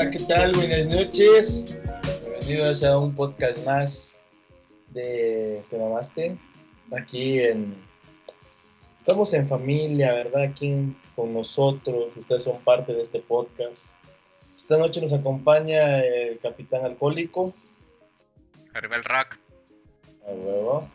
[0.00, 0.54] Hola, ¿qué tal?
[0.54, 1.76] Buenas noches.
[2.22, 4.18] Bienvenidos a un podcast más
[4.88, 6.38] de Te Mamaste.
[6.98, 7.76] Aquí en.
[8.96, 10.44] Estamos en familia, ¿verdad?
[10.44, 12.16] Aquí con nosotros.
[12.16, 13.96] Ustedes son parte de este podcast.
[14.56, 17.52] Esta noche nos acompaña el capitán alcohólico.
[18.72, 19.02] Arriba el.
[19.04, 19.36] A
[20.32, 20.88] huevo.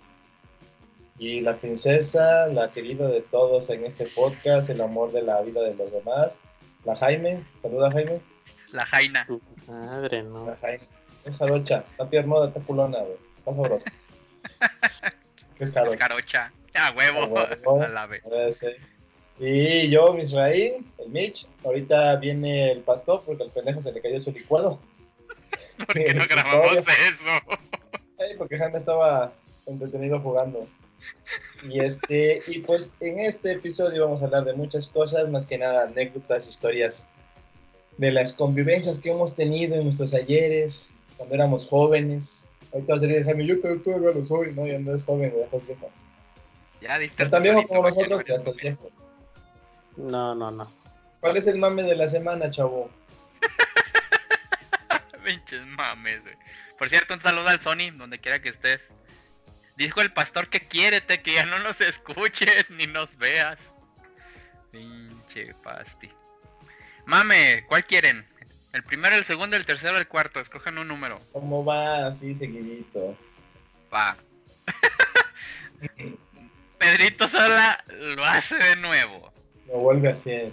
[1.20, 5.62] Y la princesa, la querida de todos en este podcast, el amor de la vida
[5.62, 6.40] de los demás.
[6.86, 7.44] La Jaime.
[7.62, 8.35] Saluda, Jaime.
[8.76, 9.26] La Jaina.
[9.26, 10.48] Tu madre, no.
[10.48, 10.84] La Jaime.
[11.24, 11.86] Es jarocha.
[11.92, 13.18] Está piernuda, está culona, güey.
[13.38, 13.92] Está sabrosa.
[15.58, 15.98] ¿Qué es jarocha?
[15.98, 16.52] Carocha.
[16.74, 17.22] A huevo.
[17.22, 17.82] A huevo.
[17.82, 18.10] A la.
[19.40, 21.48] Y yo, Misraín, el Mitch.
[21.64, 24.80] Ahorita viene el pastor porque al pendejo se le cayó su licuado.
[25.86, 27.24] ¿Por qué no grabamos eso?
[28.20, 29.32] Ay, porque Jaime estaba
[29.66, 30.68] entretenido jugando.
[31.64, 35.58] Y este, y pues en este episodio vamos a hablar de muchas cosas, más que
[35.58, 37.08] nada anécdotas, historias
[37.98, 42.52] de las convivencias que hemos tenido en nuestros ayeres, cuando éramos jóvenes.
[42.74, 45.46] Ahorita va a salir Jaime, yo todavía lo soy, no, ya no es joven, ya
[45.46, 45.92] estás viejo.
[46.82, 48.92] Ya tan viejo como bonito, nosotros, pero no estás eres viejo.
[49.98, 50.72] No, no, no.
[51.22, 52.90] ¿Cuál es el mame de la semana, chavo?
[55.26, 56.36] Pinches mames, güey.
[56.78, 58.82] Por cierto, un saludo al Sony, donde quiera que estés.
[59.78, 63.58] Dijo el pastor que quiérete, que ya no nos escuches ni nos veas.
[64.72, 66.10] Pinche pasti.
[67.06, 68.26] Mame, ¿cuál quieren?
[68.74, 70.40] ¿El primero, el segundo, el tercero, el cuarto?
[70.40, 71.22] Escojan un número.
[71.32, 73.18] ¿Cómo va así seguidito?
[73.94, 74.18] Va.
[76.78, 79.32] Pedrito Sola lo hace de nuevo.
[79.68, 80.52] Lo vuelve a hacer.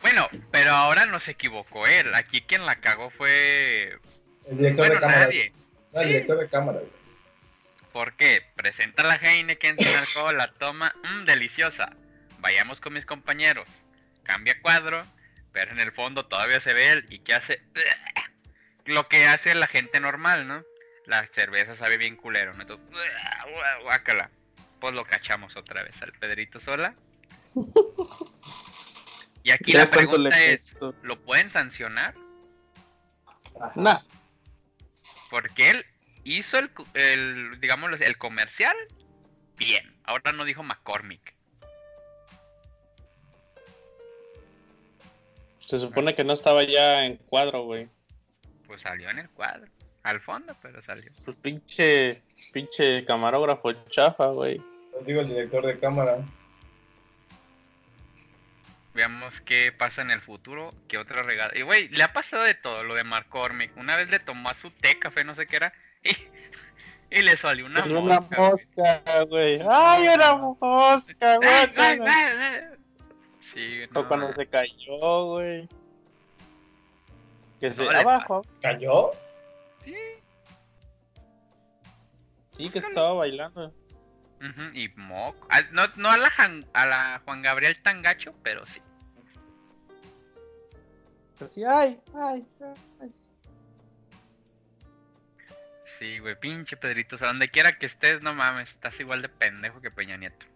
[0.00, 2.14] Bueno, pero ahora no se equivocó él.
[2.14, 3.98] Aquí quien la cagó fue.
[4.48, 5.24] El director Bueno, de cámara.
[5.26, 5.52] nadie.
[5.92, 6.12] No, el Sí.
[6.14, 6.90] director de cámara, güey.
[7.92, 8.42] ¿Por qué?
[8.54, 11.90] Presenta la Heineken sin alcohol, la toma, mmm, deliciosa.
[12.38, 13.68] Vayamos con mis compañeros.
[14.22, 15.04] Cambia cuadro,
[15.52, 17.62] pero en el fondo todavía se ve él y que hace
[18.84, 20.64] lo que hace la gente normal, ¿no?
[21.06, 22.62] La cerveza sabe bien culero, ¿no?
[22.62, 22.86] Entonces,
[23.82, 24.30] guácala.
[24.80, 26.94] Pues lo cachamos otra vez al Pedrito Sola.
[29.42, 30.76] Y aquí la pregunta es.
[31.02, 32.14] ¿lo pueden sancionar?
[33.74, 34.00] Nah,
[35.30, 35.86] Porque él
[36.24, 38.76] hizo el, el digamos, el comercial
[39.56, 39.96] bien.
[40.04, 41.34] Ahora no dijo McCormick.
[45.70, 47.88] Se supone que no estaba ya en cuadro, güey.
[48.66, 49.66] Pues salió en el cuadro.
[50.02, 51.10] Al fondo, pero salió.
[51.24, 52.22] Pues pinche,
[52.52, 54.60] pinche camarógrafo chafa, güey.
[54.98, 56.18] Os digo el director de cámara.
[58.94, 60.74] Veamos qué pasa en el futuro.
[60.88, 61.52] ¿Qué otra regada?
[61.56, 63.76] Y güey, le ha pasado de todo lo de McCormick.
[63.76, 65.72] Una vez le tomó a su té café, no sé qué era.
[66.02, 68.36] Y, y le salió una Es una mosca.
[68.36, 68.50] güey.
[68.50, 69.60] mosca, güey.
[69.68, 72.79] ¡Ay, era mosca, Ay, güey!
[73.52, 75.68] Sí, O cuando se cayó, güey.
[77.58, 77.84] Que se...
[77.84, 78.42] No Abajo.
[78.62, 79.10] ¿Cayó?
[79.84, 79.96] Sí.
[82.56, 83.72] Sí, que estaba bailando.
[84.74, 85.46] Y moco.
[85.72, 88.80] No, no a la, Jan- a la Juan Gabriel tan gacho, pero sí.
[91.44, 92.46] Así, ay, ay,
[93.00, 93.12] ay.
[95.98, 97.16] Sí, güey, pinche Pedrito.
[97.16, 100.46] O sea, donde quiera que estés, no mames, estás igual de pendejo que Peña Nieto.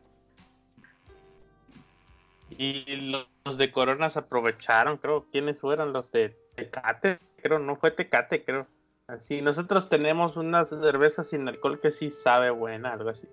[2.51, 5.27] Y los, de Corona se aprovecharon, creo.
[5.31, 5.93] ¿Quiénes fueron?
[5.93, 7.59] Los de Tecate, creo.
[7.59, 8.67] No fue Tecate, creo.
[9.07, 13.29] Así, nosotros tenemos una cerveza sin alcohol que sí sabe buena, algo así.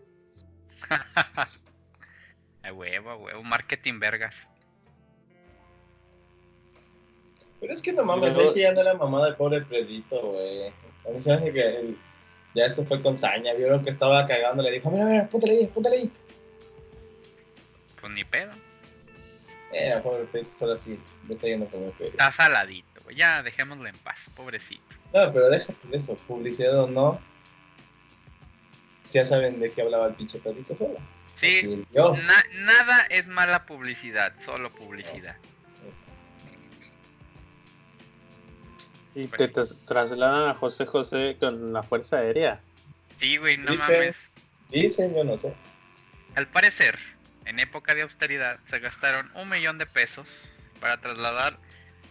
[2.64, 4.36] A huevo, a huevo, marketing vergas.
[7.60, 10.68] Pero es que no mames, ahí sí ya no era mamá del pobre Predito, güey.
[10.68, 11.98] A mí se me hace que él
[12.54, 15.68] ya eso fue con saña, vieron que estaba cagando, le dijo, mira, mira, púntale ahí,
[15.68, 16.12] púntale ahí.
[18.00, 18.52] Pues ni pedo.
[19.74, 22.12] Eh, pobre Predito, solo así, me está yendo como feria.
[22.12, 23.16] Está saladito, güey.
[23.16, 24.84] Ya dejémoslo en paz, pobrecito.
[25.14, 27.20] No, pero déjate de eso, publicidad o no.
[29.12, 31.00] Ya saben de qué hablaba el pinche Pedrito sola.
[31.36, 35.36] Sí, na- nada es mala publicidad, solo publicidad.
[39.16, 42.62] Y Pues te trasladan a José José con la Fuerza Aérea.
[43.20, 44.16] Sí, güey, no Dice- mames.
[44.70, 45.54] Dicen, yo no sé.
[46.36, 46.98] Al parecer,
[47.46, 50.28] en época de austeridad, se gastaron un millón de pesos
[50.80, 51.58] para trasladar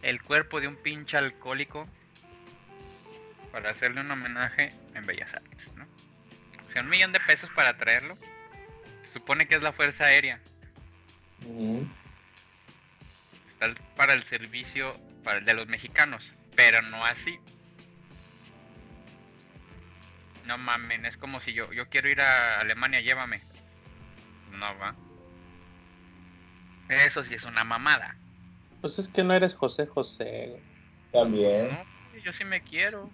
[0.03, 1.89] el cuerpo de un pinche alcohólico
[3.53, 5.87] para hacerle un homenaje en Bellas Artes, ¿no?
[6.67, 8.17] O sea, un millón de pesos para traerlo.
[9.05, 10.41] Se supone que es la Fuerza Aérea.
[13.53, 17.39] Está para el servicio para el de los mexicanos, pero no así.
[20.47, 23.43] No mamen, es como si yo, yo quiero ir a Alemania, llévame.
[24.53, 24.95] No va.
[26.91, 28.17] Eso sí es una mamada.
[28.81, 30.61] Pues es que no eres José José.
[31.13, 31.69] También.
[31.69, 33.11] No, yo sí me quiero.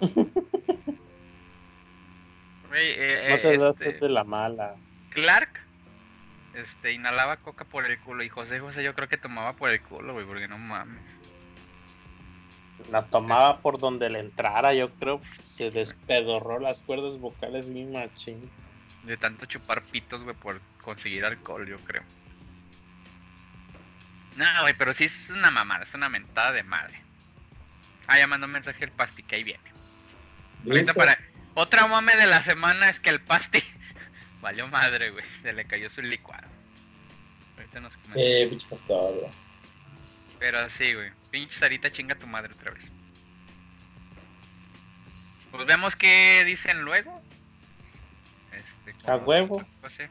[2.70, 4.76] Eh, No eh, te das este, de la mala.
[5.08, 5.58] Clark
[6.54, 9.80] este, inhalaba coca por el culo y José José yo creo que tomaba por el
[9.80, 11.02] culo, güey, porque no mames.
[12.90, 15.20] La tomaba por donde le entrara, yo creo.
[15.40, 18.50] Se despedorró las cuerdas vocales bien machín.
[19.04, 22.02] De tanto chupar pitos, güey, por conseguir alcohol, yo creo.
[24.38, 27.00] No, güey, pero sí es una mamada, es una mentada de madre.
[28.06, 29.62] Ah, ya mandó un mensaje el pasti, que ahí viene.
[30.64, 31.18] Ahorita Dice- para...
[31.54, 33.62] Otra mame de la semana es que el pasti
[34.40, 35.24] valió madre, güey.
[35.42, 36.46] Se le cayó su licuado.
[37.56, 38.20] Ahorita nos comenta.
[38.20, 39.30] Eh, pinche pastor, güey.
[40.38, 41.10] Pero sí, güey.
[41.32, 42.84] Pinche Sarita chinga tu madre otra vez.
[45.50, 47.20] Pues vemos qué dicen luego.
[48.52, 49.64] Este, A huevo.
[49.80, 50.08] José.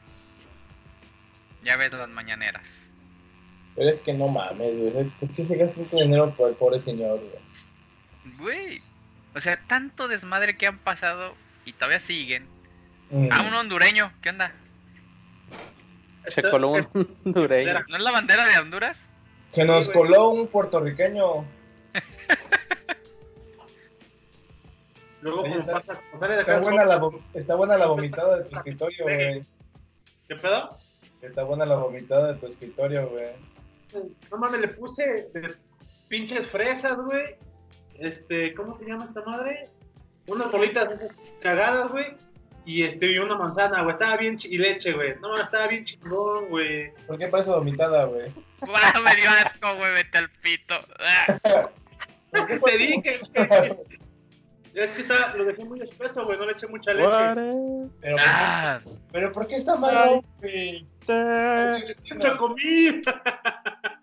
[1.64, 2.64] Ya ves las mañaneras.
[3.78, 5.06] Pero es que no mames, güey.
[5.20, 8.38] ¿Por qué se gasta este dinero por el pobre señor, güey?
[8.40, 8.82] Güey.
[9.36, 12.48] O sea, tanto desmadre que han pasado y todavía siguen.
[13.12, 13.30] Mm.
[13.32, 14.12] Ah, un hondureño.
[14.22, 14.52] ¿Qué onda?
[16.34, 16.88] Se coló un
[17.26, 17.86] hondureño.
[17.88, 18.98] ¿No es la bandera de Honduras?
[19.52, 21.46] Se nos Sí, coló un puertorriqueño.
[25.22, 27.02] Luego, Oye, está- pasa, como sale de Está acá, buena la,
[27.34, 29.42] está buena la vomitada de tu escritorio, güey.
[30.28, 30.78] ¿Qué pedo?
[31.22, 33.28] Está buena la vomitada de tu escritorio, güey.
[34.32, 35.56] No mames, le puse de
[36.08, 37.36] pinches fresas, güey.
[38.00, 39.70] Este, ¿cómo se llama esta madre?
[40.28, 40.90] Unas bolitas
[41.42, 42.06] cagadas, güey.
[42.66, 43.94] Y este, y una manzana, güey.
[43.94, 45.16] Estaba bien chi- y leche, güey.
[45.22, 46.92] No mames, estaba bien chingón, güey.
[47.08, 48.30] ¿Por qué parece vomitada, güey?
[48.60, 49.04] ¡Guau!
[49.04, 49.94] Me dio asco, güey.
[49.94, 50.76] Vete al pito.
[51.00, 51.38] Ah.
[52.32, 53.72] ¿Por qué Te dije, güey.
[54.74, 56.38] Es que está, lo dejé muy espeso, güey.
[56.38, 57.10] No le eché mucha leche.
[58.02, 58.80] Pero, Ah,
[59.12, 60.86] pero ¿por qué está malo, güey?
[62.14, 63.57] Mucha comida.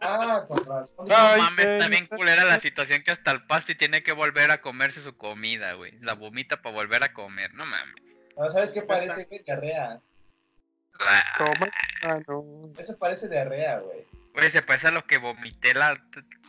[0.07, 1.09] Ah, con razón.
[1.09, 4.51] No Ay, mames, está bien culera la situación que hasta el pasti tiene que volver
[4.51, 5.93] a comerse su comida, güey.
[6.01, 7.95] La vomita para volver a comer, no mames.
[8.37, 9.43] Ah, ¿Sabes qué parece, güey?
[9.43, 10.01] Diarrea.
[11.01, 11.25] Ah,
[12.27, 12.73] Toma.
[12.79, 14.05] Eso parece diarrea, güey.
[14.35, 16.01] Güey, se parece a lo que vomité la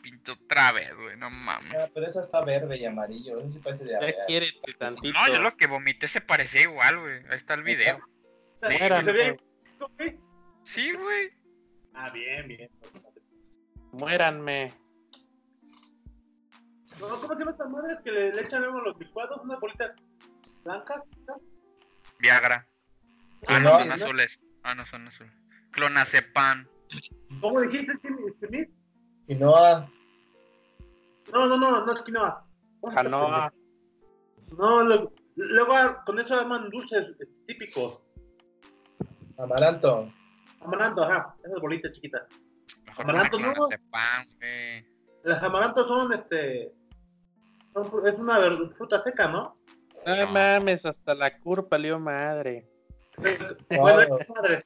[0.01, 1.75] pinto otra vez, güey, no mames.
[1.79, 3.39] Ah, pero eso está verde y amarillo.
[3.39, 4.25] Eso sí parece Ya diarrea.
[4.27, 4.47] quiere
[4.77, 5.17] tantito.
[5.19, 7.17] No, yo lo que vomité se parecía igual, güey.
[7.29, 7.99] Ahí está el video.
[8.67, 9.37] Bien,
[9.97, 10.17] güey.
[10.63, 11.31] Sí, güey.
[11.93, 12.69] Ah, bien, bien.
[13.99, 14.73] Muéranme.
[16.99, 17.97] No, ¿Cómo se llama esta madre?
[18.03, 19.91] Que le, le echan luego a los licuados unas bolitas
[20.63, 21.01] blancas.
[22.19, 22.65] Viagra.
[23.47, 24.39] Ah, Y no, no- son azules.
[24.63, 25.33] Ah, no, son azules.
[25.71, 26.67] Clonazepam.
[27.41, 28.69] ¿Cómo dijiste, Smith?
[29.27, 29.89] Quinoa.
[31.33, 32.45] No, no, no, no es quinoa.
[32.93, 33.51] Canoa.
[34.57, 37.07] No, luego ah, con eso arman dulces
[37.47, 37.99] típicos.
[39.37, 40.07] Amaranto.
[40.61, 42.25] Amaranto, ajá, esas bolitas chiquitas.
[42.97, 43.67] Mejor Amaranto, una no.
[44.39, 44.85] güey.
[45.23, 46.71] Las amarantos son, este,
[47.73, 48.39] son es una
[48.75, 49.53] fruta seca, ¿no?
[50.05, 50.27] No No.
[50.31, 52.67] mames, hasta la curva lió madre.
[53.69, 54.61] Bueno, madre.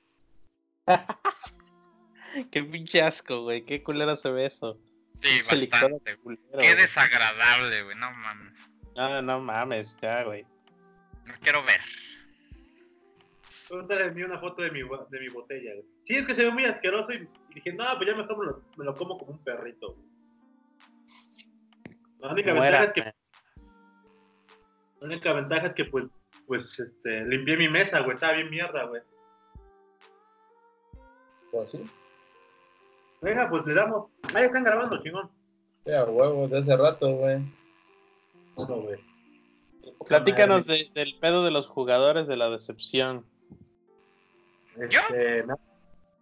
[2.52, 3.64] Qué pinche asco, güey.
[3.64, 4.78] Qué culero se ve eso.
[5.22, 5.40] Sí,
[5.72, 6.18] bastante.
[6.18, 6.76] culero, Qué güey.
[6.76, 8.54] desagradable, güey, no mames.
[8.96, 10.46] No, no mames, ya, güey.
[11.26, 11.80] No quiero ver.
[13.70, 15.86] Pregúntale a mí una foto de mi, de mi botella, güey.
[16.08, 17.18] Sí, es que se ve muy asqueroso y,
[17.52, 19.94] y dije, no, pues ya mejor me lo, me lo como como un perrito.
[19.94, 20.10] güey.
[22.20, 23.02] La única ventaja es que.
[25.00, 26.06] La única ventaja es que pues,
[26.48, 29.02] pues este, limpié mi mesa, güey, estaba bien mierda, güey.
[31.52, 31.86] Pues sí.
[33.22, 34.10] Venga, pues le damos.
[34.24, 35.30] Ah, ya están grabando, chingón.
[35.86, 37.40] Sí, a huevos, de hace rato, güey.
[38.58, 39.00] No, güey.
[40.08, 43.26] Platícanos de- del pedo de los jugadores de la decepción.
[44.80, 45.60] Este, ¿no?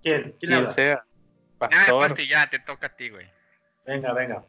[0.03, 0.21] ¿Quién?
[0.23, 0.71] ¿Quién Quien habla?
[0.71, 1.03] sea.
[1.57, 2.07] Pastor.
[2.09, 3.27] Pasti, ya, te toca a ti, güey.
[3.85, 4.43] Venga, venga.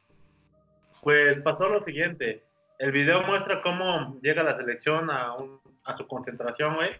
[1.02, 2.44] Pues pasó lo siguiente.
[2.78, 6.90] El video muestra cómo llega la selección a, un- a su concentración, güey.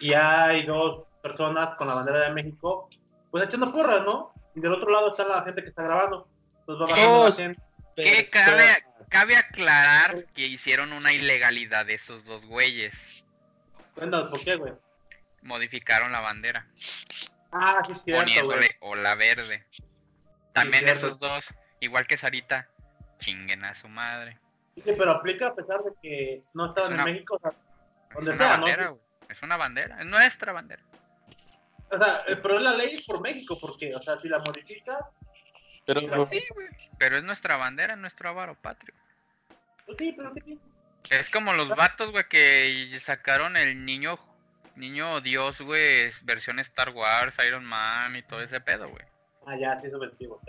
[0.00, 2.88] Y hay dos personas con la bandera de México,
[3.30, 4.32] pues echando porras, ¿no?
[4.54, 6.28] Y del otro lado está la gente que está grabando.
[6.60, 7.62] Entonces va bajando la gente.
[7.96, 8.64] ¿Qué cabe,
[9.08, 13.26] cabe aclarar que hicieron una ilegalidad esos dos güeyes.
[13.94, 14.72] Cuéntanos, ¿por qué, güey?
[15.42, 16.66] Modificaron la bandera,
[17.52, 18.18] Ah, sí, es cierto, güey.
[18.36, 19.64] poniéndole ola verde.
[20.52, 21.46] También esos dos,
[21.80, 22.68] igual que Sarita,
[23.20, 24.36] chinguen a su madre.
[24.74, 27.50] Sí, pero aplica a pesar de que no estaban Es una- en México, o sea,
[28.10, 28.94] Es una sea, bandera.
[29.28, 30.82] Es una bandera, es nuestra bandera.
[31.90, 34.98] O sea, eh, pero es la ley por México, porque, o sea, si la modifica,
[35.86, 36.68] Pero, Pues Sí, güey.
[36.98, 38.92] Pero es nuestra bandera, es nuestro avaro patrio.
[39.86, 40.58] pues sí, pero ¿qué?
[41.18, 44.18] Es como los vatos, güey, que sacaron el niño,
[44.78, 49.04] niño Dios, güey, versión Star Wars, Iron Man y todo ese pedo, güey.
[49.46, 50.40] Ah, ya, sí, güey, güey.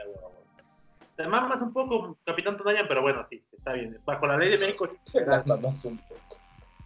[1.16, 3.98] te mamas un poco, Capitán Tonaya, pero bueno, sí, está bien.
[4.06, 6.38] Bajo la ley de México, sí, Te las mamas un poco.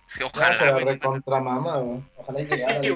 [0.08, 0.72] Sí, ojalá, se la
[1.80, 2.04] güey.
[2.18, 2.82] Ojalá y llegara.
[2.82, 2.94] Sí,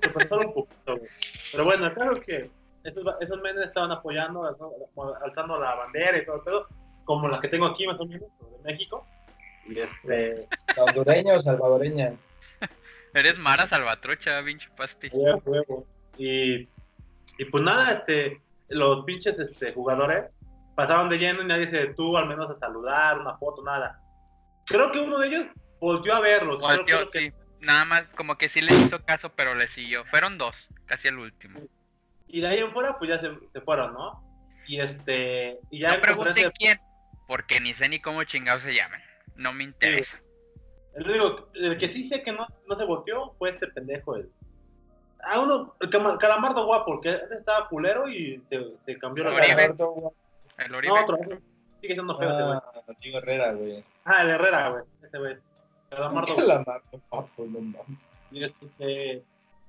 [0.00, 1.10] te pasaron un poquito, güey.
[1.52, 2.50] Pero bueno, el caso es que
[2.84, 6.66] esos, esos menes estaban apoyando, alzando- la bandera y todo el pedo,
[7.04, 9.04] como la que tengo aquí más o menos, de México.
[9.66, 12.14] Y este, ¿La hondureña o salvadoreña?
[13.14, 15.10] Eres Mara Salvatrucha, pinche pasti.
[16.16, 16.68] Y,
[17.38, 20.36] y pues nada, este, los pinches este, jugadores
[20.74, 24.00] pasaban de lleno y nadie se detuvo al menos a saludar, una foto, nada.
[24.66, 25.46] Creo que uno de ellos
[25.80, 26.60] volvió a verlos.
[26.60, 27.32] Volteó, creo sí.
[27.60, 30.04] Nada más, como que sí le hizo caso, pero le siguió.
[30.06, 31.60] Fueron dos, casi el último.
[32.28, 34.24] Y de ahí en fuera, pues ya se, se fueron, ¿no?
[34.66, 36.80] Y este, y ya No pregunté quién,
[37.26, 39.02] porque ni sé ni cómo chingados se llaman.
[39.34, 40.18] No me interesa.
[41.08, 44.30] Único, el que sí sé que no, no se volteó fue este pendejo, el,
[45.22, 49.46] a uno, el calamardo guapo, porque ese estaba culero y se, se cambió la Oribe.
[49.56, 49.72] cara.
[49.74, 50.10] Güey.
[50.58, 50.94] El Oribe.
[50.94, 51.40] No, otro, ese
[51.80, 52.58] sigue siendo feo ese güey.
[52.58, 53.84] Ah, Diego Herrera, güey.
[54.04, 55.36] Ah, el Herrera, güey, ese güey.
[55.90, 57.98] Calamardo Que la mato, papo, no mames.
[58.30, 59.22] Y, este,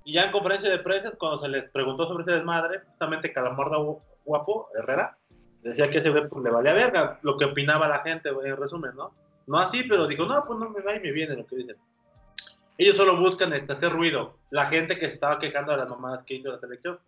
[0.04, 3.86] y ya en conferencia de prensa, cuando se les preguntó sobre ese desmadre, justamente Calamardo
[3.86, 5.18] Gu- Guapo, Herrera,
[5.64, 8.58] decía que ese güey pues, le valía verga lo que opinaba la gente, güey, en
[8.58, 9.12] resumen, ¿no?
[9.48, 11.76] No así, pero dijo, no, pues no me va y me viene lo que dicen.
[12.78, 14.38] Ellos solo buscan este, hacer ruido.
[14.50, 17.00] La gente que se estaba quejando de las mamadas que hizo la selección.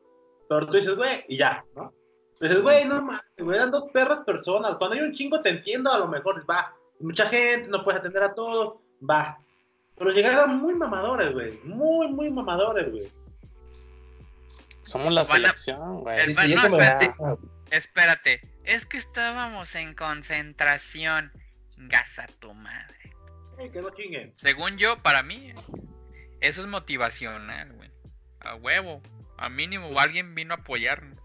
[0.49, 1.93] Pero tú dices, güey, y ya, ¿no?
[2.39, 4.75] Dices, güey, no mames, güey, eran dos perras personas.
[4.75, 6.73] Cuando hay un chingo te entiendo, a lo mejor va.
[6.99, 8.75] Mucha gente, no puedes atender a todos,
[9.09, 9.39] va.
[9.97, 11.57] Pero llegaron muy mamadores, güey.
[11.63, 13.07] Muy, muy mamadores, güey.
[14.83, 16.19] Somos la selección, güey.
[16.19, 17.15] El- Dice, y no, eso me espérate.
[17.71, 21.31] Espérate, es que estábamos en concentración.
[21.87, 23.13] Gasa tu madre.
[23.71, 24.33] Que no chinguen.
[24.37, 25.53] Según yo, para mí,
[26.41, 27.91] eso es motivacional, güey.
[28.41, 29.01] A huevo.
[29.37, 31.17] A mínimo alguien vino a apoyarnos.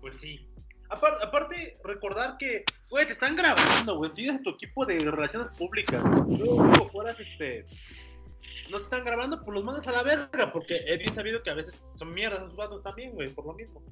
[0.00, 0.48] Pues sí.
[0.90, 4.12] Aparte, aparte, recordar que, güey, te están grabando, güey.
[4.12, 6.02] Tienes tu equipo de relaciones públicas.
[6.28, 7.66] Luego, fueras, este.
[8.70, 10.52] No te están grabando, pues los mandas a la verga.
[10.52, 13.54] Porque he bien sabido que a veces son mierdas esos vatos también, güey, por lo
[13.54, 13.82] mismo.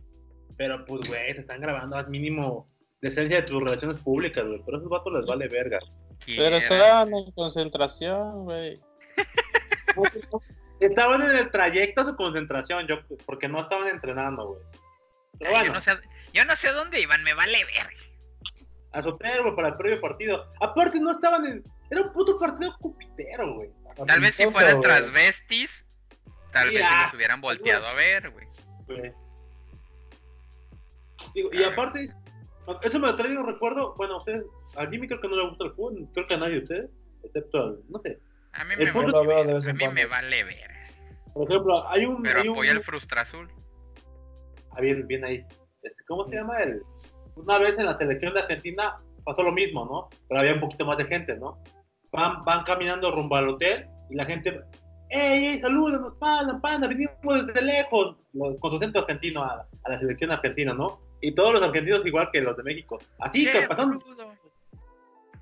[0.56, 2.66] Pero, pues, güey, te están grabando al mínimo
[3.02, 4.62] decencia de tus relaciones públicas, güey.
[4.64, 5.78] Pero a esos vatos les vale verga.
[6.24, 8.78] Pero estaban en concentración, güey.
[10.80, 14.62] Estaban en el trayecto a su concentración, yo, porque no estaban entrenando, güey.
[15.38, 17.88] Pero Ay, bueno, yo, no sé, yo no sé dónde iban, me vale ver.
[18.92, 20.44] a su güey, para el previo partido.
[20.60, 21.62] Aparte, no estaban en.
[21.90, 23.70] Era un puto partido cupitero, güey.
[24.06, 24.84] Tal vez si fueran güey.
[24.90, 25.84] transvestis,
[26.52, 28.46] tal Sí, vez si ah, los hubieran volteado a ver, güey.
[28.86, 29.12] güey.
[31.34, 32.10] Digo, y aparte,
[32.82, 33.94] eso me trae un recuerdo.
[33.96, 34.44] Bueno, a ustedes,
[34.76, 36.90] a Jimmy creo que no le gusta el fútbol, creo que a nadie de ustedes,
[37.24, 38.18] excepto al, no sé.
[38.52, 40.70] A mí me vale, vez a mí me vale ver.
[41.34, 42.22] Por ejemplo, hay un.
[42.22, 43.48] Pero hay un apoya el Frustra Azul.
[44.76, 45.44] Ah, bien, bien ahí.
[45.82, 46.82] Este, ¿Cómo se llama el?
[47.36, 50.08] Una vez en la selección de Argentina pasó lo mismo, ¿no?
[50.28, 51.58] Pero había un poquito más de gente, ¿no?
[52.12, 54.60] Van, van caminando rumbo al hotel y la gente,
[55.08, 56.88] ¡Ey, ey, salúdanos, panda, panda!
[56.88, 61.00] Venimos desde lejos, Los- con su acento argentino a, a la selección argentina, ¿no?
[61.22, 62.98] Y todos los argentinos igual que los de México.
[63.20, 64.34] Así, ¡Qué que pasando boludo!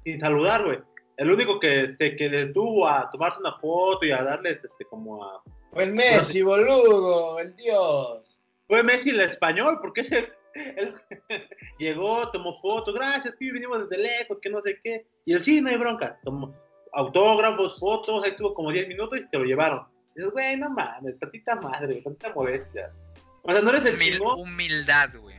[0.04, 0.78] sin saludar, güey.
[1.16, 5.24] El único que se que detuvo a tomarse una foto y a darles este, como
[5.24, 5.42] a...
[5.72, 8.38] Fue el Messi, boludo, el dios.
[8.68, 10.94] Fue Messi el español, porque ese él
[11.78, 15.06] llegó, tomó fotos, gracias, sí, venimos desde lejos, que no sé qué.
[15.26, 16.18] Y el sí, no hay bronca.
[16.24, 16.54] Tomó
[16.92, 19.86] autógrafos, fotos, ahí tuvo como 10 minutos y se lo llevaron.
[20.16, 22.92] Y dices, güey, no mames, tantita madre, tantita modestia.
[23.42, 24.40] O sea, no eres el Humil- chingón.
[24.40, 25.29] humildad, güey.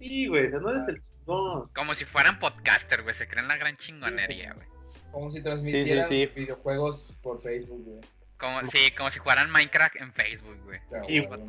[0.00, 1.68] Sí, güey, o sea, no eres el chingón.
[1.74, 3.14] Como si fueran podcaster, güey.
[3.14, 4.66] Se creen la gran chingonería, güey.
[5.12, 6.26] Como si transmitieran sí.
[6.34, 8.00] videojuegos por Facebook, güey.
[8.38, 10.80] Como, sí, como si jugaran Minecraft en Facebook, güey.
[11.06, 11.40] Sí, güey.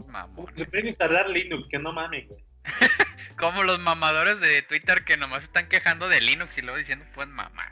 [0.56, 2.44] Se pueden instalar Linux, que no mames, güey.
[3.40, 7.28] Como los mamadores de Twitter que nomás están quejando de Linux y luego diciendo, pues
[7.28, 7.72] mamá.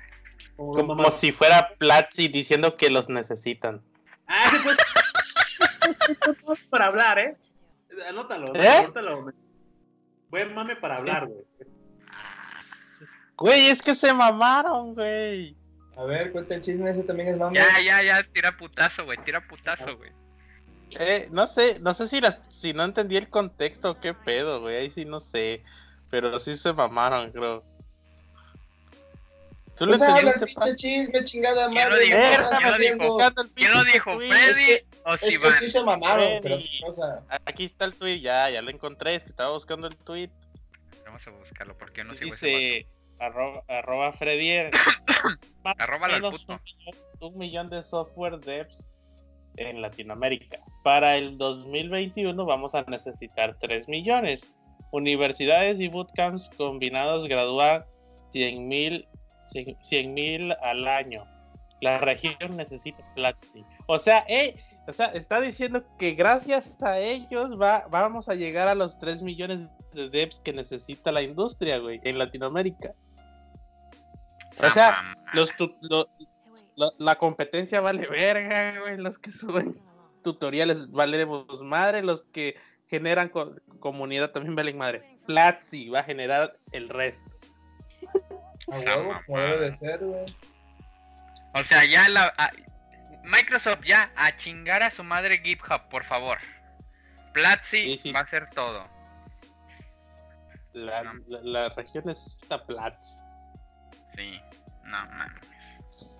[0.56, 3.82] Como Como mamá- si fuera Platzi diciendo que los necesitan.
[4.28, 7.38] Ah, fue para hablar, ¿eh?
[8.08, 8.68] Anótalo, ¿Eh?
[8.68, 9.32] anótalo.
[10.30, 11.44] Buen mame para hablar, güey.
[13.38, 15.56] Güey, es que se mamaron, güey.
[15.98, 17.56] A ver, cuenta el chisme, ese también es mame.
[17.56, 19.18] Ya, ya, ya, tira putazo, güey.
[19.24, 20.12] Tira putazo, güey.
[20.92, 24.76] Eh, no sé, no sé si las, si no entendí el contexto, qué pedo, güey,
[24.76, 25.62] ahí sí no sé,
[26.10, 27.64] pero sí se mamaron, creo.
[29.78, 32.06] ¿Tú lo Pues habla el pinche chisme, chingada ¿Quién lo madre.
[32.06, 32.18] dijo?
[32.18, 33.18] ¿qué ¿Quién estás lo dijo?
[33.56, 34.18] ¿Quién lo dijo?
[34.18, 35.52] ¿Freddy O Es que Sivan?
[35.54, 36.42] sí se mamaron, Freddy.
[36.42, 37.26] pero qué cosa.
[37.46, 40.30] Aquí está el tweet, ya, ya lo encontré, es que estaba buscando el tweet.
[41.06, 42.88] Vamos a buscarlo, porque yo no sigo ese Dice
[43.20, 44.72] arroba, arroba Fredier.
[45.66, 46.54] O Arróbalo al puto.
[46.54, 46.98] Un, millón-
[47.34, 48.88] un millón de software devs
[49.58, 50.60] en Latinoamérica.
[50.84, 54.42] Para el 2021 vamos a necesitar 3 millones.
[54.92, 57.84] Universidades y bootcamps combinados gradúan
[58.32, 59.08] 100 mil
[59.90, 61.26] 100 mil al año.
[61.82, 63.66] La región necesita Platzi.
[63.88, 64.56] O sea, eh,
[64.90, 69.22] o sea, está diciendo que gracias a ellos va, vamos a llegar a los 3
[69.24, 72.94] millones de devs que necesita la industria, güey, en Latinoamérica.
[74.62, 76.10] O sea, los tu- lo-
[76.76, 78.98] la, la competencia vale verga, güey.
[78.98, 79.76] Los que suben
[80.24, 82.02] tutoriales valemos madre.
[82.02, 82.56] Los que
[82.88, 85.18] generan co- comunidad también valen madre.
[85.26, 87.30] Platzi va a generar el resto.
[88.72, 89.52] A huevo, como mamada.
[89.54, 90.26] debe de ser, güey.
[91.54, 92.34] O sea, ya la.
[93.30, 96.38] Microsoft ya a chingar a su madre GitHub, por favor.
[97.34, 98.12] Platzi Sí, sí.
[98.12, 98.88] va a hacer todo.
[100.74, 101.14] La, No.
[101.28, 103.18] la- la región necesita Platzi.
[104.16, 104.40] Sí.
[104.84, 105.50] No mames.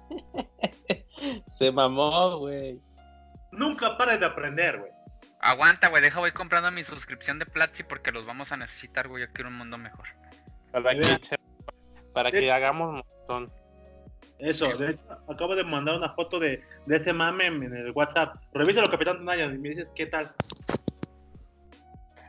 [1.58, 2.80] Se mamó, güey.
[3.52, 4.92] Nunca pares de aprender, güey.
[5.42, 9.26] Aguanta, güey, deja voy comprando mi suscripción de Platzi porque los vamos a necesitar, güey.
[9.26, 10.08] Yo quiero un mundo mejor.
[10.72, 11.18] Para que,
[12.14, 12.96] para que hagamos un
[13.28, 13.59] montón.
[14.40, 18.36] Eso, de hecho, acabo de mandar una foto de, de ese mame en el WhatsApp.
[18.54, 20.34] Revísalo, Capitán Tenaya, y me dices qué tal.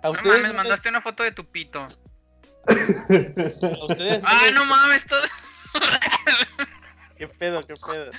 [0.02, 1.81] ¿A No ustedes, mames, mandaste una foto de tu pito.
[2.67, 5.23] a ustedes Ah, no mames, todo.
[7.17, 8.11] ¿Qué pedo, qué pedo?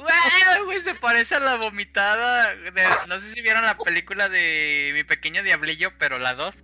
[0.00, 2.54] Güey, güey, se parece a la vomitada.
[2.54, 2.72] de-
[3.06, 6.54] no sé si vieron la película de Mi Pequeño Diablillo, pero la 2,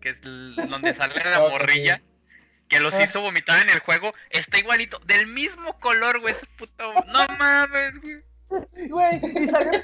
[0.00, 2.00] que es donde sale la morrilla,
[2.70, 3.02] que los Ah.
[3.02, 4.14] hizo vomitar en el juego.
[4.30, 6.94] Está igualito, del mismo color, güey, ese puto.
[7.08, 8.88] No mames, güey.
[8.88, 9.72] Güey, y salió.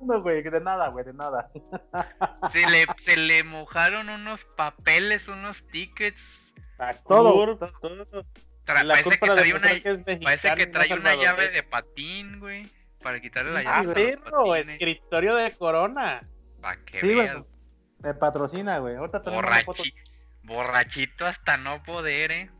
[0.00, 1.50] No, güey, de nada, güey, de nada.
[2.52, 6.54] Se le, se le mojaron unos papeles, unos tickets.
[7.08, 8.24] Todo, todo.
[8.64, 12.70] Tra- La parece que trae una, que parece que trae llave de patín, güey.
[13.02, 13.94] Para quitarle la Ah, llave.
[14.18, 16.22] perro, escritorio de Corona.
[16.60, 17.26] Para que Sí, güey.
[17.26, 17.44] veas.
[17.98, 18.94] Me patrocina, güey.
[18.94, 19.44] Ahorita tenemos.
[19.44, 19.94] Borrachi-
[20.48, 22.50] borrachito hasta no poder, eh.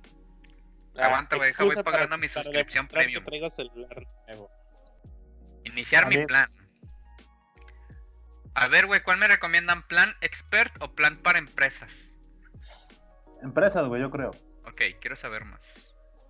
[0.97, 3.25] Ah, Aguanta, güey, deja, voy pagando para- mi para suscripción premium.
[3.25, 4.51] traigo celular nuevo.
[5.65, 6.27] Iniciar A mi ver.
[6.27, 6.51] plan.
[8.55, 9.87] A ver, güey, ¿cuál me recomiendan?
[9.87, 11.93] ¿Plan expert o plan para empresas?
[13.43, 14.31] Empresas, güey, yo creo.
[14.67, 15.61] Ok, quiero saber más.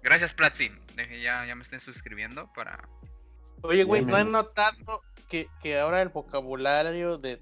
[0.02, 0.70] Gracias, Platzi.
[0.94, 2.78] Deje, ya, ya me estén suscribiendo para.
[3.62, 4.32] Oye, güey, ¿no han bien.
[4.32, 7.40] notado que, que ahora el vocabulario de,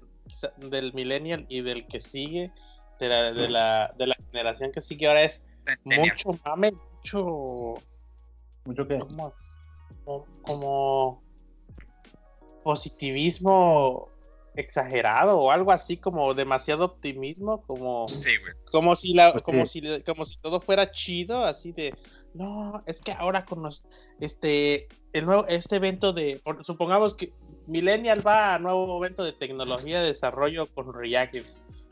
[0.57, 2.51] del millennial y del que sigue,
[2.99, 6.15] de la, de la, de la generación que sigue ahora es Centennial.
[6.15, 7.73] mucho mame, mucho
[8.65, 8.99] ¿Mucho qué?
[8.99, 9.33] como,
[10.43, 11.23] como,
[12.63, 14.09] positivismo
[14.55, 18.31] exagerado o algo así como demasiado optimismo como Sí,
[18.71, 19.81] como si la Pues como sí.
[19.81, 21.93] si como si todo fuera chido así de
[22.33, 23.83] no es que ahora con los
[24.19, 27.31] este el nuevo este evento de supongamos que
[27.67, 31.35] Millennial va a nuevo evento de tecnología de desarrollo con React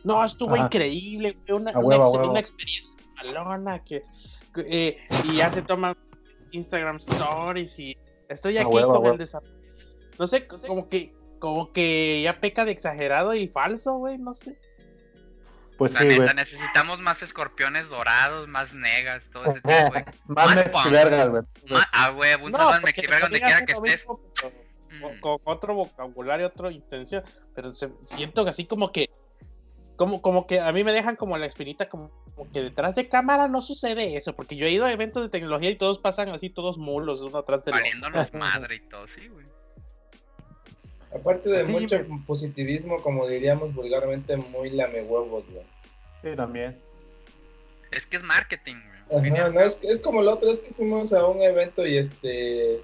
[0.06, 0.65] no estuvo Ajá.
[0.65, 4.04] increíble fue una, A una a una experiencia malona que,
[4.54, 5.96] que, eh, y ya se toman
[6.52, 7.98] Instagram Stories y
[8.30, 9.54] estoy aquí huevo, con el desarrollo
[10.18, 14.58] no sé como que como que ya peca de exagerado y falso güey no sé
[15.78, 20.04] Pues La sí, neta, necesitamos más escorpiones dorados, más negas, todo ese tipo, güey.
[20.28, 20.89] Más Más Mex punk.
[20.89, 21.44] vergas, güey.
[21.91, 23.91] Ah, güey, un No, saludo al porque Mexiverga donde quiera que estés.
[23.91, 24.56] mismo, pero
[24.91, 25.20] Mm.
[25.20, 29.10] con, con otro vocabulario, otra intención, pero se- siento que así como que,
[29.95, 33.08] como, como que a mí me dejan como la espinita, como, como que detrás de
[33.08, 36.29] cámara no sucede eso, porque yo he ido a eventos de tecnología y todos pasan
[36.29, 37.84] así, todos mulos, uno atrás del otro.
[37.84, 39.45] Valiéndonos madre y todo, sí, güey.
[41.13, 45.63] Aparte de Sí, mucho me- positivismo, como diríamos vulgarmente, muy lame huevos, güey.
[46.21, 46.77] Sí, también.
[47.91, 48.75] Es que es marketing,
[49.10, 49.31] güey.
[49.31, 52.81] Ajá, no, es, es como la otra vez que fuimos a un evento y este.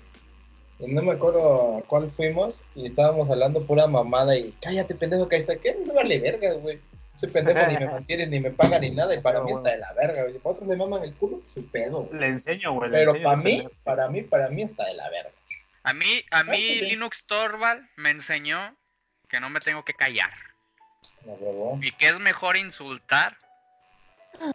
[0.80, 5.28] y no me acuerdo a cuál fuimos y estábamos hablando pura mamada y cállate, pendejo,
[5.28, 5.58] que ahí está.
[5.58, 5.76] ¿Qué?
[5.86, 6.80] Me vale verga, güey.
[7.16, 9.14] Ese pendejo ni me mantiene, ni me paga, ni nada.
[9.14, 9.66] Y para Pero mí bueno.
[9.68, 10.38] está de la verga, güey.
[10.40, 12.20] Para otros le maman el culo, su pedo, güey.
[12.20, 12.90] Le enseño, güey.
[12.90, 13.72] le Pero enseño para mí, pendejo.
[13.84, 15.32] para mí, para mí está de la verga.
[15.84, 16.82] A mí, a mí sí.
[16.82, 18.76] Linux Torvald me enseñó
[19.28, 20.32] que no me tengo que callar.
[21.26, 21.80] No, huevo.
[21.82, 23.36] Y que es mejor insultar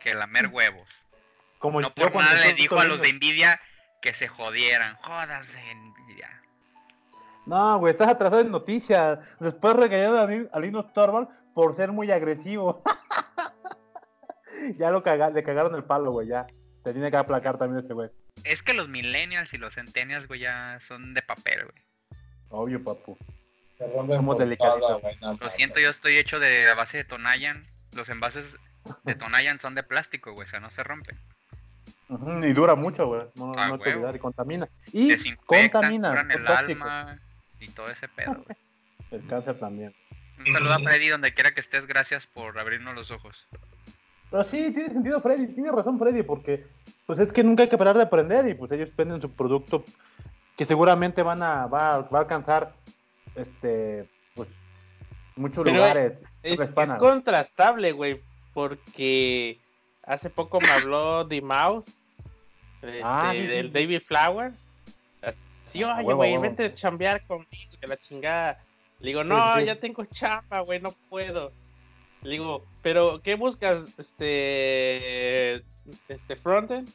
[0.00, 0.88] que lamer huevos.
[1.58, 3.60] Como No yo por nada le dijo a los de viendo- Nvidia
[4.02, 4.96] que se jodieran.
[4.96, 6.42] Jódanse, Nvidia.
[7.46, 9.18] No, güey, estás atrasado en noticias.
[9.40, 12.82] Después regañaron a, Lin- a Linus Torvald por ser muy agresivo.
[14.78, 16.46] ya lo caga- le cagaron el palo, güey, ya.
[16.82, 18.10] Te tiene que aplacar también ese güey.
[18.44, 21.84] Es que los millennials y los centennials, güey, ya son de papel, güey.
[22.50, 23.16] Obvio, papu.
[23.78, 25.02] Somos delicaditos.
[25.40, 27.66] Lo siento, yo estoy hecho de a base de Tonayan.
[27.92, 28.46] Los envases
[29.04, 31.18] de Tonayan son de plástico, güey, o sea, no se rompen.
[32.08, 33.22] Ujú, y dura mucho, güey.
[33.34, 34.68] No, Ah, no te olvidar, y contamina.
[34.92, 36.20] Y contamina.
[36.20, 36.86] el plásticos.
[36.88, 37.18] alma
[37.60, 38.56] y todo ese pedo, güey.
[39.10, 39.94] El cáncer también.
[40.44, 43.46] Un saludo a Freddy donde quiera que estés, gracias por abrirnos los ojos.
[44.30, 46.66] Pero sí, tiene sentido Freddy, tiene razón Freddy, porque
[47.06, 49.84] pues es que nunca hay que parar de aprender y pues ellos venden su producto
[50.56, 52.74] que seguramente van a, va, va a alcanzar
[53.36, 54.48] este pues
[55.36, 56.22] muchos Pero lugares.
[56.42, 56.98] Es, es hispana.
[56.98, 58.20] contrastable, güey,
[58.52, 59.58] porque
[60.02, 61.86] hace poco me habló The Mouse,
[62.82, 63.72] este, Ah, sí, sí, del.
[63.72, 64.65] David Flowers.
[65.72, 66.42] Sí, oye, güey, huevo.
[66.42, 68.58] vente a chambear conmigo, que la chingada.
[69.00, 71.52] Le digo, no, ya tengo chamba, güey, no puedo.
[72.22, 73.86] Le digo, pero ¿qué buscas?
[73.98, 75.56] Este,
[76.08, 76.88] este frontend.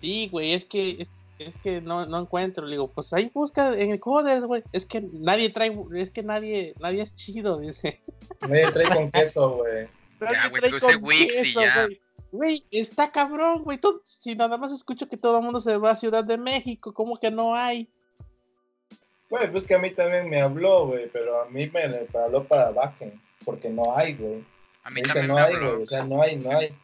[0.00, 2.64] Sí, güey, es que es, es que no, no encuentro.
[2.64, 4.62] Le digo, pues ahí busca en el coders, güey.
[4.72, 8.00] Es que nadie trae, es que nadie, nadie es chido, dice.
[8.48, 9.86] Me trae con queso, güey.
[10.20, 11.84] Nadie güey, con Wix y ya.
[11.84, 12.00] güey.
[12.32, 13.78] Güey, está cabrón, güey.
[13.78, 16.94] Todo- Si nada más escucho que todo el mundo se va a Ciudad de México,
[16.94, 17.88] ¿cómo que no hay?
[19.30, 22.44] Güey, pues que a mí también me habló, güey, pero a mí me, me habló
[22.44, 23.14] para backend,
[23.44, 24.42] porque no hay, güey.
[24.82, 25.70] A Me mí dice, también no me hay, habló.
[25.70, 26.74] güey, o sea, no hay, no hay.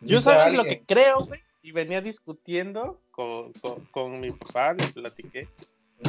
[0.00, 1.40] Yo sabes lo que creo, güey.
[1.62, 5.48] Y venía discutiendo con, con, con mi papá, le platiqué.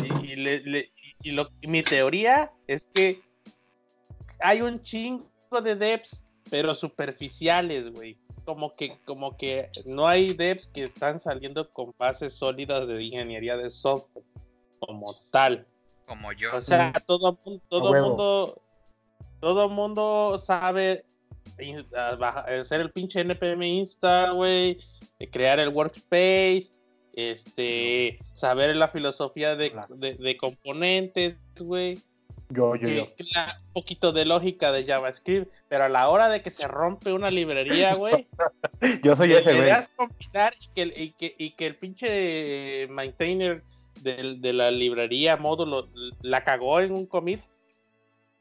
[0.04, 3.22] Y, y le- le- y lo, y mi teoría es que
[4.40, 5.26] hay un chingo
[5.64, 8.18] de devs, pero superficiales, güey.
[8.44, 13.56] Como que, como que no hay devs que están saliendo con bases sólidas de ingeniería
[13.56, 14.26] de software
[14.80, 15.66] como tal.
[16.06, 16.56] Como yo.
[16.56, 17.38] O sea, todo,
[17.70, 18.08] todo huevo.
[18.10, 18.62] mundo,
[19.40, 21.06] todo mundo sabe
[22.20, 24.78] baja- hacer el pinche npm insta, güey,
[25.20, 26.68] eh, crear el workspace,
[27.14, 29.96] este, saber la filosofía de, Claro.
[29.96, 31.98] de- de componentes, güey,
[32.50, 33.04] Yo, yo, yo.
[33.06, 37.30] un poquito de lógica de JavaScript, pero a la hora de que se rompe una
[37.30, 38.28] librería, güey,
[39.04, 39.70] Yo soy ese, güey.
[39.72, 43.64] y que, el- y que, y que el pinche maintainer
[44.04, 45.88] del- de, la librería módulo
[46.22, 47.42] la cagó en un commit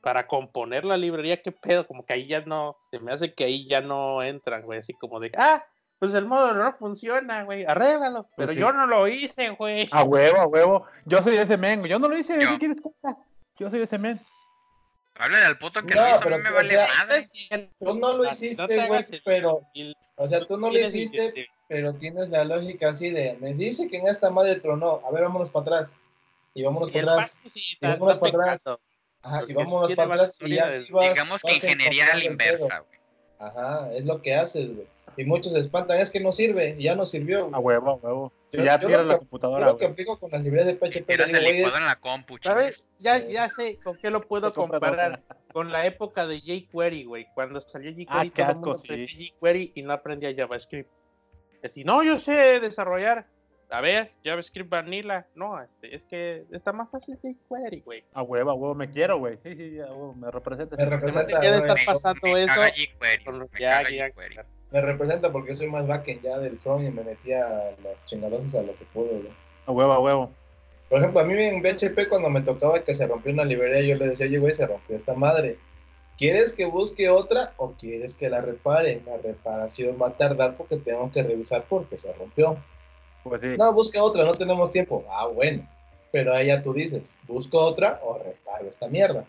[0.00, 3.44] para componer la librería, qué pedo, como que ahí ya no, se me hace que
[3.44, 5.64] ahí ya no entran, güey, así como de, ah,
[5.98, 8.60] pues el módulo no funciona, güey, arréglalo, pero Pues sí.
[8.60, 9.88] yo no lo hice, güey.
[9.92, 10.86] A huevo, a huevo.
[11.06, 11.90] Yo soy ese men, güey.
[11.90, 12.50] Yo no lo hice, Yo.
[12.50, 13.16] ¿qué quieres haga?
[13.58, 14.20] Yo soy ese men.
[15.16, 17.26] Hable del puto que No, lo hizo, a pero, mí me o vale sea, madre.
[17.78, 21.94] Tú no lo hiciste, te güey, pero, el- o sea, tú no lo hiciste, pero
[21.94, 25.50] tienes la lógica así de, me dice que en esta madre tronó, a ver, vámonos
[25.50, 25.96] para atrás.
[26.54, 27.40] Y vámonos para atrás.
[27.52, 28.78] sí y vámonos para atrás.
[29.22, 31.08] Ajá, y vámonos para atrás y ya así vas.
[31.14, 33.00] Digamos que vas ingeniería a la inversa, güey.
[33.38, 34.86] Ajá, es lo que haces, güey.
[35.16, 37.48] Y muchos se espantan, es que no sirve, y ya no sirvió.
[37.54, 38.32] A huevo, a huevo.
[38.52, 40.66] Yo- ya yo tira lo la que- Yo computadora, lo que aplico con las librerías
[40.66, 42.84] de PHP, Tiras el licuado en la compu, ¿Sabes?
[43.00, 45.22] Ya, ya sé con qué lo puedo comparar.
[45.52, 47.26] Con la época de jQuery, güey.
[47.34, 49.06] Cuando salió jQuery, Ah, qué todo el asco, mundo sí.
[49.36, 50.90] jQuery y no aprendía JavaScript.
[51.64, 53.26] Así, no, yo sé desarrollar.
[53.70, 55.26] A ver, JavaScript Vanilla.
[55.34, 58.04] No, este, es que está más fácil jQuery, güey.
[58.12, 59.38] A huevo, a huevo, me quiero, güey.
[59.42, 60.76] Sí, sí, a huevo, me representa.
[60.76, 61.70] Me representa, de güey.
[61.70, 62.60] estar pasando me eso.
[64.70, 68.54] me representa porque soy más backend ya del front y me metía a los chingadosos
[68.54, 69.32] a lo que puedo, güey.
[69.66, 70.30] A huevo, a huevo.
[70.90, 73.96] Por ejemplo, a mí en PHP cuando me tocaba que se rompió una librería, yo
[73.98, 75.56] le decía, oye, güey, se rompió esta madre.
[76.18, 79.02] ¿Quieres que busque otra o quieres que la repare?
[79.06, 82.56] La reparación va a tardar porque tenemos que revisar porque se rompió.
[83.24, 83.54] Pues sí.
[83.58, 85.04] No, busca otra, no tenemos tiempo.
[85.10, 85.66] Ah, bueno.
[86.12, 89.24] Pero ahí ya tú dices, busco otra o reparo esta mierda.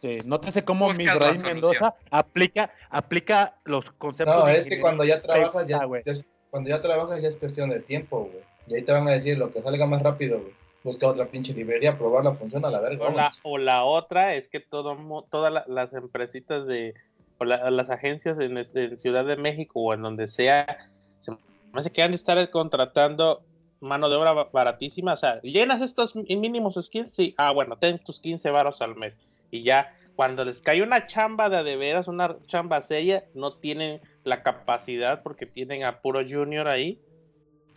[0.00, 0.18] sí.
[0.24, 1.42] Nótese cómo solución.
[1.42, 6.02] Mendoza aplica, aplica los conceptos No, de es que cuando ya trabajas, ya, Ah, güey.
[6.04, 8.42] ya es- cuando ya trabajas ya es cuestión de tiempo, güey.
[8.66, 10.52] Y ahí te van a decir lo que salga más rápido, güey.
[10.84, 13.06] Busca otra pinche librería, probarla, funciona, la verga.
[13.06, 14.96] O la, o la otra es que todo,
[15.30, 16.94] todas la- las empresitas de,
[17.38, 20.78] o la- las agencias en, es- en Ciudad de México o en donde sea,
[21.20, 21.38] se me
[21.74, 23.42] hace que han de estar contratando
[23.80, 25.12] mano de obra ba- baratísima.
[25.12, 29.16] O sea, llenas estos mínimos skills, sí, ah, bueno, ten tus 15 varos al mes.
[29.50, 34.00] Y ya, cuando les cae una chamba de, de veras, una chamba seria, no tienen
[34.24, 36.98] la capacidad porque tienen a puro junior ahí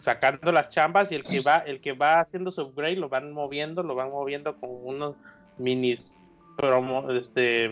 [0.06, 3.32] sacando las chambas y el que va el que va haciendo su upgrade lo van
[3.34, 5.15] moviendo lo van moviendo con unos
[5.58, 6.20] minis
[6.56, 7.72] promo, este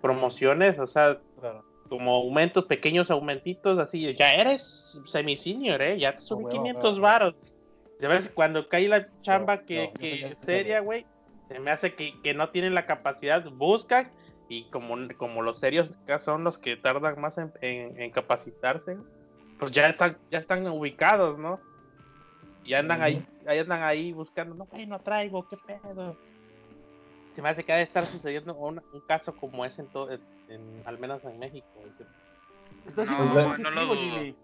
[0.00, 1.18] promociones o sea
[1.88, 6.84] como aumentos pequeños aumentitos así ya eres semi senior eh ya te subí huevo, 500
[6.94, 7.02] huevo.
[7.02, 7.34] varos.
[8.00, 11.06] Ya ves cuando cae la chamba No, que, no, que seria güey
[11.48, 14.10] se me hace que, que no tienen la capacidad buscan
[14.48, 18.96] y como, como los serios son los que tardan más en, en- en capacitarse
[19.62, 21.60] pues ya están, ya están ubicados, ¿no?
[22.64, 26.16] Y andan ahí, ahí andan ahí buscando, no, güey, no traigo, qué pedo.
[27.32, 30.10] Se me hace que ha de estar sucediendo un, un caso como ese en todo,
[30.10, 31.66] en- en- al menos en México.
[31.88, 32.04] ese.
[32.88, 33.94] Está No, siendo muy no lo positivo, dudo.
[34.20, 34.36] Jimmy.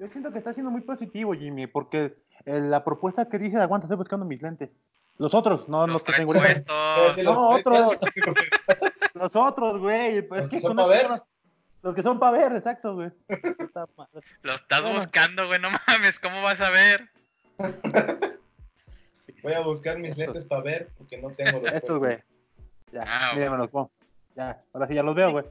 [0.00, 3.86] Yo siento que está siendo muy positivo, Jimmy, porque eh, la propuesta que dice, aguanta,
[3.86, 4.70] estoy buscando mis lentes.
[5.18, 6.32] Los otros, no los Los que tengo
[6.66, 7.98] no, los- otros.
[9.14, 10.26] Los otros, güey.
[10.28, 11.08] Los Es que son ver.
[11.10, 11.26] no-
[11.82, 13.10] Los que son para ver, exacto, güey.
[14.42, 14.98] Lo estás Bueno.
[15.00, 17.08] buscando, güey, no mames, ¿cómo vas a ver?
[19.42, 22.18] Voy a buscar mis lentes para ver, porque no tengo los Estos, güey.
[22.92, 23.90] Ya, Ah, mírenme los pongo.
[24.34, 25.44] Ya, ahora sí ya los veo, güey.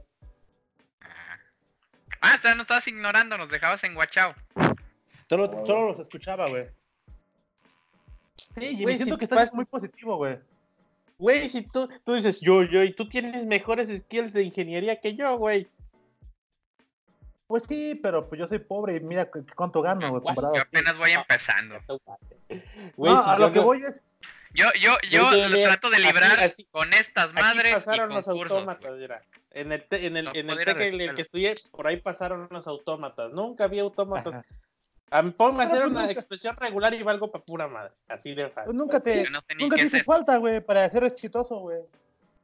[2.22, 4.34] Ah, o sea, no estabas ignorando, nos dejabas en Guachao.
[5.30, 6.68] Solo, solo los escuchaba, güey.
[8.56, 10.40] Sí, Güey, siento si que estás pasa- muy positivo, güey.
[11.20, 15.16] Güey, si tú, tú dices yo, yo, y tú tienes mejores skills de ingeniería que
[15.16, 15.68] yo, güey.
[17.48, 20.56] Pues sí, pero pues yo soy pobre y mira cu- cuánto gano, güey, Guay, comparado
[20.56, 21.76] Yo apenas voy empezando.
[22.98, 24.02] Güey, No, si a lo que no- voy es...
[24.54, 27.76] Yo, yo, yo Güey, yo lo trato de librar así- con estas Aquí madres y
[27.76, 28.58] pasaron los concursos.
[28.58, 29.22] autómatas, mira.
[29.52, 31.98] En el, te- en el, No en el TEC en el que estudié, por ahí
[32.02, 33.32] pasaron los autómatas.
[33.34, 34.36] Nunca había autómatas.
[34.36, 34.46] Ajá.
[35.10, 37.68] A mí, ponme a Pero hacer pues una nunca- expresión regular y valgo para pura
[37.68, 37.94] madre.
[38.10, 38.76] Así de Pues fácil.
[38.76, 39.30] nunca te...
[39.30, 41.80] No sé Nunca te es hizo falta, güey, para ser exitoso, güey.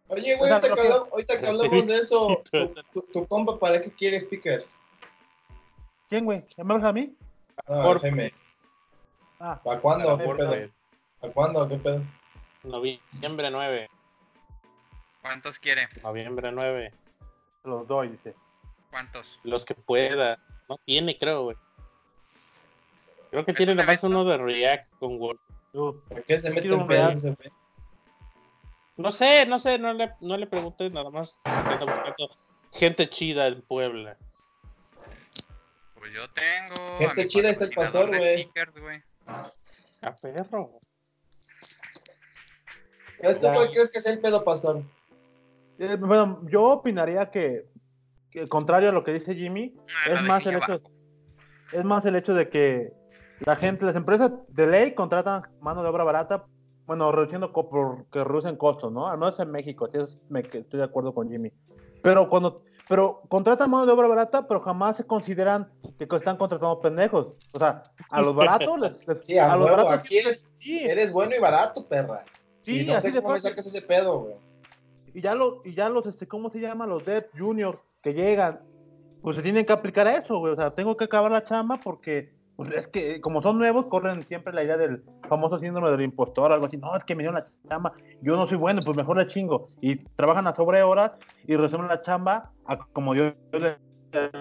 [0.08, 4.78] Oye, güey, ahorita que hablamos de eso, tu, tu- tu compa, ¿para qué quiere stickers?
[6.14, 6.46] ¿Quién, güey?
[6.58, 7.18] ¿Me hablas a mí?
[7.66, 8.32] Ah, Por- Jaime.
[9.40, 10.16] Ah, ¿Para cuándo?
[10.16, 10.70] ¿Qué pedo?
[11.20, 11.68] ¿Para cuándo?
[11.68, 12.04] ¿Qué pedo?
[12.62, 13.90] Noviembre 9.
[15.24, 15.88] ¿Cuántos quiere?
[16.04, 16.94] Noviembre 9.
[17.64, 18.36] te los doy, dice.
[18.92, 19.40] ¿Cuántos?
[19.42, 20.38] Los que pueda.
[20.70, 21.58] No tiene, creo, güey.
[23.32, 24.20] Creo que ¿Es tiene un nada más evento?
[24.22, 25.40] uno de React con Word.
[25.72, 27.36] ¿Por qué se mete en pedo?
[28.98, 31.40] No sé, no sé, no le, no le pregunté nada más.
[31.44, 32.30] Buscando
[32.72, 34.16] gente chida en Puebla.
[36.04, 36.96] Pues yo tengo.
[36.96, 38.52] a Gente mi chida está el pastor, güey.
[40.02, 40.82] A perro.
[43.22, 43.54] ¿Sabes tú Ya.
[43.54, 44.84] cuál crees que es el pedo, pastor?
[45.80, 47.70] Eh, bueno, yo opinaría que,
[48.32, 50.82] que contrario a lo que dice Jimmy, Ah, es más el hecho,
[51.72, 52.92] es más el hecho de que
[53.40, 56.46] la gente, las empresas de ley contratan mano de obra barata,
[56.86, 59.08] bueno, reduciendo porque reducen costos, ¿no?
[59.08, 61.54] Al menos en México, sí, es- me, que estoy de acuerdo con Jimmy.
[62.02, 66.80] Pero cuando, pero contratan mano de obra barata, pero jamás se consideran que están contratando
[66.82, 67.28] pendejos.
[67.54, 70.48] O sea, a los baratos les, les- Sí, a, a los huevo, baratos aquí es,
[70.60, 72.24] sí, eres bueno y barato, perra.
[72.62, 73.50] Sí, no así sé de cómo me fácil.
[73.52, 74.36] sacas ese pedo, güey.
[75.14, 76.86] y ya los, y ya los, este, ¿cómo se llama?
[76.88, 78.62] Los Dev Junior que llegan,
[79.22, 80.54] pues se tienen que aplicar a eso, güey.
[80.54, 84.24] O sea, tengo que acabar la chamba porque, pues es que como son nuevos, corren
[84.28, 86.78] siempre la idea del famoso síndrome del impostor, algo así.
[86.78, 89.68] No, es que me dieron la chamba, yo no soy bueno, pues mejor le chingo.
[89.82, 91.12] Y trabajan a sobre horas
[91.48, 93.78] y resuelven la chamba a como yo le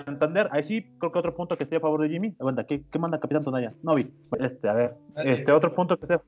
[0.07, 0.49] entender.
[0.53, 2.37] Ahí sí, creo que otro punto que estoy a favor de Jimmy.
[2.39, 3.73] Aguanta, ¿qué, qué manda Capitán Tonaya?
[3.83, 4.13] No vi.
[4.39, 4.95] Este, a ver.
[5.17, 6.19] Ah, Este, otro punto que estoy,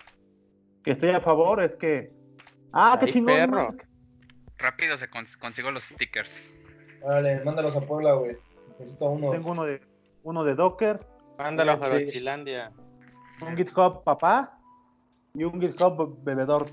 [0.83, 2.11] que estoy a favor es que.
[2.73, 3.35] Ah, qué chingón.
[3.35, 3.75] perro.
[4.57, 6.33] Rápido se cons- consigo los stickers.
[7.03, 8.39] Órale, mándalos a Puebla, güey.
[8.79, 9.31] Necesito uno.
[9.31, 9.83] Tengo uno de,
[10.23, 11.01] uno de Docker,
[11.39, 12.73] Mándalo a Este- Jarochilandia.
[13.41, 14.59] un GitHub papá
[15.35, 16.71] y un GitHub bebedor.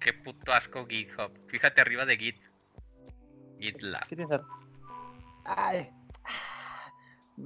[0.00, 1.32] Qué puto asco GitHub.
[1.48, 2.36] Fíjate arriba de Git.
[3.58, 4.06] GitLab.
[4.06, 4.40] ¿Qué tienes?
[5.44, 5.90] Ay.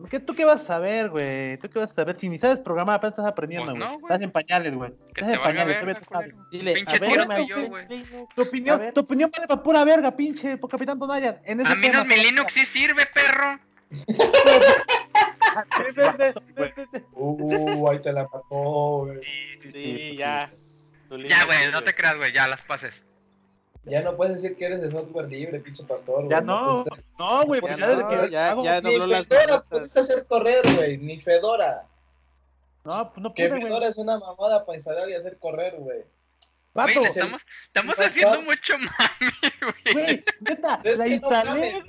[0.08, 1.56] ¿Qué, ¿Tú qué vas a saber, güey?
[1.58, 2.16] ¿Tú qué vas a saber?
[2.16, 3.90] Si ni sabes programar, apenas estás aprendiendo, Pues güey.
[3.92, 4.12] no, güey.
[4.12, 4.92] estás en pañales, güey.
[5.14, 6.34] Estás en pañales, verga, no sabes.
[6.52, 7.86] Dile, Pinche a ver, tiro me- soy yo, güey.
[8.34, 8.94] Tu A opinión, ver.
[8.94, 10.98] tu opinión vale para pura verga, pinche, por Capitán.
[11.44, 13.58] En ese A menos mi Linux sí sirve, perro.
[17.12, 19.20] Uh, ahí te la mató, güey.
[19.72, 20.48] Sí, ya.
[21.08, 22.94] Tu Ya, Linux güey, no te creas, güey, ya las pases.
[23.84, 26.28] Ya no puedes decir que eres de software libre, pinche pastor.
[26.28, 26.84] Ya no,
[27.18, 29.62] no, güey, Ya pues Ya ya desde no, que ya, ya Ni Fedora maletas.
[29.70, 30.98] puedes hacer correr, güey.
[30.98, 31.86] Ni Fedora.
[32.84, 36.04] No, pues no Que pude, Fedora es una mamada para instalar y hacer correr, güey.
[36.74, 39.92] Le estamos, estamos Sí, haciendo mucho mami, güey.
[39.94, 41.82] güey, neta, la que instalé.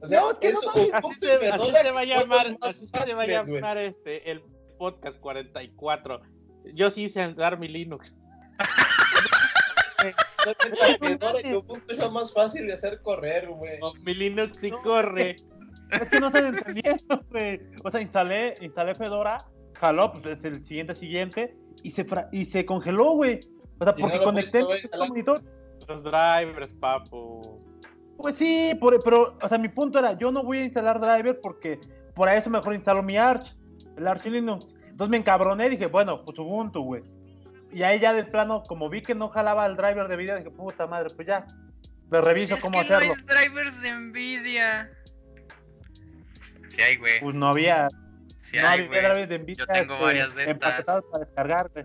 [0.00, 3.22] O sea, es que no un Así se, así se va a llamar, se va
[3.22, 4.42] a llamar este, el
[4.78, 6.20] podcast 44.
[6.74, 8.14] Yo sí hice andar mi Linux.
[11.42, 13.78] Y Ubuntu es más fácil de hacer correr, güey.
[13.80, 15.36] No, mi Linux sí No, corre.
[15.90, 17.60] Es que no están entendiendo, güey.
[17.84, 22.46] O sea, instalé, instalé Fedora, jaló, pues es el siguiente siguiente, y se, fra- y
[22.46, 23.40] se congeló, güey.
[23.78, 25.42] O sea, porque no conecté el monitor.
[25.86, 27.56] Los drivers, papu.
[28.16, 31.38] Pues sí, por- pero, o sea, mi punto era, yo no voy a instalar driver
[31.40, 31.78] porque
[32.14, 33.54] por eso mejor instalo mi Arch,
[33.96, 34.66] el Arch Linux.
[34.88, 37.02] Entonces me encabroné y dije, bueno, pues Ubuntu, güey.
[37.72, 40.50] Y ahí ya de plano, como vi que no jalaba el driver de video, dije,
[40.50, 41.46] puta madre, pues ya,
[42.10, 43.14] me reviso Es cómo que hacerlo.
[43.16, 44.90] No hay drivers de Nvidia.
[46.70, 47.20] Sí hay, güey.
[47.20, 47.88] Pues no había,
[48.42, 50.52] Sí no hay, había drivers de Nvidia Yo tengo este, varias de estas.
[50.54, 51.84] empaquetados para descargar, güey.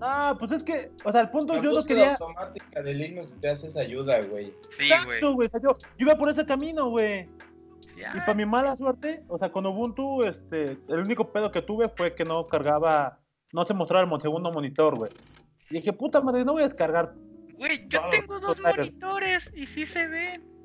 [0.00, 2.12] No, pues es que, o sea, el punto La yo no quería...
[2.14, 4.46] automática de Linux te hace esa ayuda, güey.
[4.70, 4.90] Sí, güey.
[4.90, 5.48] Exacto, güey.
[5.48, 7.26] o sea, yo, yo iba por ese camino, güey.
[7.96, 11.88] Y para mi mala suerte, o sea, con Ubuntu, este, el único pedo que tuve
[11.88, 13.20] fue que no cargaba,
[13.52, 15.10] no se mostraba el segundo monitor, güey.
[15.70, 17.14] Y dije, puta madre, no voy a descargar.
[17.56, 20.55] Güey, yo tengo dos monitores y sí se ven.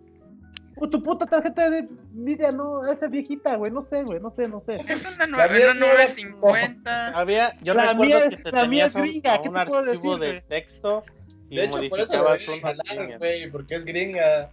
[0.75, 4.31] Pues, tu puta tarjeta de Nvidia no, esa es viejita, güey, no sé, güey, no
[4.31, 4.75] sé, no sé.
[4.87, 7.07] Es una La nueva, mía una no era- 950.
[7.09, 9.79] Había, yo La recuerdo mía que es- la mía es gringa, ¿qué un te puedo
[9.81, 10.41] archivo decir, de güey?
[10.47, 11.03] texto
[11.49, 13.19] y De hecho, por eso modificabas jalar, líneas.
[13.19, 14.49] güey, porque es gringa.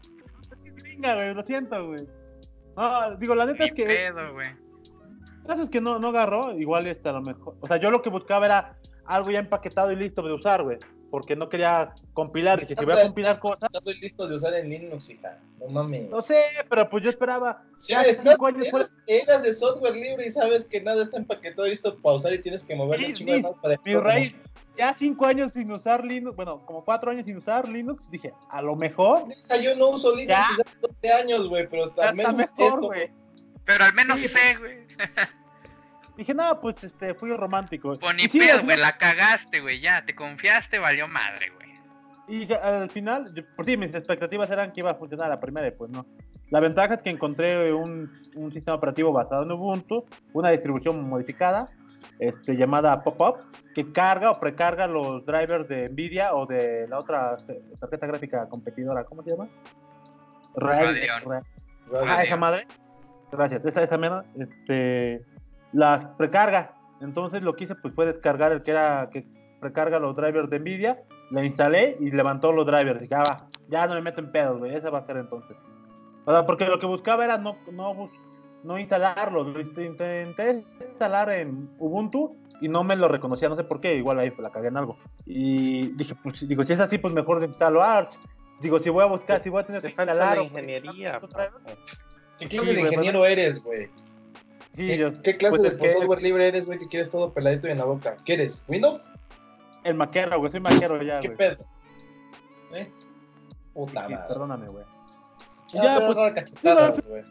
[0.64, 2.06] Es gringa, güey, lo siento, güey.
[2.76, 4.48] No, digo, la neta es que pedo, güey.
[4.48, 7.56] el caso es que no, no agarró, igual este a lo mejor.
[7.60, 8.76] O sea, yo lo que buscaba era
[9.06, 10.78] algo ya empaquetado y listo de usar, güey.
[11.10, 14.68] Porque no quería compilar, dije, si voy a compilar cosas, Estoy listo de usar en
[14.68, 15.38] Linux, hija.
[15.58, 16.10] No mames.
[16.10, 17.62] no sé, pero pues yo esperaba.
[17.78, 21.16] Sí, ya estás, cinco años eras, eras de software libre y sabes que nada está
[21.16, 24.36] empaquetado y listo para usar y tienes que mover Sí, sí, para Mi rey,
[24.76, 28.60] ya cinco años sin usar Linux, bueno, como cuatro años sin usar Linux, dije, a
[28.60, 29.24] lo mejor
[29.62, 30.46] Yo no uso Linux Ya.
[30.50, 33.10] desde hace 12 años, güey, pero al está menos mejor, esto, güey.
[33.64, 34.86] Pero al menos Sí, sé, güey.
[36.18, 37.92] Dije, no, pues este, fui romántico.
[37.98, 38.62] Pues ni Y sí, pedo, güey.
[38.76, 39.80] final- La cagaste, güey.
[39.80, 41.68] Ya, te confiaste, valió madre, güey.
[42.42, 45.68] Y al final, yo- por sí, mis expectativas eran que iba a funcionar la primera
[45.68, 46.04] y pues no.
[46.50, 51.68] La ventaja es que encontré un, un sistema operativo basado en Ubuntu, una distribución modificada,
[52.18, 53.36] este, llamada Pop-Up,
[53.74, 57.36] que carga o precarga los drivers de Nvidia o de la otra
[57.78, 59.48] tarjeta gráfica competidora, ¿cómo se llama?
[60.56, 60.96] Radeon.
[61.26, 61.42] Ra-
[61.90, 62.08] Radeon.
[62.10, 62.66] Ah, esa madre.
[63.30, 65.22] Gracias, esa, esa mera, este,
[65.72, 66.74] las precarga.
[67.00, 69.26] Entonces lo que hice pues fue descargar el que era que
[69.60, 73.00] precarga los drivers de Nvidia, la instalé y levantó los drivers.
[73.00, 75.56] Dije, ah, va, ya no me meto en pedos, güey, esa va a ser entonces.
[76.24, 78.10] O sea, porque lo que buscaba era no, no, bus-
[78.64, 83.64] no instalarlo, lo int- intenté instalar en Ubuntu y no me lo reconocía, no sé
[83.64, 84.96] por qué, igual ahí la cagué en algo.
[85.26, 88.18] Y dije, pues digo, si es así, pues mejor instalo Arch.
[88.60, 91.12] Digo, si voy a buscar, si voy a tener que instalar ingeniería.
[92.38, 93.88] ¿Qué clase de güey, ingeniero eres, güey?
[94.78, 97.66] Sí, ¿Qué, yo- qué clase pues de software libre eres, güey, que quieres todo peladito
[97.66, 98.16] y en la boca?
[98.24, 98.64] ¿Qué eres?
[98.68, 99.04] ¿Windows?
[99.82, 101.36] El maquero, güey, soy maquero ya, ¿Qué güey.
[101.38, 101.64] pedo?
[102.74, 102.92] ¿Eh?
[103.74, 104.28] Puta Sí, madre.
[104.28, 104.84] perdóname, güey.
[105.72, 107.24] Ya, Ya, te pues, cachetadas, güey.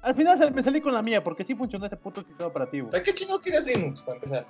[0.00, 2.88] Al final me salí con la mía, porque sí funcionó ese puto sistema operativo.
[2.90, 4.46] ¿Para qué chingo quieres Linux, para empezar?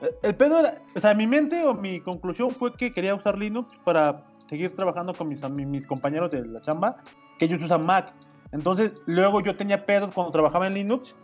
[0.00, 3.36] El- El pedo era, o sea, mi mente o mi conclusión fue que quería usar
[3.36, 6.96] Linux para seguir trabajando con mis compañeros de la chamba,
[7.38, 8.14] que ellos usan Mac.
[8.52, 11.14] Entonces, luego yo tenía pedos cuando trabajaba en Linux.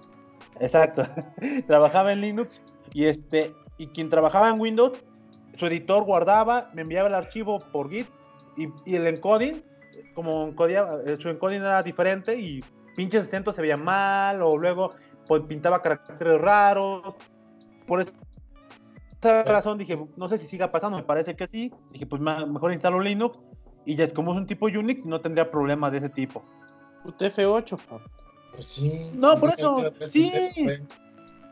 [0.60, 1.04] Exacto.
[1.66, 2.62] trabajaba en Linux
[2.92, 4.92] y este y quien trabajaba en Windows,
[5.56, 8.08] su editor guardaba, me enviaba el archivo por Git
[8.56, 9.62] y, y el encoding,
[10.14, 14.92] como encodía- eh, su encoding era diferente y pinches acentos se veían mal o luego
[15.26, 17.14] pues, pintaba caracteres raros.
[17.86, 21.72] Por esa razón dije, no sé si siga pasando, me parece que sí.
[21.90, 23.38] Dije, pues mejor instalo Linux
[23.84, 26.42] y ya como es un tipo Unix no tendría problemas de ese tipo.
[27.06, 28.00] UTF-8, po.
[28.52, 29.10] Pues sí.
[29.14, 30.32] No, por Pues, eso, sí.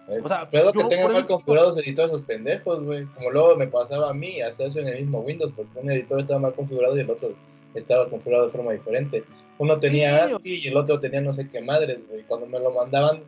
[0.06, 3.06] O sea, que tengan mal configurados editores esos pendejos, güey.
[3.14, 6.20] Como luego me pasaba a mí, hasta eso en el mismo Windows, porque un editor
[6.20, 7.32] estaba mal configurado y el otro
[7.74, 9.24] estaba configurado de forma diferente.
[9.58, 12.22] Uno tenía Sí, ASCII y el otro tenía no sé qué madres, güey.
[12.24, 13.22] Cuando me lo mandaban,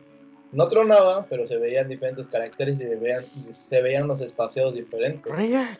[0.51, 4.75] no tronaba, pero se veían diferentes caracteres y se veían, y se veían los espaciados
[4.75, 5.31] diferentes.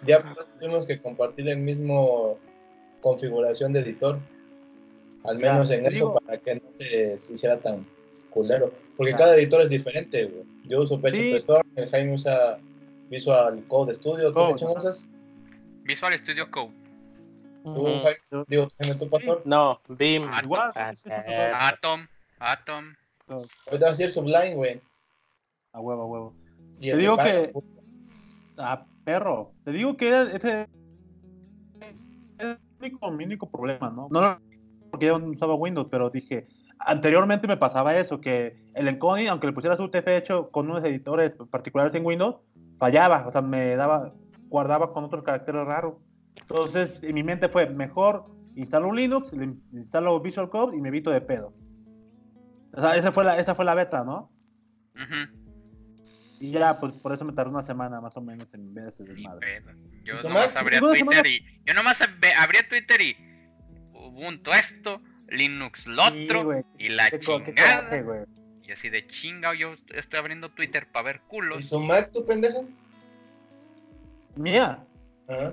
[0.05, 2.37] Ya pues, tuvimos que compartir el mismo
[3.01, 4.19] configuración de editor.
[5.23, 7.85] Al Ya, menos en te eso digo- para que no se, se hiciera tan
[8.29, 8.71] culero.
[8.95, 9.17] Porque Ya.
[9.17, 10.43] cada editor es diferente, güey.
[10.65, 11.87] Yo uso PHP Sí.
[11.91, 12.57] Jaime usa
[13.09, 14.29] Visual Code Studio.
[14.29, 15.05] ¿Tú Code, usas?
[15.83, 16.71] Visual Studio Code.
[17.63, 18.01] ¿Tú, Ujú.
[18.03, 18.45] Jaime?
[18.47, 19.41] Digo, Jaime, tú, pastor.
[19.45, 20.29] No, BIM.
[20.95, 22.07] Sí, eh, Atom.
[22.39, 22.93] Atom.
[23.27, 24.81] Ahorita vas a decir Sublime, güey.
[25.73, 26.33] A huevo, a huevo.
[26.79, 27.67] Y Te digo que- puta.
[28.57, 29.51] Ah, perro.
[29.65, 30.67] Te digo que era ese es
[32.39, 34.07] el único, mi único problema, ¿no?
[34.09, 34.39] No
[34.91, 36.47] porque yo no usaba Windows, pero dije,
[36.79, 41.33] anteriormente me pasaba eso, que el encoding, aunque le pusieras UTF hecho con unos editores
[41.49, 42.35] particulares en Windows,
[42.79, 44.13] fallaba, o sea, me daba,
[44.49, 45.95] guardaba con otros caracteres raros.
[46.41, 49.31] Entonces, en mi mente fue, mejor instalo un Linux,
[49.73, 51.53] instalo Visual Code y me evito de pedo.
[52.73, 54.31] O sea, esa fue la, esa fue la beta, ¿no?
[54.95, 55.37] Ujú.
[56.39, 59.03] Y ya, pues por eso me tardó una semana más o menos en ver ese
[59.03, 59.63] desmadre.
[60.03, 61.39] Yo ¿Y tu nomás abría ¿Alguna Twitter y.
[61.65, 63.15] Yo nomás ab- abría Twitter y.
[64.07, 68.25] Ubuntu esto, Linux lo otro, y la qué chingada.
[68.63, 71.63] y así de chinga, yo estoy abriendo Twitter para ver culos.
[71.63, 72.65] ¿Y tu Mac, tu pendejo?
[74.35, 74.79] Mía.
[75.27, 75.51] Ah.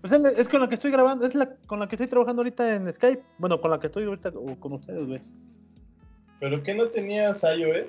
[0.00, 2.40] Pues es, es con la que estoy grabando, es la con la que estoy trabajando
[2.40, 3.22] ahorita en Skype.
[3.38, 5.20] Bueno, con la que estoy ahorita o con ustedes, güey.
[6.38, 7.86] ¿Pero qué no tenías iOS?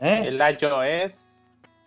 [0.00, 0.22] ¿Eh?
[0.26, 1.20] El iOS.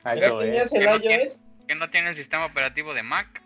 [0.05, 0.74] ¿Ya tenías iOS.
[0.74, 1.24] el ¿Qué no tiene?
[1.24, 1.41] iOS?
[1.68, 3.41] Que no tiene el sistema operativo de Mac.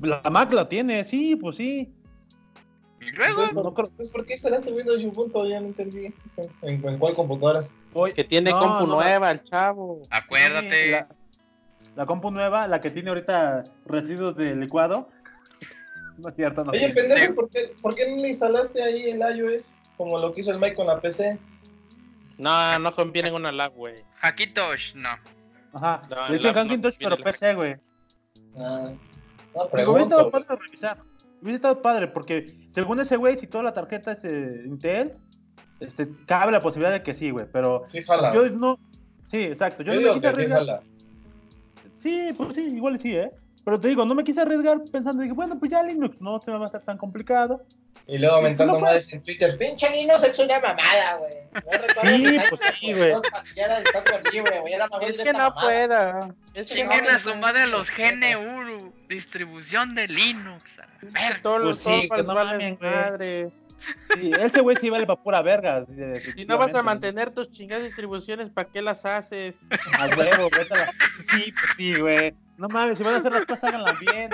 [0.00, 1.92] La Mac la tiene, sí, pues sí.
[3.00, 5.46] Y luego, No creo- Entonces, ¿por qué instalaste Windows y Ubuntu?
[5.46, 6.12] Ya no entendí.
[6.62, 7.66] ¿En, en cuál computadora?
[8.14, 10.02] Que tiene no, compu no, nueva, el chavo.
[10.10, 10.90] acuérdate.
[10.90, 11.08] La,
[11.94, 15.08] la compu nueva, la que tiene ahorita residuos de licuado.
[16.16, 16.70] No es cierto, no.
[16.70, 19.74] Oye, pendejo, ¿por qué, ¿por qué no le instalaste ahí el iOS?
[19.96, 21.36] Como lo que hizo el Mike con la PC.
[22.38, 23.96] No, no conviene en una lag, güey.
[24.20, 25.08] Hackitosh, no.
[25.72, 26.02] Ajá.
[26.08, 27.76] No, el en Hackintosh, pero PC, güey.
[28.56, 28.92] Ah,
[29.54, 30.98] no, Digo, hubiera estado padre revisar.
[31.42, 35.14] Hubiera estado padre, porque según ese güey, si toda la tarjeta es de Intel,
[35.80, 37.46] este, cabe la posibilidad de que sí, güey.
[37.52, 38.32] Pero Sí, jala.
[38.34, 38.78] yo no.
[39.30, 39.82] Sí, exacto.
[39.82, 40.80] Yo, Yo no me digo que sí, jala.
[42.02, 43.30] Sí, pues sí, igual sí, ¿eh?
[43.64, 46.50] Pero te digo, no me quise arriesgar pensando, dije, bueno, pues ya Linux no se
[46.50, 47.62] me va a estar tan complicado.
[48.06, 49.56] Y luego aumentando madres en Twitter.
[49.56, 51.32] Pinche Linux es una mamada, güey.
[51.54, 53.14] No Sí, pues sí, güey.
[54.30, 54.74] libre, güey.
[54.74, 55.54] Era más Es que no mamada.
[55.62, 56.34] pueda.
[56.52, 60.62] Es que Chinguen no a su madre los GNU, distribución de Linux.
[60.78, 61.40] a verga.
[61.42, 62.78] Todos Pues los sí, que no güey.
[62.80, 63.50] madre.
[64.20, 65.78] Sí, ese güey sí vale para pura verga.
[65.78, 69.54] así de- Si no vas a mantener tus chingadas distribuciones, ¿para qué las haces?
[69.98, 70.92] A huevo, vete a la-
[71.26, 72.34] Sí, pues sí, güey.
[72.56, 74.30] No mames, si van a hacer las cosas, háganlas bien.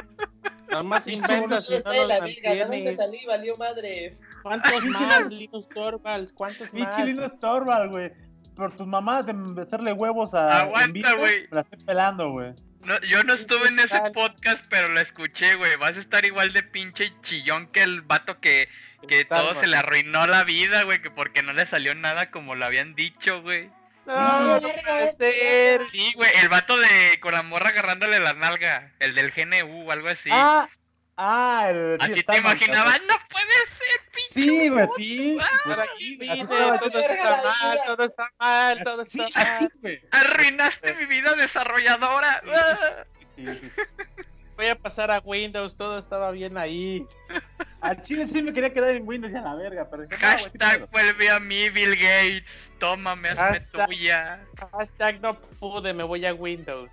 [0.69, 2.55] Nada más inventas y no la verga.
[2.55, 3.19] ¿De dónde salí?
[3.27, 4.23] Valió madres.
[4.43, 5.27] ¿Cuántos más.
[5.29, 6.33] Linux Torvalds?
[6.33, 6.87] ¿Cuántos más?
[6.87, 8.13] Pinche Linux Torvald, güey.
[8.55, 10.61] Por tus mamás de meterle huevos a.
[10.61, 11.49] Aguanta, güey.
[11.51, 12.53] Me la estoy pelando, güey.
[12.85, 15.77] No, yo no estuve en ese podcast, pero lo escuché, güey.
[15.77, 18.69] Vas a estar igual de pinche chillón que el vato que,
[19.09, 22.55] que todo se le arruinó la vida, güey, que porque no le salió nada como
[22.55, 23.71] lo habían dicho, güey.
[24.07, 25.83] No, No, puede ser.
[25.91, 29.93] Sí, güey, el vato de con la morra agarrándole la nalga, el del GNU o
[29.93, 30.31] algo así.
[30.33, 30.69] Ah,
[31.17, 31.99] ah, el.
[32.01, 34.33] sí, así te imaginabas, no puede ser, pinche.
[34.35, 35.39] Sí, güey, sí.
[35.41, 40.01] Ah, Pues aquí así estaba todo está mal, todo está mal, todo Sí, está mal.
[40.11, 42.43] Arruinaste mi vida desarrolladora.
[42.47, 43.05] Ah.
[43.37, 43.73] Sí, sí, sí.
[44.61, 47.07] Voy a pasar a Windows, todo estaba bien ahí.
[47.81, 51.31] Al chile sí me quería quedar en Windows y a la verga, pero Hashtag vuelve
[51.31, 52.45] a mí, Bill Gates.
[52.79, 54.45] Tómame, hazme Hashtag- tuya.
[54.71, 56.91] Hashtag no pude, me voy a Windows.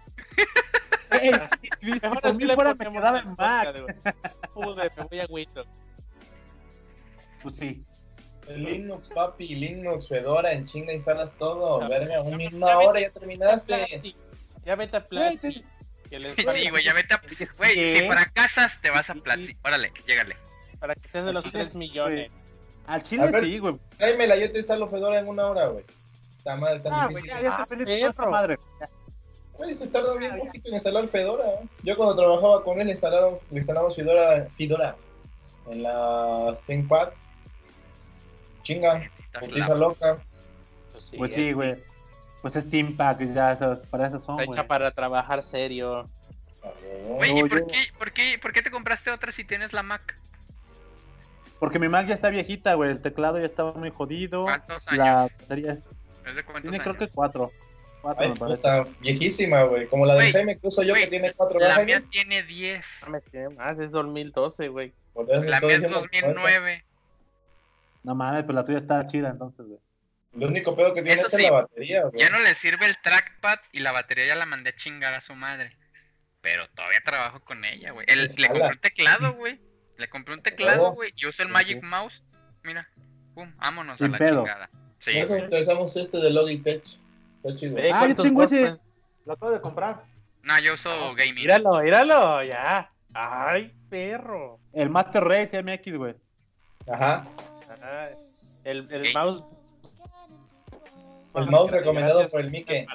[1.12, 1.32] Ey,
[1.82, 2.22] si Mejor
[2.56, 3.76] fuera me quedaba en Mac.
[4.54, 5.68] Pude, me voy a Windows.
[7.44, 7.84] Pues sí.
[8.48, 11.82] Linux, papi, Linux, Fedora, en chinga instalas todo.
[11.82, 14.16] Ya, Verga, una hora ya terminaste.
[14.64, 15.66] Ya vete a Plastic.
[16.10, 17.20] Que les Sí, güey, ya vete a...
[17.58, 18.08] Güey, sí, si ¿eh?
[18.10, 19.22] fracasas, te vas a Sí.
[19.22, 19.58] Platzi.
[19.64, 20.38] Órale, llégale.
[20.80, 22.30] para que seas de los Sí, 3 millones.
[22.86, 23.44] Al chile A ver.
[23.44, 23.76] sí, güey.
[23.98, 25.84] Tráemela, yo te instalo Fedora en una hora, güey.
[26.38, 27.30] Está mal, tan Ah, güey, difícil.
[27.32, 28.32] ya, ya Ah, estoy feliz perro.
[28.32, 28.60] madre.
[29.54, 31.44] Güey, se tarda bien poquito en instalar Fedora.
[31.50, 31.68] ¿eh?
[31.84, 34.96] Yo cuando trabajaba con él le instalaron, le instalamos Fedora, Fedora
[35.72, 37.10] en la ThinkPad.
[38.64, 40.18] Chinga, putiza loca.
[40.92, 41.76] Pues sí, Pues es- sí, güey.
[42.42, 44.60] Pues es Team Pack, ya, esas- para eso son, Está güey.
[44.60, 46.08] hecha para trabajar serio.
[47.18, 49.74] Güey, ¿y No, por yo- qué, por, qué, por qué te compraste otra si tienes
[49.74, 50.16] la Mac?
[51.60, 52.92] Porque mi Mac ya está viejita, güey.
[52.92, 54.42] El teclado ya estaba muy jodido.
[54.42, 54.98] ¿Cuántos años?
[55.06, 57.52] La batería ¿Es de cuántos tiene creo que cuatro.
[58.02, 58.58] Cuatro, Ay, me parece.
[58.58, 59.88] puta, viejísima, güey.
[59.88, 62.86] Como la de Jaime que uso yo, que tiene cuatro La mía tiene 10.
[63.02, 63.80] Mames, ¿qué más?
[63.80, 64.94] Es 2012, güey.
[65.16, 65.24] La
[65.60, 66.42] mía es diciendo que no está.
[66.42, 66.84] 2009.
[68.04, 69.80] No mames, pero la tuya está chida entonces, güey.
[70.38, 72.22] Lo único pedo que tiene Eso es sí, la batería, güey.
[72.22, 75.22] Ya no le sirve el trackpad y la batería ya la mandé a chingar a
[75.22, 75.76] su madre.
[76.42, 78.06] Pero todavía trabajo con ella, güey.
[78.10, 79.60] El- Le compré un teclado, güey.
[79.98, 81.12] Le compré un teclado, güey.
[81.16, 82.24] Y uso el Magic Mouse.
[82.64, 82.88] Mira.
[83.34, 84.42] Pum, vámonos Sin a la pedo.
[84.44, 84.70] chingada.
[85.00, 85.44] Sí, Por eso güey.
[85.46, 86.84] utilizamos este de Logitech.
[87.36, 87.76] Está chido.
[87.76, 88.76] Ve Ah, yo tengo ese.
[89.26, 89.98] Lo acabo de comprar.
[90.44, 91.36] No, yo uso gaming.
[91.36, 92.90] Míralo, míralo, ya.
[93.14, 94.60] Ay, perro.
[94.74, 96.16] El Master Race MX, güey.
[96.90, 97.24] Ajá.
[97.82, 98.14] Ay,
[98.64, 99.14] el el Ok.
[99.14, 99.44] mouse.
[101.36, 102.88] El mouse recomendado por el Mike.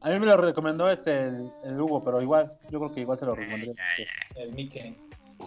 [0.00, 3.18] A mí me lo recomendó este el, el Hugo, pero igual, yo creo que igual
[3.18, 4.40] se lo Eh, ya.
[4.42, 4.96] El Mike.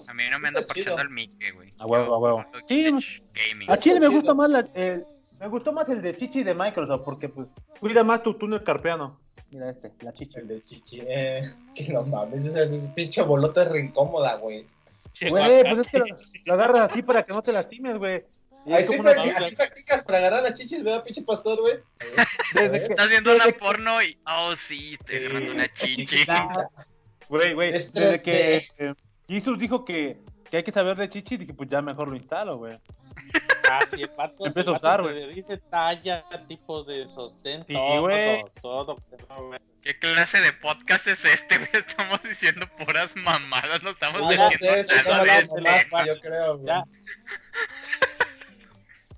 [0.08, 1.70] A mí no me anda parchando el Mickey, güey.
[1.80, 2.46] A huevo, a huevo.
[2.68, 3.72] Sí, Gaming.
[3.72, 5.06] A Chile me gusta más la, el-
[5.39, 7.48] me gustó más el de Chichi de Microsoft porque pues
[7.80, 9.20] cuida más tu túnel carpeano.
[9.52, 10.39] Mira este, la Chichi.
[10.39, 11.02] El de Chichi.
[11.08, 11.43] Eh,
[11.76, 14.66] que no mames, esa es pinche bolota es re incómoda, güey.
[15.30, 16.06] Güey, pues es que lo,
[16.46, 18.26] lo agarras así para que no te lastimes, güey.
[18.66, 19.45] Y es Así, como una practi- mamá.
[19.45, 21.80] así practicas para agarrar las chichis, ¿verdad, pinche pastor, güey?
[22.53, 24.18] Desde que- Estás viendo que- porno y.
[24.26, 26.26] Oh, sí, estoy agarrando una chichi.
[27.30, 28.24] Güey, güey, Es desde 3D.
[28.24, 28.93] que eh,
[29.28, 32.57] Jesus dijo que, que hay que saber de Chichi, dije, pues ya mejor lo instalo,
[32.57, 32.78] güey.
[33.72, 35.16] Ah, sí, el pato, Empiezo a usar, güey.
[35.28, 38.43] te Dice talla, tipo de sostén, Sí, todo, güey.
[38.61, 38.95] todo,
[39.28, 39.59] todo, güey.
[39.82, 41.70] ¿Qué clase de podcast es este, güey?
[41.74, 45.24] Estamos diciendo puras mamadas, no estamos Ah, ya metiendo sé, se nada llama
[45.55, 46.05] de la este.
[46.07, 46.68] yo creo, güey.
[46.68, 46.84] Ya.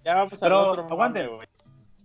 [0.08, 1.28] Ya vamos a Pero, otro aguante.
[1.28, 1.48] güey.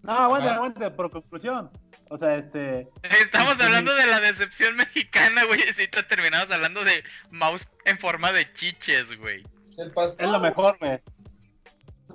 [0.02, 0.56] No, aguante, Ajá.
[0.56, 1.70] aguante, por conclusión.
[2.10, 2.88] O sea, este.
[3.04, 3.62] Estamos Sí.
[3.62, 5.60] hablando de la decepción mexicana, güey.
[5.60, 9.44] Y terminamos hablando de mouse en forma de chiches, güey.
[10.18, 10.98] Es lo mejor, güey.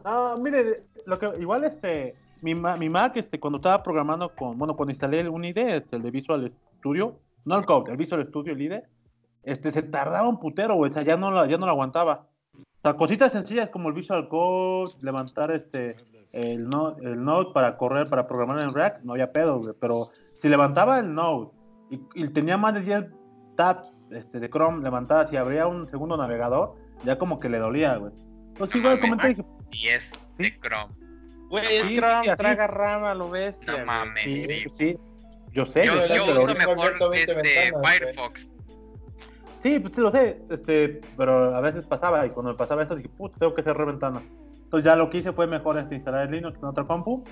[0.04, 0.76] No, mire,
[1.06, 4.92] lo que igual este mi, ma- mi Mac este cuando estaba programando con, bueno, cuando
[4.92, 8.62] instalé un IDE, este, el de Visual Studio, no el Code, el Visual Studio el
[8.62, 8.84] IDE,
[9.44, 12.28] este, se tardaba un putero, güey, o sea, ya no, la, ya no lo aguantaba.
[12.88, 15.98] O sea, cositas sencillas como el Visual Code, levantar este,
[16.32, 20.12] el, no, el Node para correr, para programar en React, no había pedo, güey, pero
[20.42, 21.50] si levantaba el Node
[21.90, 23.06] y, y tenía más de 10
[23.58, 27.98] tabs este, de Chrome levantadas y abría un segundo navegador, ya como que le dolía,
[27.98, 28.14] güey.
[28.58, 30.94] Pues No igual comenté y dije, 10 de Chrome.
[31.50, 33.60] Güey, Sí, Scrum sí, traga rama, lo ves.
[33.68, 34.24] No mames,
[34.78, 34.98] sí,
[35.52, 37.72] yo sé, Yo, yo pero- uso mejor abierto 20 este.
[37.84, 38.52] Firefox.
[39.68, 42.95] Sí, pues sí lo sé, este, pero a veces pasaba y cuando me pasaba esto
[42.95, 44.22] dije, puta, tengo que cerrar ventana.
[44.63, 47.26] Entonces ya lo que hice fue mejor este, instalar el Linux en otra compu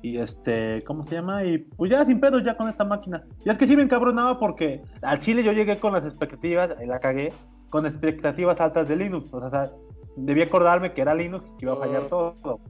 [0.00, 1.44] y este, ¿cómo se llama?
[1.44, 3.24] Y pues ya sin pedos ya con esta máquina.
[3.44, 6.86] Y es que sí me encabronaba porque al Chile yo llegué con las expectativas, y
[6.86, 7.30] la cagué,
[7.68, 9.28] con expectativas altas de Linux.
[9.32, 9.70] O sea,
[10.16, 12.34] debía acordarme que era Linux y que iba a fallar Oh.
[12.42, 12.60] todo.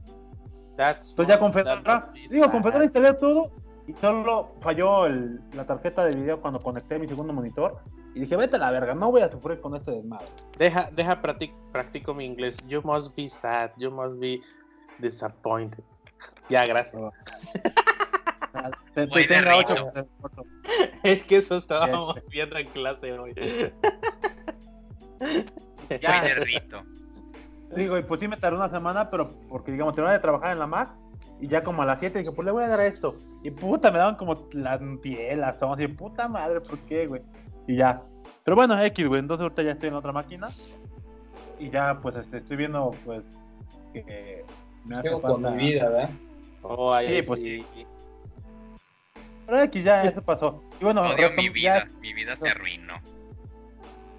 [0.75, 2.61] That's Entonces ya con Fedora, digo, con.
[2.61, 3.51] Fedora instalé todo
[3.87, 7.77] y solo falló el- la tarjeta de video cuando conecté mi segundo monitor.
[8.15, 10.27] Y dije, vete a la verga, no voy a sufrir con este desmadre.
[10.57, 12.57] Deja, deja practic- practico mi inglés.
[12.67, 13.71] You must be sad.
[13.77, 14.39] You must be
[14.99, 15.83] disappointed.
[16.49, 17.01] Ya, gracias.
[18.93, 19.91] Te- te ocho-
[20.21, 20.43] ocho.
[21.03, 23.33] Es que eso estábamos viendo en clase hoy.
[26.01, 26.23] Ya.
[27.75, 30.59] Digo, y pues sí me tardó una semana, pero porque, digamos, terminé de trabajar en
[30.59, 30.91] la Mac
[31.39, 33.15] y ya como a las 7 dije, pues le voy a dar esto.
[33.43, 37.21] Y puta, me daban como las 10, las 11, y puta madre, ¿por qué, güey?
[37.67, 38.01] Y ya.
[38.43, 40.49] Pero bueno, X, güey, entonces ahorita ya estoy en otra máquina
[41.59, 43.23] y ya, pues, este, estoy viendo, pues,
[43.93, 44.43] que
[44.85, 46.09] me hace Sigo con falta- mi vida, ¿verdad?
[46.61, 47.65] Oh, ahí Sí, pues sí.
[49.45, 50.61] Pero X, ya, eso pasó.
[50.79, 51.83] Y bueno, Odio mi vida.
[51.85, 52.95] ya- Mi vida se arruinó.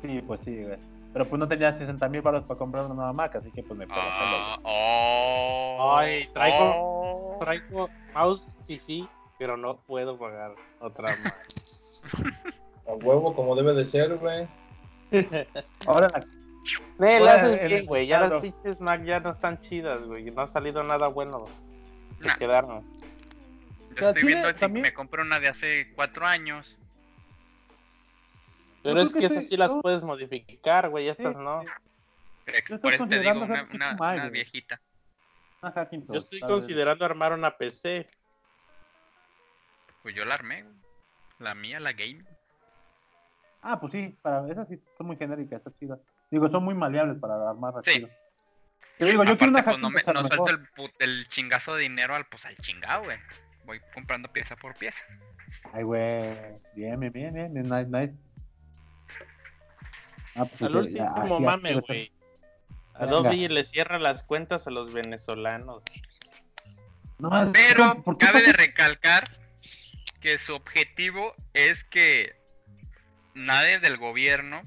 [0.02, 0.78] sí, pues sí, güey.
[1.12, 3.78] Pero pues no tenía 60 mil baros para comprar una nueva Mac, así que pues
[3.78, 4.10] me pegó solo.
[4.16, 7.36] Ah, oh, Ay, traigo- oh.
[7.40, 12.02] Traigo mouse fifi, pero no puedo pagar otra más.
[12.86, 14.46] A huevo, como debe de ser, güey.
[15.86, 16.24] Ahora la
[16.98, 18.06] Le, Ahora, le haces en bien, güey.
[18.06, 20.30] Ya las pinches Mac ya no están chidas, güey.
[20.30, 21.46] No ha salido nada bueno.
[22.20, 22.36] Se Nah.
[22.36, 22.84] quedaron.
[24.00, 26.76] Yo estoy viendo si también- me compro una de hace cuatro años.
[28.82, 31.08] Pero es que que esas sí, sí las puedes modificar, güey.
[31.08, 31.62] Estas Sí, no.
[31.62, 34.80] Yo Por eso te digo, considerando una, viejita.
[36.08, 38.06] Yo estoy considerando armar una PC.
[40.02, 40.74] Pues yo la armé, güey.
[41.38, 42.22] La mía, la game.
[43.66, 45.98] Ah, pues sí, para esas sí son muy genéricas, está chida.
[46.30, 47.92] Digo, son muy maleables para armar Sí.
[47.94, 48.08] chido.
[48.98, 51.74] Te digo, yo quiero una Aparte, pues no, me, no suelto el, put- el chingazo
[51.74, 53.16] de dinero al, pues, al chingado, güey.
[53.64, 55.02] Voy comprando pieza por pieza.
[55.72, 56.22] Ay, güey.
[56.76, 58.14] Bien, bien, bien, bien, nice, nice.
[60.36, 62.12] Ah, pues, Al ya- último ya- ya- mame, güey.
[62.98, 63.04] Venga.
[63.16, 65.82] Adobe le cierra las cuentas a los venezolanos.
[67.18, 69.24] No, Pero ¿por qué cabe de recalcar
[70.20, 72.34] que su objetivo es que
[73.34, 74.62] nadie del gobierno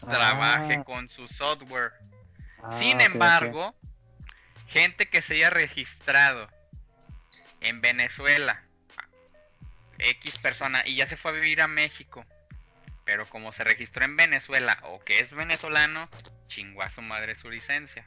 [0.00, 1.92] trabaje Ah, con su software.
[2.62, 3.74] ah, Sin embargo,
[4.68, 6.48] gente que se haya registrado
[7.60, 8.62] en Venezuela,
[9.98, 12.24] X persona, y ya se fue a vivir a México,
[13.04, 16.08] pero como se registró en Venezuela o que es venezolano,
[16.48, 18.04] chingó a su madre su licencia.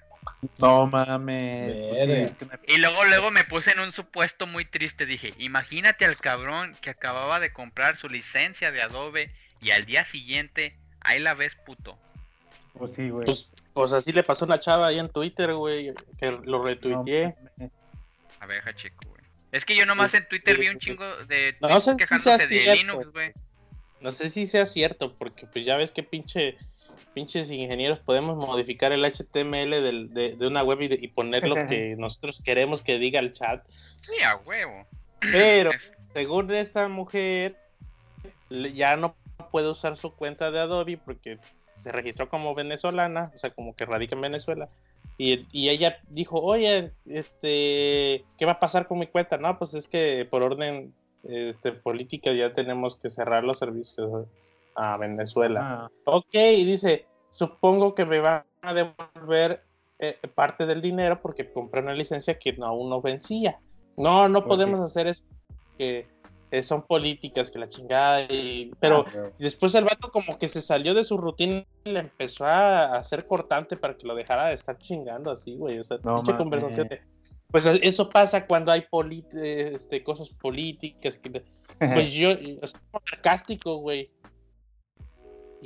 [0.57, 2.31] No mames.
[2.37, 5.05] pues Y luego, luego me puse en un supuesto muy triste.
[5.05, 10.05] Dije, imagínate al cabrón que acababa de comprar su licencia de Adobe y al día
[10.05, 11.97] siguiente, ahí la ves puto.
[12.73, 13.25] Pues sí, güey.
[13.25, 15.93] Pues, pues así le pasó a una chava ahí en Twitter, güey.
[16.19, 17.35] Que lo No retuiteé.
[17.57, 17.71] mames.
[18.39, 19.23] A ver, checo, güey.
[19.51, 22.81] Es que yo nomás en Twitter vi un chingo de No sé quejándose de cierto.
[22.81, 23.31] Linux, güey.
[24.01, 26.57] No sé si sea cierto, porque pues ya ves que pinche,
[27.13, 31.47] pinches ingenieros podemos modificar el HTML del- de, de una web y, de- y poner
[31.47, 33.63] lo que nosotros queremos que diga el chat.
[34.01, 34.85] Sí, a huevo.
[35.19, 35.71] Pero
[36.13, 37.57] según esta mujer,
[38.49, 39.15] ya no
[39.51, 41.39] puede usar su cuenta de Adobe porque
[41.79, 44.69] se registró como venezolana, o sea, como que radica en Venezuela.
[45.17, 49.37] Y, y ella dijo, oye, este, ¿qué va a pasar con mi cuenta?
[49.37, 50.93] No, pues es que por orden
[51.23, 54.27] este, política ya tenemos que cerrar los servicios
[54.75, 55.61] a Venezuela.
[55.85, 59.63] Ah, Ok, y dice, supongo que me van a devolver
[59.99, 63.59] eh, parte del dinero porque compré una licencia que no- aún no vencía.
[63.97, 65.23] No, no podemos hacer eso,
[65.77, 66.05] que
[66.51, 68.71] eh, son políticas, que la chingada, y...
[68.79, 72.45] pero ah, después el vato como que se salió de su rutina y le empezó
[72.45, 76.17] a hacer cortante para que lo dejara de estar chingando así, güey, o sea, No
[76.21, 76.35] mames.
[76.35, 77.01] conversación de-
[77.51, 78.85] Pues eso pasa cuando hay
[79.41, 81.41] eh, este, cosas políticas, que
[81.79, 84.09] pues yo, o sea, sarcástico, güey.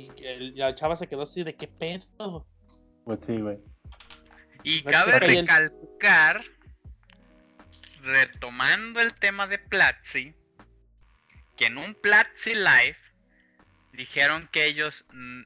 [0.00, 2.46] Y que el- la chava se quedó así de qué pedo.
[3.04, 3.58] Pues sí, güey.
[4.62, 6.42] Y No cabe el- recalcar,
[8.02, 10.34] retomando el tema de Platzi,
[11.56, 12.96] que en un Platzi Live
[13.92, 15.42] dijeron que ellos mm,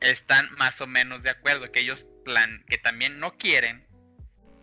[0.00, 3.86] están más o menos de acuerdo, que ellos plan, que también no quieren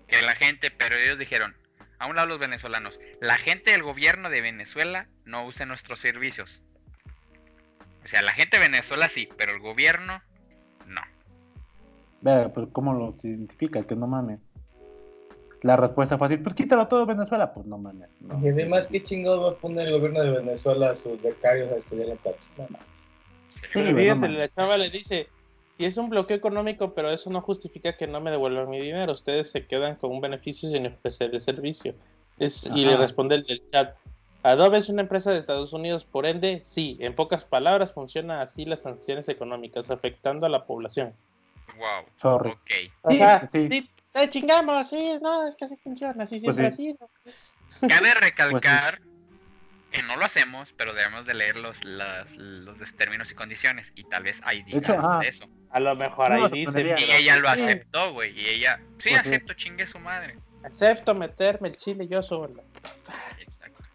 [0.08, 1.56] que la gente, pero ellos dijeron,
[2.00, 6.62] a un lado los venezolanos, la gente del gobierno de Venezuela no use nuestros servicios.
[8.04, 10.22] O sea, la gente de Venezuela sí, pero el gobierno
[10.88, 11.02] no.
[12.24, 13.84] Pero ¿cómo lo identifica?
[13.84, 14.40] Que no mames.
[15.62, 18.10] La respuesta fácil, pues quítalo todo Venezuela, pues no mames.
[18.22, 18.40] no.
[18.44, 21.76] Y además, ¿qué chingado va a poner el gobierno de Venezuela a sus becarios a
[21.78, 22.50] estudiar en Pachi?
[22.58, 22.80] No, no.
[23.74, 24.32] Pero Sí, fíjate, mames.
[24.40, 25.28] la chava le dice,
[25.78, 29.14] si es un bloqueo económico, pero eso no justifica que no me devuelvan mi dinero.
[29.14, 31.94] Ustedes se quedan con un beneficio sin ofrecer el servicio.
[32.40, 33.96] Es, y le responde el del chat.
[34.44, 38.66] Adobe es una empresa de Estados Unidos, por ende, sí, en pocas palabras funciona así
[38.66, 41.14] las sanciones económicas, afectando a la población.
[41.78, 42.06] Wow.
[42.22, 42.50] Sorry.
[42.52, 42.72] Ok.
[43.04, 43.68] O Sí, sea, sí.
[43.70, 46.98] sí, te chingamos, sí, no, es que así funciona, así Pues siempre sí.
[47.80, 47.88] así.
[47.88, 49.00] Cabe recalcar
[49.92, 53.92] que no lo hacemos, pero debemos de leer los, las- los términos y condiciones.
[53.96, 54.78] Y tal vez ahí de
[55.28, 55.46] eso.
[55.70, 56.96] A lo mejor No, ahí dice.
[56.98, 58.32] Y ella lo aceptó, güey.
[58.40, 59.28] Y ella, sí, Pues sí.
[59.30, 60.36] acepto, chingue su madre.
[60.64, 62.64] Acepto meterme el chile yo solo.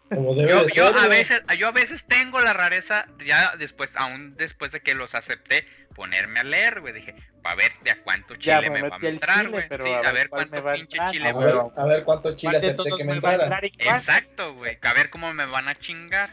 [0.09, 1.09] Como debe Yo, de yo ser, a güey.
[1.09, 5.67] veces, yo a veces tengo la rareza, ya después, aún después de que los acepté,
[5.95, 6.93] ponerme a leer, güey.
[6.93, 9.67] Dije, para ver de a cuánto Ya, chile me me va a entrar, güey.
[9.67, 11.11] Sí, a a ver cuánto va a pinche entrar.
[11.11, 13.15] chile A me ver, a ver cuánto chile ¿Cuál de acepté que me me a
[13.15, 13.59] entrara.
[13.63, 14.77] Exacto, güey.
[14.81, 16.29] A ver cómo me van a chingar.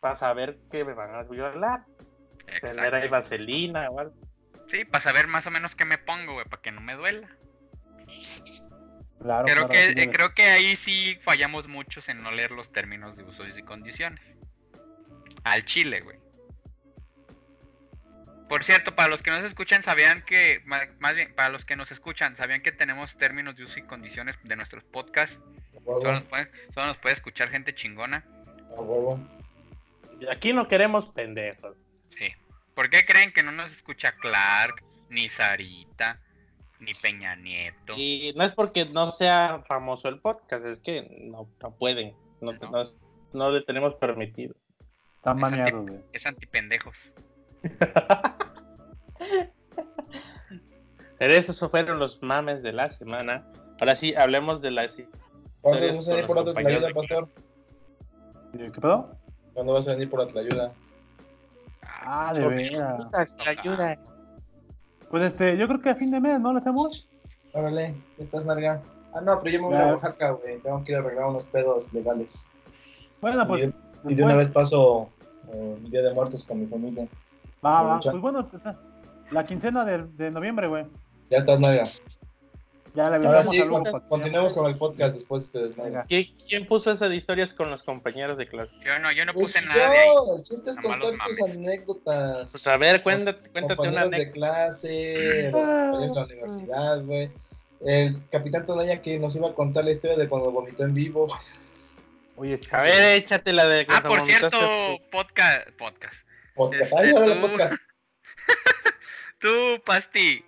[0.00, 1.80] Para saber que me van a violar.
[2.60, 4.14] Tener ahí vaselina o algo.
[4.68, 7.28] Sí, para saber más o menos qué me pongo, güey, para que no me duela.
[9.20, 12.52] Claro, Creo claro, que sí, eh, creo que ahí sí fallamos muchos en no leer
[12.52, 14.20] los términos de usos y condiciones.
[15.44, 16.18] Al chile, güey.
[18.48, 21.92] Por cierto, para los que nos escuchan, sabían que, más bien, para los que nos
[21.92, 25.38] escuchan, sabían que tenemos términos de uso y condiciones de nuestros podcasts.
[25.84, 28.24] Solo nos puede, solo nos puede escuchar gente chingona.
[30.32, 31.76] Aquí no queremos pendejos.
[32.18, 32.34] Sí.
[32.74, 36.20] ¿Por qué creen que no nos escucha Clark, ni Sarita,
[36.80, 37.94] ni Peña Nieto?
[37.96, 42.14] Y no es porque no sea famoso el podcast, es que no, no pueden.
[42.40, 42.70] No, No.
[42.70, 42.82] no,
[43.32, 44.54] no le tenemos permitido.
[45.16, 46.00] Están maneados, güey.
[46.12, 46.96] Es antipendejos.
[51.18, 53.44] Pero esos fueron los mames de la semana.
[53.78, 54.88] Ahora sí, hablemos de la...
[55.60, 57.28] ¿Cuándo vas a venir por la ayuda, compañeros pastor?
[58.52, 59.14] ¿Qué pedo?
[59.52, 60.72] ¿Cuándo vas a venir por la ayuda?
[61.82, 63.06] Ah, de veras.
[63.46, 63.98] ayuda.
[65.10, 67.08] Pues este, yo creo que a fin de mes, ¿no lo hacemos?
[67.52, 68.80] Órale, estás larga.
[69.12, 69.86] Ah, no, pero yo me voy a.
[69.88, 70.58] Oaxaca, güey.
[70.60, 72.46] Tengo que ir a arreglar unos pedos legales.
[73.20, 73.72] Bueno, pues.
[74.04, 75.10] y, y de una vez paso
[75.52, 77.08] eh, el Día de Muertos con mi familia.
[77.64, 78.00] Va, va.
[78.00, 78.62] Pues bueno, pues,
[79.32, 80.86] la quincena de, de noviembre, güey.
[81.28, 81.90] Ya estás larga.
[82.94, 85.68] Ya le Ahora sí, con- continuemos con el podcast después de.
[85.70, 88.74] ¿Qui- ¿Quién puso esas historias con los compañeros de clase?
[88.84, 90.06] Yo no, yo no Pues puse nada de ahí.
[90.06, 92.50] yo, el chiste es contar tus anécdotas.
[92.50, 97.30] Pues a ver, cuéntate, cuéntate una compañeros de clase, los compañeros de la universidad, güey.
[97.86, 101.32] El capitán Tonaya que nos iba a contar la historia de cuando vomitó en vivo.
[102.36, 102.58] Oye.
[102.72, 103.86] A ver, échate la de...
[103.88, 105.68] Ah, por vomitaste cierto, podcast.
[105.78, 106.14] Podcast.
[106.54, 106.82] Podcast.
[106.92, 107.74] Este, Ay, tú- podcast.
[109.38, 110.44] Tú, Pasti,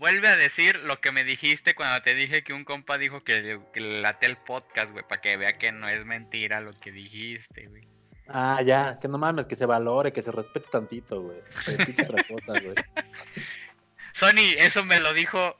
[0.00, 3.60] vuelve a decir lo que me dijiste cuando te dije que un compa dijo que,
[3.74, 7.66] que late el podcast, güey, para que vea que no es mentira lo que dijiste,
[7.66, 7.86] güey.
[8.26, 11.38] Ah, ya, que no mames, que se valore, que se respete tantito, güey.
[11.64, 12.74] Que repite otra cosa, güey.
[14.14, 15.56] Sony, eso me lo dijo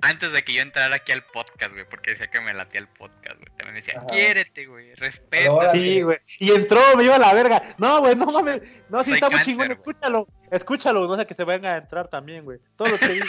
[0.00, 2.88] antes de que yo entrara aquí al podcast, güey, porque decía que me latía el
[2.88, 3.56] podcast, güey.
[3.56, 4.06] También decía, Ajá.
[4.06, 5.68] quiérete, güey, respeta.
[5.68, 6.18] Sí, güey.
[6.38, 7.62] Y entró, me iba a la verga.
[7.78, 8.84] No, güey, no mames.
[8.88, 9.66] No, sí Soy está muy chingón.
[9.68, 9.78] güey.
[9.78, 12.58] Escúchalo, escúchalo, no sé que se venga a entrar también, güey.
[12.76, 13.26] Todo lo que digo.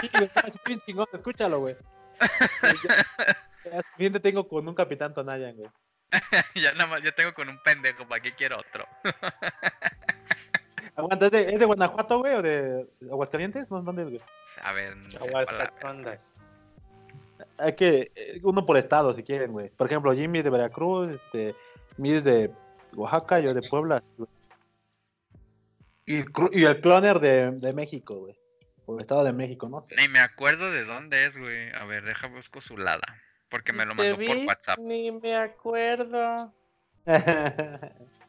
[0.00, 1.76] Sí, güey, sí, está bien chingón, escúchalo, güey.
[3.64, 5.70] Ya, ya suficiente tengo con un capitán Tonayan, güey.
[6.54, 8.86] ya nada más, yo tengo con un pendejo, ¿para qué quiero otro?
[10.96, 13.68] Aguanta, ¿es de, es de Guanajuato, güey, o de Aguascalientes?
[13.68, 14.20] ¿dónde es, güey?
[14.62, 16.32] A ver, no sé Aguas cuál la- cachondas.
[17.58, 19.70] Hay que, eh, uno por estado, si quieren, güey.
[19.70, 21.54] Por ejemplo, Jimmy es de Veracruz, este,
[21.96, 22.50] mi es de
[22.94, 24.02] Oaxaca, yo de Puebla.
[24.16, 24.28] güey.
[26.06, 28.36] Y, el cloner de, de México, güey.
[28.86, 29.84] Por el estado de México, ¿no?
[29.96, 31.70] Ni me acuerdo de dónde es, güey.
[31.74, 33.06] A ver, deja busco su lada.
[33.50, 34.78] Porque me lo mandó por WhatsApp.
[34.78, 36.52] Ni me acuerdo.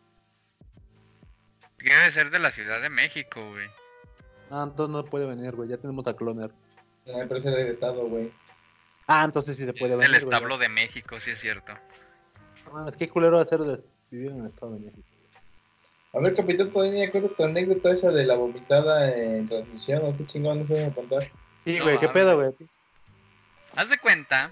[1.84, 3.67] Debe ser de la Ciudad de México, güey.
[4.51, 5.69] ah, entonces no puede venir, güey.
[5.69, 6.51] Ya tenemos a cloner.
[7.05, 8.32] La empresa del estado, güey.
[9.07, 10.15] Ah, entonces sí se puede Es venir.
[10.17, 10.34] el güey.
[10.36, 11.73] establo de México, sí es cierto.
[12.73, 15.03] Ah, es que culero hacer de vivir en el estado de México.
[16.13, 20.01] A ver, capitán Tonaya, cuenta tu anécdota esa de la vomitada en transmisión.
[20.05, 21.32] ¿o qué chingón nos van a contar?
[21.65, 22.51] Sí, No güey, ¿qué pedo, güey?
[23.75, 24.51] Haz de cuenta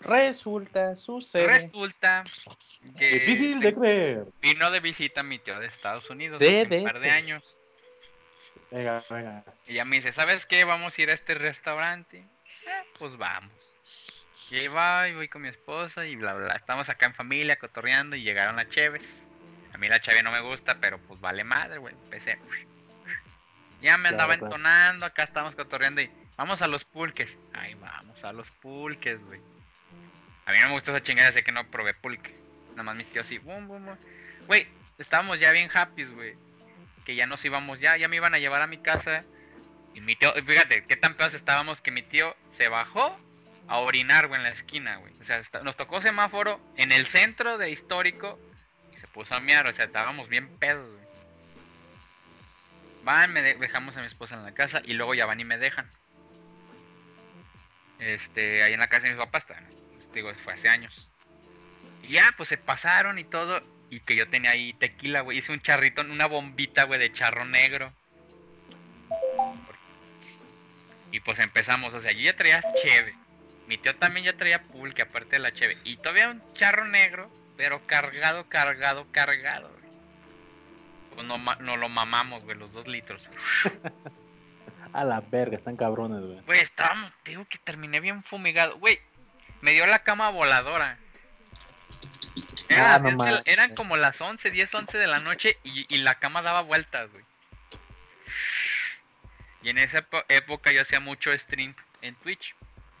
[0.00, 1.46] Resulta, sucede.
[1.46, 2.24] Resulta
[2.98, 4.24] que Difícil de creer.
[4.40, 7.42] vino de visita mi tío de Estados Unidos De hace un par de años.
[8.70, 9.44] Venga, venga.
[9.66, 10.64] Y ella me dice, ¿sabes qué?
[10.64, 12.18] Vamos a ir a este restaurante.
[12.18, 13.52] Eh, pues vamos.
[14.50, 16.54] Y ahí va, y voy con mi esposa y bla, bla.
[16.54, 19.04] Estamos acá en familia cotorreando y llegaron las cheves.
[19.72, 21.94] A mí la cheve no me gusta, pero pues vale madre, güey.
[22.04, 22.38] Empecé.
[23.80, 24.46] Ya me andaba claro.
[24.46, 27.36] entonando, acá estábamos cotorreando y vamos a los pulques.
[27.52, 29.40] Ay, vamos a los pulques, güey.
[30.46, 32.34] A mí no me gusta esa chingada, sé que no probé pulque.
[32.70, 33.96] Nada más mi tío así, bum, bum, bum.
[34.46, 34.66] Güey,
[34.98, 36.34] estábamos ya bien happy, güey.
[37.04, 39.24] Que ya nos íbamos, ya, ya me iban a llevar a mi casa.
[39.94, 43.18] Y mi tío, fíjate, qué tan pedos estábamos que mi tío se bajó
[43.68, 45.12] a orinar, güey, en la esquina, güey.
[45.20, 48.38] O sea, nos tocó semáforo en el centro de histórico
[48.94, 51.02] y se puso a miar, o sea, estábamos bien pedos, güey.
[53.04, 55.44] Van, me de- dejamos a mi esposa en la casa y luego ya van y
[55.44, 55.90] me dejan.
[57.98, 59.70] Este, ahí en la casa de mis papás, también,
[60.14, 61.08] digo, fue hace años.
[62.02, 63.62] Y ya, pues se pasaron y todo.
[63.90, 65.38] Y que yo tenía ahí tequila, güey.
[65.38, 67.92] Hice un charrito, una bombita, güey, de charro negro.
[71.10, 73.14] Y pues empezamos, o sea, yo ya traía cheve.
[73.68, 75.76] Mi tío también ya traía pulque, aparte de la cheve.
[75.84, 79.68] Y todavía un charro negro, pero cargado, cargado, cargado.
[79.68, 79.82] güey.
[81.14, 83.22] Pues no, no lo mamamos, güey, los dos litros.
[84.92, 86.40] A la verga, están cabrones, güey.
[86.46, 88.78] Güey, estábamos, digo que terminé bien fumigado.
[88.78, 88.98] Güey,
[89.62, 90.98] me dio la cama voladora.
[92.68, 95.98] Era- Ah, no es eran como las 11, 10, 11 de la noche y, y
[95.98, 97.24] la cama daba vueltas, güey.
[99.62, 102.54] Y en esa época yo hacía mucho stream en Twitch.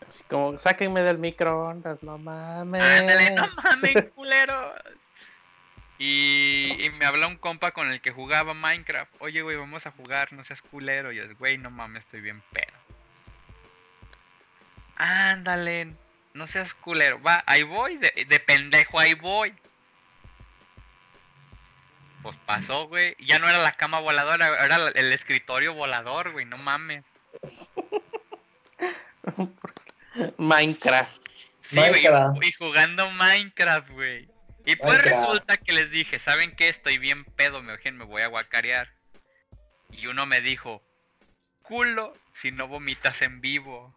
[0.08, 2.82] Así como, sáquenme del microondas, no mames.
[2.82, 4.74] Ándale, no mames, culero.
[5.98, 9.12] Y, y me habla un compa con el que jugaba Minecraft.
[9.20, 11.12] Oye, güey, vamos a jugar, no seas culero.
[11.12, 12.72] Y yo, güey, no mames, estoy bien pedo.
[14.96, 15.94] Ándale,
[16.34, 17.20] no seas culero.
[17.22, 19.54] Va, ahí voy, de, de pendejo, ahí voy.
[22.22, 23.16] Pues pasó, güey.
[23.18, 27.04] Ya no era la cama voladora, era el escritorio volador, güey, no mames.
[30.38, 31.10] Minecraft.
[31.62, 32.44] Sí, güey, Minecraft.
[32.44, 34.28] y jugando Minecraft, güey.
[34.64, 35.26] Y pues Minecraft.
[35.26, 36.68] resulta que les dije, ¿saben qué?
[36.68, 38.88] Estoy bien pedo, me ojen, me voy a guacarear.
[39.90, 40.82] Y uno me dijo,
[41.62, 43.96] culo, si no vomitas en vivo.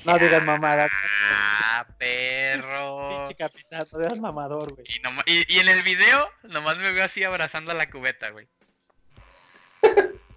[0.04, 0.90] No digas mamadas.
[1.30, 3.08] Ah, perro.
[3.26, 4.86] Pinche capitán, no seas mamador, güey.
[4.88, 8.48] Y, noma- y, y en el video, nomás me veo así abrazando la cubeta, güey.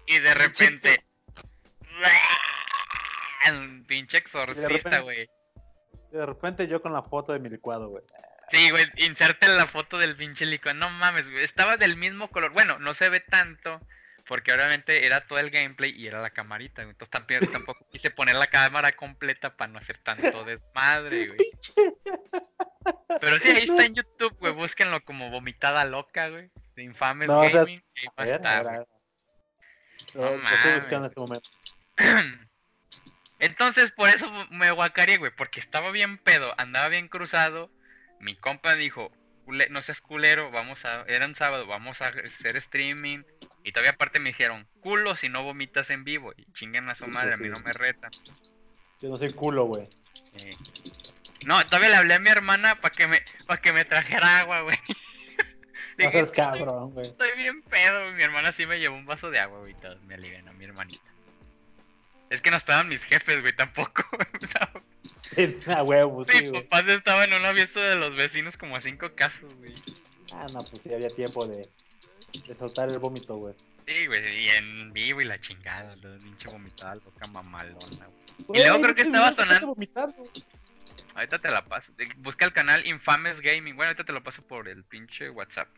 [0.06, 1.04] Y de repente...
[3.86, 5.28] Pinche exorcista, güey.
[6.10, 8.02] De repente yo con la foto de mi licuado, güey.
[8.50, 10.78] Sí, güey, inserte la foto del pinche licuado.
[10.78, 11.44] No mames, güey.
[11.44, 12.52] Estaba del mismo color.
[12.52, 13.80] Bueno, no se ve tanto.
[14.26, 16.92] Porque obviamente era todo el gameplay y era la camarita, güey.
[16.92, 21.38] Entonces tampoco, tampoco quise poner la cámara completa para no hacer tanto desmadre, güey.
[23.20, 24.52] Pero sí, ahí está en YouTube, güey.
[24.52, 26.50] Búsquenlo como vomitada loca, güey.
[26.74, 27.82] De Infames No, o sea, Gaming.
[27.96, 28.78] ahí va A a ver, a estar, ver, a güey.
[28.78, 28.88] ver.
[30.14, 30.80] No Lo- lo estoy mames.
[30.82, 31.50] buscando en este momento.
[33.38, 37.70] Entonces, por eso me guacaré, güey, porque estaba bien pedo, andaba bien cruzado.
[38.18, 39.12] Mi compa dijo,
[39.46, 43.22] "Cule- no seas culero, vamos a, era un sábado, vamos a hacer streaming.
[43.64, 46.32] Y todavía aparte me dijeron, culo si no vomitas en vivo.
[46.36, 48.10] Y chinguen a su madre, a mí no me retan.
[49.00, 49.88] Yo no soy culo, güey.
[50.42, 50.50] Eh,
[51.46, 54.60] No, todavía le hablé a mi hermana para que me, para que me trajera agua,
[54.62, 54.76] güey.
[55.98, 57.06] No seas "Es que estoy- cabrón, güey.
[57.06, 58.14] Estoy bien pedo, güey".
[58.14, 60.64] mi hermana sí me llevó un vaso de agua, güey, y todo, me alivianó mi
[60.66, 61.02] hermanita.
[62.28, 64.04] Es que no estaban mis jefes, güey, tampoco.
[65.36, 66.62] Estaba- a huevo, sí, güey.
[66.68, 69.74] papás estaban en una fiesta de los vecinos como a cinco casos, güey.
[70.32, 71.68] Ah, no, pues sí había tiempo de,
[72.46, 73.54] de soltar el vómito, güey.
[73.86, 78.46] Sí, güey, y en vivo y la chingada, la pinche vomitada loca mamalona, güey.
[78.48, 80.12] Güey, luego creo que estaba sonando- vomitar.
[81.14, 81.92] Ahorita te la paso.
[81.98, 83.74] Eh, Busca el canal Infames Gaming.
[83.74, 85.68] Bueno, ahorita te lo paso por el pinche WhatsApp.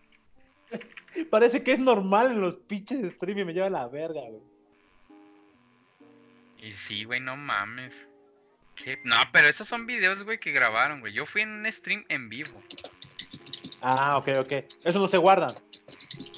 [1.30, 4.42] Parece que es normal en los pinches stream y me lleva la verga, güey.
[6.60, 7.94] Y sí, güey, no mames.
[9.04, 11.12] No, pero esos son videos, güey, que grabaron, güey.
[11.12, 12.62] Yo fui en un stream en vivo.
[13.82, 14.52] Ah, ok, ok.
[14.84, 15.52] Eso no se guardan.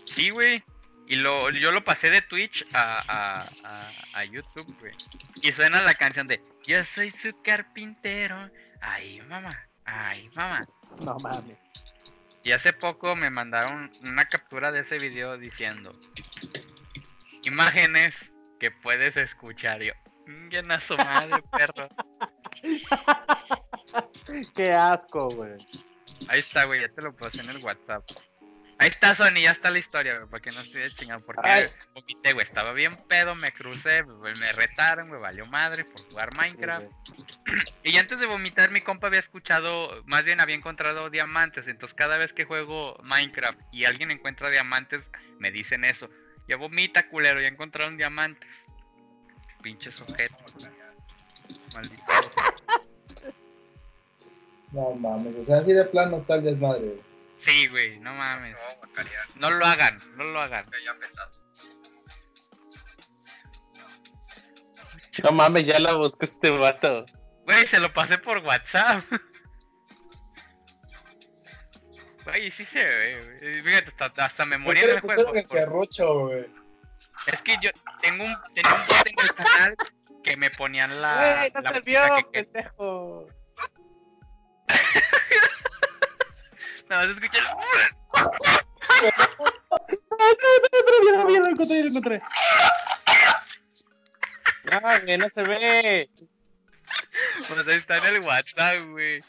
[0.05, 0.63] Sí, güey.
[1.07, 4.93] Y lo, yo lo pasé de Twitch a, a, a, a YouTube, güey.
[5.43, 8.51] Y suena la canción de Yo soy su carpintero.
[8.81, 9.59] Ay, mamá.
[9.85, 10.65] Ay, mamá.
[11.05, 11.59] No mames.
[12.43, 15.99] Y hace poco me mandaron una captura de ese video diciendo
[17.45, 18.15] imágenes
[18.59, 19.83] que puedes escuchar.
[19.83, 19.93] Yo,
[20.49, 21.89] bien a su madre, perro.
[24.55, 25.57] Qué asco, güey.
[26.29, 28.05] Ahí está, güey, ya te lo pasé en el WhatsApp.
[28.81, 31.25] Ahí está Sony, ya está la historia, güey, para que no esté chingando.
[31.27, 31.67] Porque Ay.
[31.95, 36.87] vomité, güey, estaba bien pedo, me crucé, me retaron, güey, valió madre por jugar Minecraft.
[37.85, 41.67] Y antes de vomitar, mi compa había escuchado, más bien había encontrado diamantes.
[41.67, 45.03] Entonces, cada vez que juego Minecraft y alguien encuentra diamantes,
[45.39, 46.09] me dicen eso.
[46.49, 48.49] Ya vomita, culero, ya encontraron diamantes.
[49.63, 50.39] Pinches objetos.
[51.75, 52.03] Maldito.
[54.73, 57.03] No mames, o sea, así de plano tal desmadre, güey.
[57.39, 58.57] Sí, güey, no mames.
[59.37, 60.67] No lo hagan, no lo hagan.
[65.25, 67.05] No mames, ya la buscó este vato.
[67.45, 69.03] Güey, se lo pasé por WhatsApp.
[72.25, 73.63] Güey, sí se ve, güey.
[73.63, 75.33] Fíjate, hasta, hasta me ¿Por morí qué en le el juego.
[75.47, 76.47] serrucho, güey?
[77.33, 77.71] Es que yo
[78.03, 79.77] tengo un, tenía un bot en el canal
[80.25, 81.49] que me ponían la.
[81.55, 83.27] No la vio, que- que- pendejo.
[86.89, 87.39] Nada más escuché.
[89.03, 89.13] Ya,
[91.31, 92.23] ya lo encontré, ya lo encontré.
[94.65, 96.11] No, güey, no se ve.
[97.49, 99.21] Pues ahí está en el WhatsApp, güey.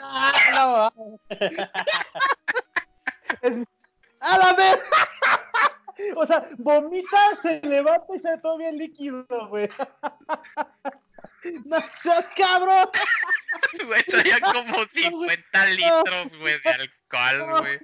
[0.00, 0.92] Ah, no.
[4.24, 4.78] ¡A la vez!
[6.16, 9.68] O sea, vomita, se levanta y se todo bien líquido, güey.
[11.64, 12.88] ¡No seas cabrón!
[13.86, 17.78] Güey, traía como 50 litros, güey, de alcohol, güey.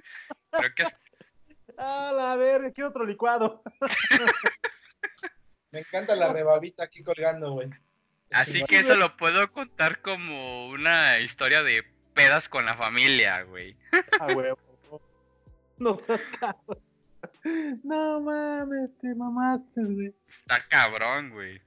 [0.51, 0.83] Creo que
[1.77, 2.71] ¡A la verga!
[2.73, 3.63] ¿Qué otro licuado?
[5.71, 7.69] Me encanta la rebabita aquí colgando, güey.
[8.31, 13.77] Así que eso lo puedo contar como una historia de pedas con la familia, güey.
[14.19, 14.70] ¡A huevo!
[15.81, 16.79] No seas cabrón.
[17.83, 20.13] No mames, te mamaste, güey.
[20.27, 21.59] Está cabrón, güey.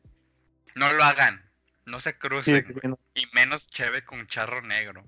[0.77, 1.43] No lo hagan.
[1.87, 2.91] No se crucen, sí, güey.
[2.91, 2.99] no.
[3.15, 5.05] Y menos cheve con charro negro.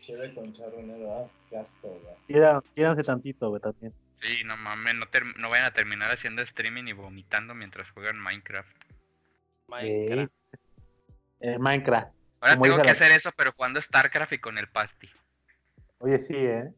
[0.00, 1.88] Chévere con charro negro, ah, qué asco,
[2.28, 3.04] güey.
[3.04, 3.94] Tantito, güey, también.
[4.20, 8.18] Sí, no mames, no, ter- no vayan a terminar haciendo streaming y vomitando mientras juegan
[8.18, 8.76] Minecraft.
[9.68, 10.32] Minecraft.
[11.40, 12.12] Eh, Minecraft.
[12.40, 15.08] Ahora Como tengo que la- hacer eso, pero jugando StarCraft y con el Pasty.
[16.02, 16.68] Oye, sí, ¿eh?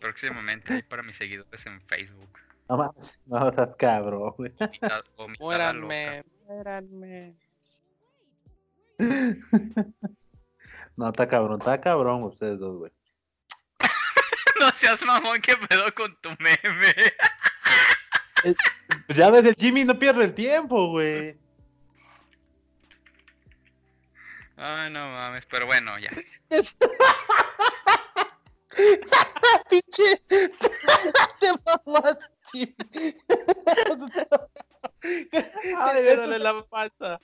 [0.00, 2.30] Próximamente ahí para mis seguidores en Facebook.
[2.68, 4.52] No mames, no seas cabrón, güey.
[5.40, 7.36] Muéranme, muéranme.
[10.96, 12.92] No, está cabrón, está cabrón ustedes dos, güey.
[14.60, 16.94] No seas mamón, ¿qué pedo con tu meme?
[19.06, 21.36] Pues ya ves, el Jimmy no pierde el tiempo, güey.
[24.60, 26.10] Ay, no mames, pero bueno, ya.
[29.70, 30.20] Pinche.
[31.40, 32.74] Te mamaste.
[35.78, 37.20] Ay, me duele la panza.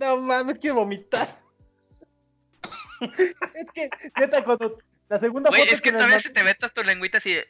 [0.00, 1.38] No mames, que vomitar.
[3.54, 4.78] Es que, neta, cuando
[5.10, 7.46] la segunda Güey, foto es que les todavía se te vetas tu lengüita así de...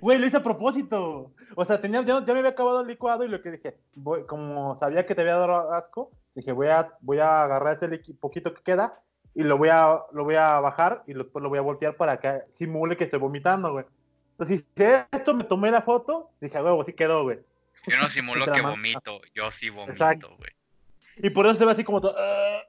[0.00, 1.32] Güey, lo hice a propósito.
[1.54, 4.26] O sea, tenía, ya, ya me había acabado el licuado y lo que dije, voy,
[4.26, 8.18] como sabía que te había dado asco, dije, voy a, voy a agarrar ese liqui-
[8.18, 9.00] poquito que queda
[9.34, 12.42] y lo voy a, lo voy a bajar y lo- voy a voltear para que
[12.54, 13.84] simule que estoy vomitando, güey.
[14.32, 17.38] Entonces, hice esto, me tomé la foto, dije, "A huevo, sí quedó, güey.
[17.86, 20.36] Yo no simulo que vomito, yo sí vomito, Exacto.
[20.36, 20.50] güey.
[21.16, 22.62] Y por eso se ve así como todo, "Ah",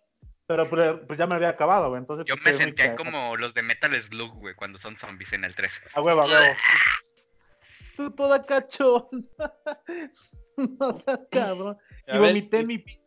[0.48, 2.00] pero pues, pues ya me lo había acabado, güey.
[2.00, 5.34] Entonces, Yo pues, me muy sentía como los de Metal Slug, güey, cuando son zombies
[5.34, 5.72] en el 3.
[5.96, 6.46] A huevo, a huevo.
[7.98, 9.08] Tú toda cachón.
[10.58, 11.78] no seas cabrón.
[12.08, 13.00] Y vomité mi pi-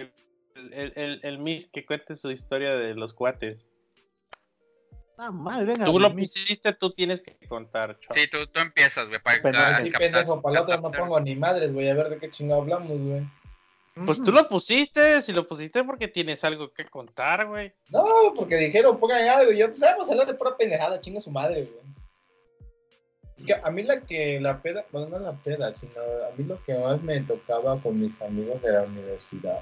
[0.00, 3.68] El, el, el, el Miss que cuente su historia de los cuates.
[5.16, 5.84] Ah, madre, venga.
[5.86, 8.14] Tú lo pusiste, tú tienes que contar, chavo.
[8.14, 11.34] Sí, tú, tú empiezas, güey, para Pero captar- pendejo, para la otra no pongo ni
[11.34, 13.22] madres, güey, a ver de qué chingado hablamos, güey.
[14.06, 17.72] Pues tú lo pusiste, si lo pusiste porque tienes algo que contar, güey.
[17.88, 18.04] No,
[18.36, 21.32] porque dijeron, pongan algo, y yo, pues vamos a hablar de pura pendejada, chinga su
[21.32, 23.44] madre, güey.
[23.44, 26.62] Que a mí la que, la peda, bueno, no la peda, sino a mí lo
[26.62, 29.60] que más me tocaba con mis amigos de la universidad.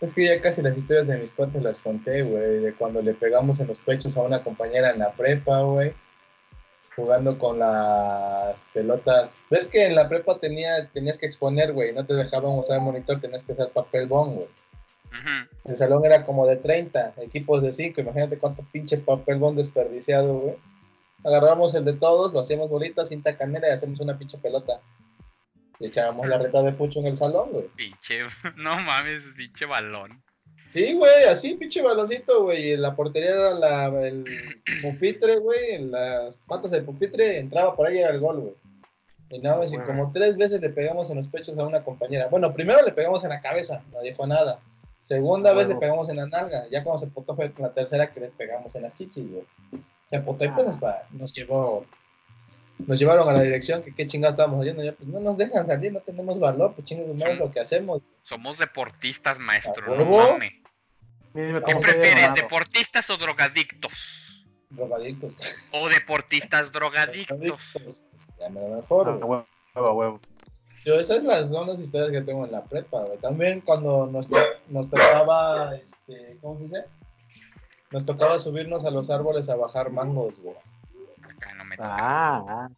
[0.00, 3.14] Es que ya casi las historias de mis cuates las conté, güey, de cuando le
[3.14, 5.94] pegamos en los pechos a una compañera en la prepa, güey.
[6.96, 9.36] Jugando con las pelotas.
[9.50, 11.92] ¿Ves que en la prepa tenía, tenías que exponer, güey?
[11.92, 14.48] No te dejaban usar el monitor, tenías que hacer papel bond, güey.
[15.64, 18.00] El salón era como de 30, equipos de 5.
[18.00, 20.56] Imagínate cuánto pinche papel bond desperdiciado, güey.
[21.24, 24.80] Agarramos el de todos, lo hacíamos bolita, cinta canela y hacemos una pinche pelota.
[25.80, 27.66] Y echábamos la reta de fucho en el salón, güey.
[27.76, 28.20] Pinche,
[28.56, 30.22] no mames, pinche balón.
[30.70, 32.68] Sí, güey, así, pinche baloncito, güey.
[32.68, 34.24] Y en la portería era la, el
[34.82, 35.72] pupitre, güey.
[35.74, 38.54] En las patas del pupitre entraba por ahí y era el gol, güey.
[39.30, 42.28] Y nada más, y como tres veces le pegamos en los pechos a una compañera.
[42.28, 44.60] Bueno, primero le pegamos en la cabeza, no dijo nada.
[45.02, 46.66] Segunda Ah, vez le pegamos en la nalga.
[46.70, 49.44] Ya cuando se potó fue la tercera que le pegamos en las chichis, güey.
[50.06, 51.84] Se potó y pues nos, va- nos llevó.
[52.78, 54.82] Nos llevaron a la dirección, que qué chingados estábamos haciendo.
[54.82, 58.02] Ya, pues no nos dejan salir, no tenemos valor, pues chingados es lo que hacemos.
[58.22, 59.94] Somos deportistas, maestro.
[59.94, 60.52] ¿A No mames.
[61.32, 62.34] ¿Qué llama.
[62.34, 63.92] deportistas o drogadictos?
[64.70, 65.36] Drogadictos.
[65.72, 67.38] O deportistas drogadictos.
[68.38, 69.24] Ya me lo mejor, Ah,
[69.80, 70.20] huevo, huevo.
[70.84, 73.18] Yo, esas las, son las historias que tengo en la prepa, güey.
[73.18, 74.36] También cuando nos, to-
[74.68, 76.84] nos tocaba, este, ¿cómo se dice?
[77.90, 80.56] Nos tocaba subirnos a los árboles a bajar mangos, güey.
[81.44, 81.96] Acá no me toca.
[81.98, 82.68] Ah.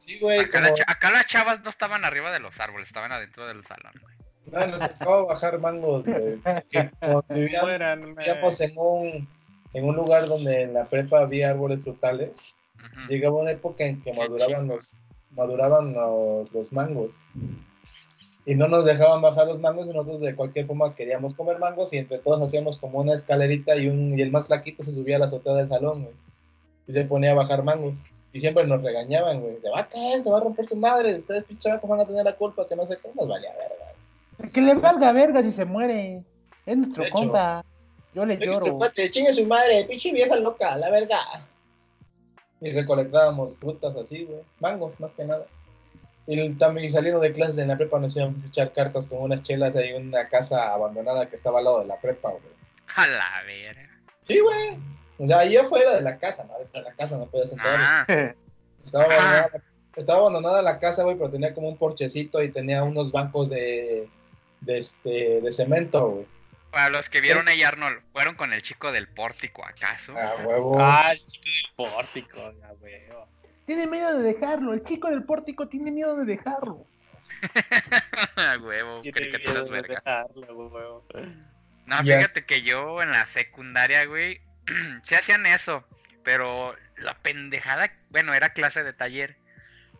[0.00, 2.88] Sí, güey, Acá, como, la cha- acá las chavas no estaban arriba de los árboles,
[2.88, 3.92] estaban adentro del salón.
[4.02, 4.14] güey.
[4.52, 6.40] no, nos tocaba bajar mangos, güey.
[7.28, 7.70] Vivíamos,
[8.16, 9.28] vivíamos en un,
[9.74, 12.36] en un lugar donde en la prepa había árboles frutales,
[13.08, 14.94] llegaba una época en que maduraban los,
[15.32, 17.16] maduraban los, los mangos.
[18.44, 21.92] Y no nos dejaban bajar los mangos y nosotros de cualquier forma queríamos comer mangos
[21.92, 25.16] y entre todos hacíamos como una escalerita y, un, y el más flaquito se subía
[25.16, 26.14] a la azotea del salón, güey.
[26.86, 28.04] Y se ponía a bajar mangos.
[28.36, 29.56] Y siempre nos regañaban, güey.
[29.62, 31.14] Se va a caer, se va a romper su madre.
[31.14, 33.08] Ustedes pinche vacos van a tener la culpa, que no sé qué.
[33.14, 34.52] Nos valía verga.
[34.52, 36.22] Que le valga verga si se muere.
[36.66, 37.14] Es nuestro hecho.
[37.14, 37.64] compa.
[38.12, 38.78] Yo le lloro.
[39.10, 41.18] chingue su madre, pinche vieja loca, la verga.
[42.60, 44.40] Y recolectábamos frutas así, güey.
[44.60, 45.46] Mangos, más que nada.
[46.26, 49.42] Y también saliendo de clases en la prepa nos íbamos a echar cartas con unas
[49.44, 52.42] chelas ahí en una casa abandonada que estaba al lado de la prepa, güey.
[52.96, 53.88] A la verga.
[54.24, 54.76] Sí, güey.
[55.18, 56.58] O sea, ahí afuera de la casa, ¿no?
[56.58, 57.76] Dentro de la casa no podías entrar.
[57.78, 58.06] Ah,
[58.84, 59.50] Estaba abandonada,
[59.96, 64.08] estaba abandonada la casa, güey, pero tenía como un porchecito y tenía unos bancos de,
[64.60, 66.26] de, este, de cemento, güey.
[66.70, 70.16] para los que vieron a Arnold, ¿fueron con el chico del pórtico acaso?
[70.16, 70.76] A huevo.
[70.80, 73.26] Ah, el chico del pórtico, ya veo.
[73.64, 74.72] Tiene miedo de dejarlo.
[74.74, 76.86] El chico del pórtico tiene miedo de dejarlo.
[78.36, 79.94] A huevo, caricaturas de verga.
[80.04, 81.04] dejarlo, huevo.
[81.86, 82.16] No, Yes.
[82.16, 84.40] fíjate que yo en la secundaria, güey,
[85.04, 85.84] se hacían eso,
[86.24, 89.36] pero la pendejada, bueno, era clase de taller.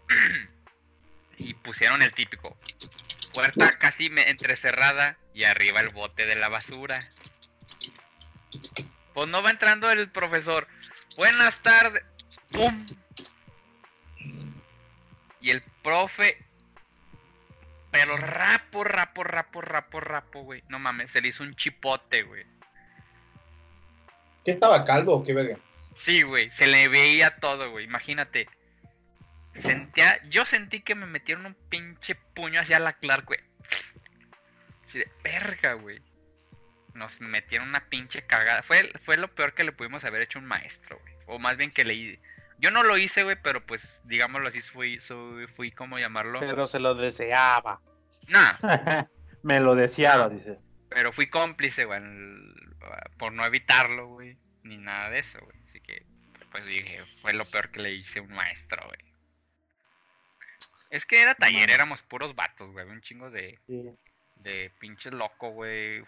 [1.39, 2.59] y pusieron el típico.
[3.33, 6.99] Puerta casi entrecerrada y arriba el bote de la basura.
[9.12, 10.67] Pues no va entrando el profesor.
[11.17, 12.03] Buenas tardes.
[12.51, 12.87] ¡Pum!
[15.41, 16.47] Y el profe
[17.97, 20.62] pero rapo, rapo, rapo, rapo, rapo, güey.
[20.69, 22.45] No mames, se le hizo un chipote, güey.
[24.47, 25.59] ¿Qué estaba calvo o qué verga?
[25.97, 27.84] Sí, güey, se le veía todo, güey.
[27.84, 28.49] Imagínate.
[29.61, 33.40] Sentía, yo sentí que me metieron un pinche puño hacia la Clark, güey.
[34.86, 36.01] Así de verga, güey.
[36.94, 38.62] Nos metieron una pinche cagada.
[38.62, 41.14] Fue, fue lo peor que le pudimos haber hecho a un maestro, güey.
[41.26, 42.20] O más bien que le
[42.61, 46.38] Yo no lo hice, güey, pero pues, digámoslo así, fui, soy, fui como llamarlo.
[46.38, 47.80] Pero se lo deseaba.
[48.28, 48.55] Nah,
[49.42, 50.59] Me lo deseaba, dice.
[50.97, 52.01] Pero fui cómplice, güey,
[53.18, 55.59] por no evitarlo, güey, ni nada de eso, güey.
[55.68, 56.07] Así que,
[56.51, 58.99] pues dije, fue lo peor que le hice a un maestro, güey.
[60.88, 63.90] Es que era taller, éramos puros vatos, güey, un chingo de, Sí.
[64.36, 66.03] de pinches locos, güey.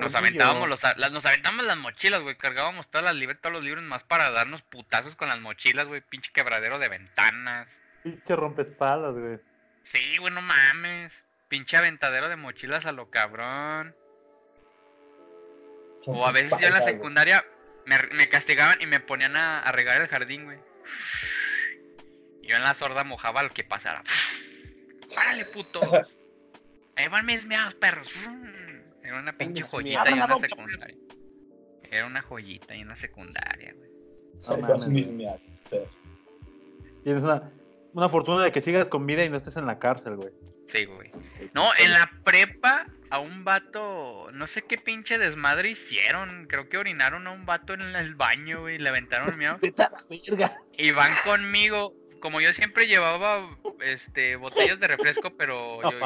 [0.00, 3.62] Nos aventábamos los, las, nos aventábamos las mochilas, güey, cargábamos todas las libres, todos los
[3.62, 7.68] libros más para darnos putazos con las mochilas, güey, pinche quebradero de ventanas.
[8.02, 9.38] Pinche rompespaldas, güey.
[9.84, 11.12] Sí, güey, no mames.
[11.46, 13.94] Pinche aventadero de mochilas a lo cabrón.
[16.06, 17.44] O a veces yo en la secundaria
[17.86, 20.58] me, me castigaban y me ponían a, a regar el jardín, güey.
[22.42, 24.02] Yo en la sorda mojaba lo que pasara.
[25.14, 25.80] ¡Párale, puto!
[26.96, 28.12] Ahí van mis meados, perros.
[29.02, 30.18] Era una pinche mis joyita meados.
[30.18, 30.96] y en la secundaria.
[31.90, 33.90] Era una joyita y en la secundaria, güey.
[34.48, 35.86] No mames, güey.
[37.04, 37.50] Tienes una,
[37.92, 40.32] una fortuna de que sigas con vida y no estés en la cárcel, güey.
[40.68, 41.10] Sí, güey.
[41.52, 46.46] No, en la prepa a un vato, no sé qué pinche desmadre hicieron.
[46.46, 48.78] Creo que orinaron a un vato en el baño, güey.
[48.78, 49.58] Le aventaron miedo.
[50.78, 51.94] Y van conmigo.
[52.20, 55.98] Como yo siempre llevaba este botellas de refresco, pero yo-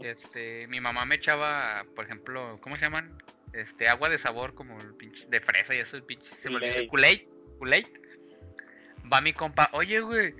[0.00, 3.22] este mi mamá me echaba, por ejemplo, ¿cómo se llaman?
[3.54, 6.56] Este agua de sabor como el pinche de fresa y eso el pinche se me
[6.56, 6.90] olvidó.
[7.58, 7.86] Kool-Aid.
[9.10, 10.34] Va mi compa, "Oye, güey,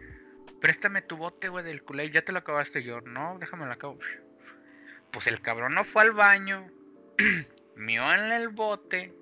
[0.61, 3.73] préstame tu bote, güey, del Kool-Aid, ya te lo acabaste." Y yo, "No, déjame lo
[3.73, 3.99] acabo."
[5.15, 6.69] Pues el cabrón no fue al baño.
[7.77, 9.15] Mió en el bote.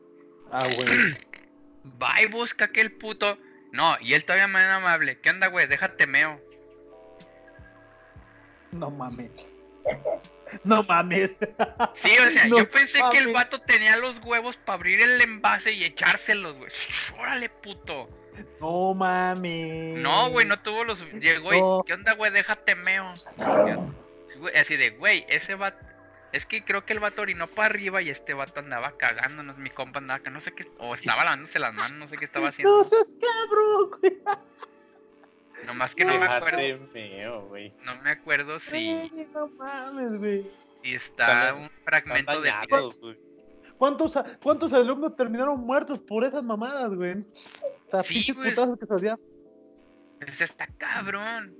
[0.51, 0.88] Ah, güey.
[2.03, 3.38] Va y busca aquel puto.
[3.72, 5.20] No, y él todavía más amable.
[5.20, 5.66] ¿Qué onda, güey?
[5.66, 6.40] Déjate meo.
[8.72, 9.30] No mames.
[10.64, 11.30] No mames.
[11.95, 13.32] Sí, o sea, No yo pensé que el mames.
[13.32, 16.70] vato tenía los huevos para abrir el envase y echárselos, güey.
[17.18, 18.11] Órale, puto.
[18.61, 19.95] No mami.
[19.97, 21.01] No, güey, no tuvo los.
[21.12, 21.86] Llegó y.
[21.86, 22.30] ¿Qué onda, güey?
[22.32, 23.14] Déjate meo.
[24.43, 25.78] Güey, Así de, güey, ese vato.
[26.32, 29.59] Es que creo que el vato orinó para arriba y este vato andaba cagándonos.
[29.59, 30.66] Mi compa andaba acá, no sé qué.
[30.78, 32.78] O estaba lavándose las manos, no sé qué estaba haciendo.
[32.78, 34.18] No seas cabrón, güey.
[35.66, 37.47] Nomás que no me acuerdo.
[37.49, 37.72] Güey.
[37.84, 40.51] No me acuerdo si, Ay, No mames, güey.
[40.82, 42.49] si está Están- un fragmento de.
[42.51, 43.18] dañados, güey.
[43.76, 47.26] ¿Cuántos, ¿Cuántos alumnos terminaron muertos por esas mamadas, güey?
[47.93, 48.51] Las Sí, pinches güey.
[48.51, 49.18] putazos que se hacían.
[50.26, 51.55] O sea, está cabrón.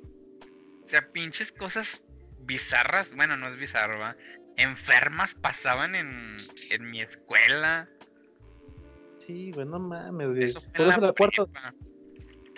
[0.85, 2.03] O sea, pinches cosas
[2.43, 3.14] bizarras.
[3.14, 4.16] Bueno, no es bizarro, ¿va?
[4.57, 6.36] Enfermas pasaban en,
[6.70, 7.88] en mi escuela.
[9.26, 10.45] Sí, güey, no mames, güey.
[10.45, 11.45] Eso Por eso, la cuarta,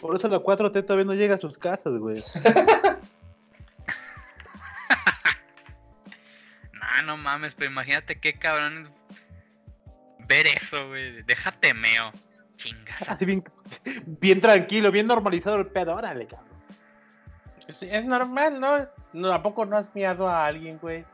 [0.01, 2.23] por eso la 4T todavía no llega a sus casas, güey.
[6.73, 8.89] No, no mames, pero imagínate qué cabrón
[10.29, 11.23] ver eso, güey.
[11.23, 12.13] Déjate meo.
[12.57, 13.03] Chingas.
[13.09, 13.43] Así bien,
[14.21, 15.95] bien tranquilo, bien normalizado el pedo.
[15.95, 16.55] Órale, cabrón.
[17.75, 18.89] Sí, es normal, ¿no?
[19.15, 21.05] No ¿A poco no has miado a alguien, güey?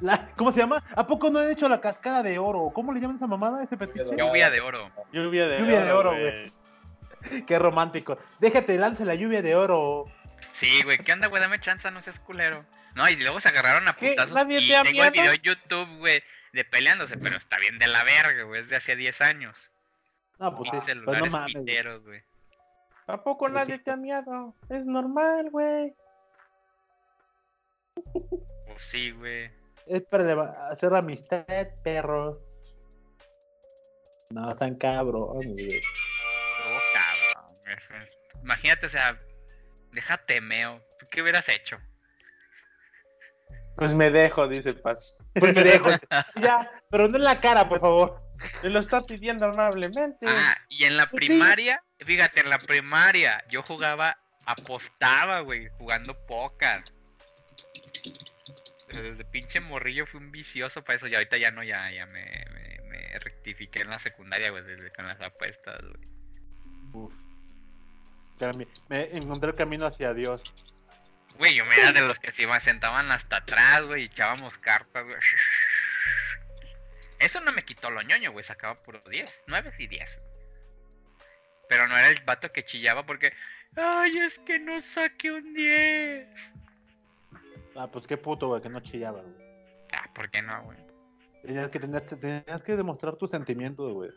[0.00, 0.82] La- ¿Cómo se llama?
[0.94, 2.70] ¿A poco no han hecho la cascada de oro?
[2.74, 4.04] ¿Cómo le llaman esa mamada ese petiche?
[4.16, 4.90] Lluvia de oro.
[5.12, 7.44] Lluvia de Lluvia oro, de oro, güey.
[7.46, 8.18] Qué romántico.
[8.38, 10.04] Déjate, lance la lluvia de oro.
[10.52, 11.40] Sí, güey, ¿qué onda, güey?
[11.42, 12.64] Dame chance, no seas culero.
[12.94, 14.32] No, y luego se agarraron a putazos.
[14.32, 15.12] ¿Nadie y te ha tengo el miado?
[15.12, 16.22] video en YouTube, güey,
[16.52, 18.60] de peleándose, pero está bien de la verga, güey.
[18.60, 19.56] Es de hace 10 años.
[20.38, 20.76] No, pues sí.
[21.04, 21.54] Pues no mames.
[21.54, 21.64] güey.
[21.64, 22.22] piteros, güey.
[23.06, 23.82] ¿A poco Pues nadie sí.
[23.84, 24.54] te ha miado?
[24.68, 25.94] Es normal, güey.
[28.02, 29.50] Pues sí, güey.
[29.86, 31.44] Es para hacer amistad,
[31.82, 32.40] perro.
[34.30, 35.80] No, tan cabrón, güey.
[35.80, 37.56] Oh, cabrón.
[37.62, 38.08] güey.
[38.42, 39.18] Imagínate, o sea,
[39.92, 40.80] déjate meo.
[40.98, 41.78] ¿Tú qué hubieras hecho?
[43.76, 45.18] Pues me dejo, dice Paz.
[45.34, 45.90] Pues me dejo.
[46.36, 48.22] ya, pero no en la cara, por favor.
[48.62, 50.26] Me lo está pidiendo amablemente.
[50.28, 51.30] Ah, y en la Pues sí.
[51.32, 54.16] primaria, fíjate, en la primaria yo jugaba,
[54.46, 56.82] apostaba, güey, jugando póker.
[59.02, 62.24] Desde pinche morrillo fui un vicioso para eso y ahorita ya no, ya, ya me,
[62.52, 66.08] me, me rectifiqué en la secundaria, güey, desde con las apuestas, güey.
[66.92, 67.12] Uf.
[68.38, 70.42] Cami- Me encontré el camino hacia Dios.
[71.38, 75.04] Güey, yo me era de los que se sentaban hasta atrás, güey, y echábamos cartas,
[75.04, 75.16] güey.
[77.18, 80.20] Eso no me quitó lo ñoño, güey, sacaba puro 10, 9 y 10.
[81.68, 83.32] Pero no era el vato que chillaba porque,
[83.76, 86.28] ay, es que no saqué un 10.
[87.76, 89.34] Ah, pues qué puto, güey, que no chillaba, güey.
[89.92, 90.78] Ah, ¿por qué no, güey?
[91.42, 94.10] Tenías que, tenías, tenías que demostrar tus sentimientos, güey.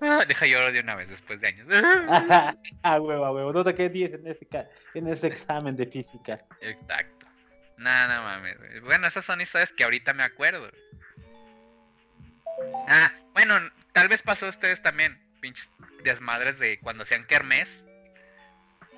[0.00, 1.68] Ah, deja llorar de una vez después de años.
[2.82, 3.52] ah, huevo, huevo.
[3.52, 4.48] No saqué 10 en ese,
[4.94, 6.42] en ese examen de física.
[6.62, 7.26] Exacto.
[7.76, 8.58] Nada, no mames.
[8.58, 8.80] güey.
[8.80, 10.70] Bueno, esas son historias que ahorita me acuerdo.
[12.88, 13.54] Ah, bueno,
[13.92, 15.18] tal vez pasó a ustedes también.
[15.40, 15.68] Pinches
[16.02, 17.68] desmadres de cuando hacían kermés.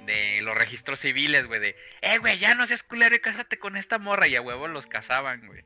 [0.07, 1.61] De los registros civiles, güey.
[1.61, 4.27] De, eh, güey, ya no seas culero y cásate con esta morra.
[4.27, 5.65] Y a huevo los casaban, güey.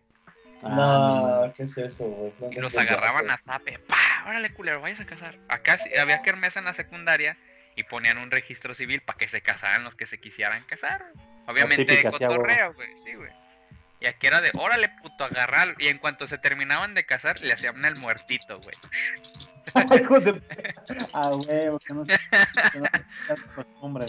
[0.63, 2.33] No, ¿qué es eso, güey?
[2.53, 3.79] Y los agarraban a zape.
[3.81, 4.25] ¡Pa!
[4.27, 5.39] Órale, culero, vayas a casar.
[5.49, 7.37] Acá había kermés en la secundaria
[7.77, 11.05] y ponían un registro civil para que se casaran los que se quisieran casar.
[11.47, 13.31] Obviamente de típica, cotorreo, güey, sí, güey.
[14.01, 15.75] Y aquí era de, órale, puto, agarrar.
[15.79, 18.77] Y en cuanto se terminaban de casar, le hacían el muertito, güey.
[21.13, 22.87] Ah, huevo, que no se que no
[23.27, 24.07] se costumbre,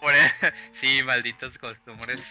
[0.80, 2.22] sí, malditos costumbres.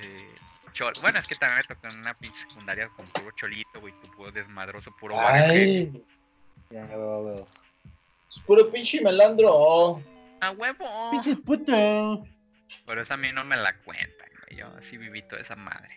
[0.00, 0.34] eh,
[0.74, 3.94] chol- Bueno, es que también me tocó en una pinche secundaria con puro cholito, güey,
[4.02, 5.16] tu puro desmadroso, puro.
[5.18, 6.04] Ay,
[6.70, 7.48] Ya, a huevo.
[8.28, 10.02] es puro pinche melandro.
[10.40, 11.10] ¡A huevo!
[11.12, 12.26] Pinches puto.
[12.84, 14.58] Pero esa a mí no me la cuentan, güey.
[14.60, 15.96] Yo sí viví toda esa madre.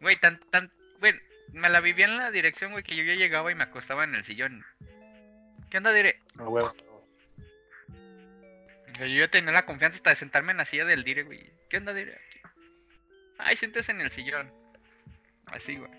[0.00, 0.70] Güey, tan, tan,
[1.00, 1.12] güey,
[1.52, 4.14] me la vivía en la dirección, güey, que yo ya llegaba y me acostaba en
[4.14, 4.64] el sillón.
[5.70, 6.20] ¿Qué onda, dire?
[6.38, 6.74] A huevo.
[8.98, 11.50] Yo ya tenía la confianza hasta de sentarme en la silla del dire, güey.
[11.70, 12.18] ¿Qué onda, dire?
[13.38, 14.52] Ay, siéntese en el sillón.
[15.46, 15.90] Así, güey.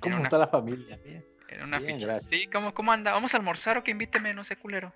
[0.00, 0.98] ¿Cómo una- está la familia?
[1.04, 1.24] Bien.
[1.48, 2.06] Era una Bien, ficha.
[2.06, 2.30] gracias.
[2.30, 3.12] Sí, ¿cómo, ¿cómo anda?
[3.12, 4.34] ¿Vamos a almorzar o que invíteme?
[4.34, 4.92] No sé, culero.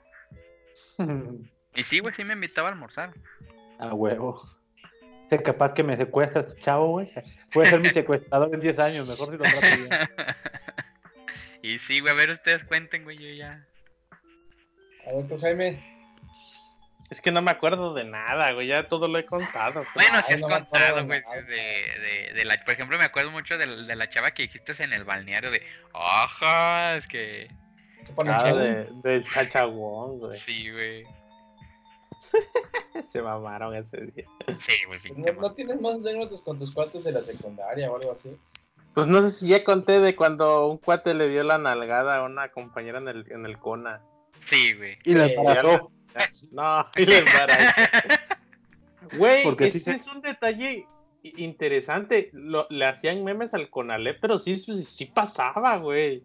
[1.74, 3.12] Y sí, güey, sí me invitaba a almorzar.
[3.78, 4.42] A huevo.
[5.30, 7.12] Sé capaz que me secuestra este chavo, güey.
[7.52, 9.90] Puede ser mi secuestrador en 10 años, mejor si lo trato bien.
[11.62, 13.64] y sí, güey, a ver, ustedes cuenten, güey, yo ya.
[15.08, 15.82] A ver tú, Jaime.
[17.10, 18.66] Es que no me acuerdo de nada, güey.
[18.66, 19.84] Ya todo lo he contado.
[19.94, 20.06] pues.
[20.06, 23.04] Bueno, si Ay, has no contado, de güey, de, de, de la, por ejemplo, me
[23.04, 25.62] acuerdo mucho de, la- de la chava que dijiste en el balneario de,
[25.94, 27.48] ajá, es que,
[28.06, 30.38] ¿Qué pone Ah, de, chachaguón, güey.
[30.38, 31.04] sí, güey,
[33.12, 34.24] Se mamaron ese día.
[34.60, 37.96] sí, güey, sí, ¿No, no tienes más anécdotas con tus cuates de la secundaria o
[37.96, 38.36] algo así?
[38.94, 42.22] Pues no sé si ya conté de cuando un cuate le dio la nalgada a
[42.24, 44.02] una compañera en el, en el Cona.
[44.48, 44.98] Sí, güey.
[45.04, 45.90] Y le Eh, embarazó.
[46.52, 47.58] No, y le embarazó.
[49.16, 50.84] Güey, Porque ese sí es un detalle
[51.22, 52.30] interesante.
[52.32, 56.22] Lo- le hacían memes al Conalep, pero sí, sí, sí pasaba, güey.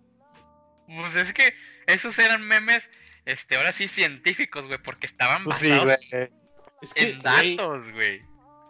[0.88, 1.54] Pues es que
[1.88, 2.90] esos eran memes,
[3.26, 6.30] este, ahora sí científicos, güey, porque estaban Pues sí, basados güey.
[6.82, 8.22] Es que, en güey, datos, güey.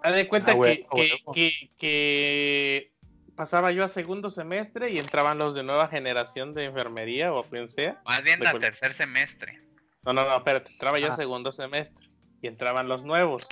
[0.04, 2.93] haz de cuenta Ah, güey, que, ah, que- que
[3.36, 7.68] pasaba yo a segundo semestre y entraban los de nueva generación de enfermería o quien
[7.68, 8.02] sea.
[8.06, 9.60] Más bien a cual- tercer semestre.
[10.06, 11.16] No, no, no, espérate, entraba yo Ah.
[11.16, 12.06] segundo semestre
[12.42, 13.48] y entraban los nuevos.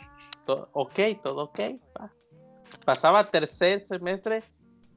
[0.74, 1.60] Ok, todo ok.
[2.00, 2.12] va.
[2.86, 4.44] Pasaba tercer semestre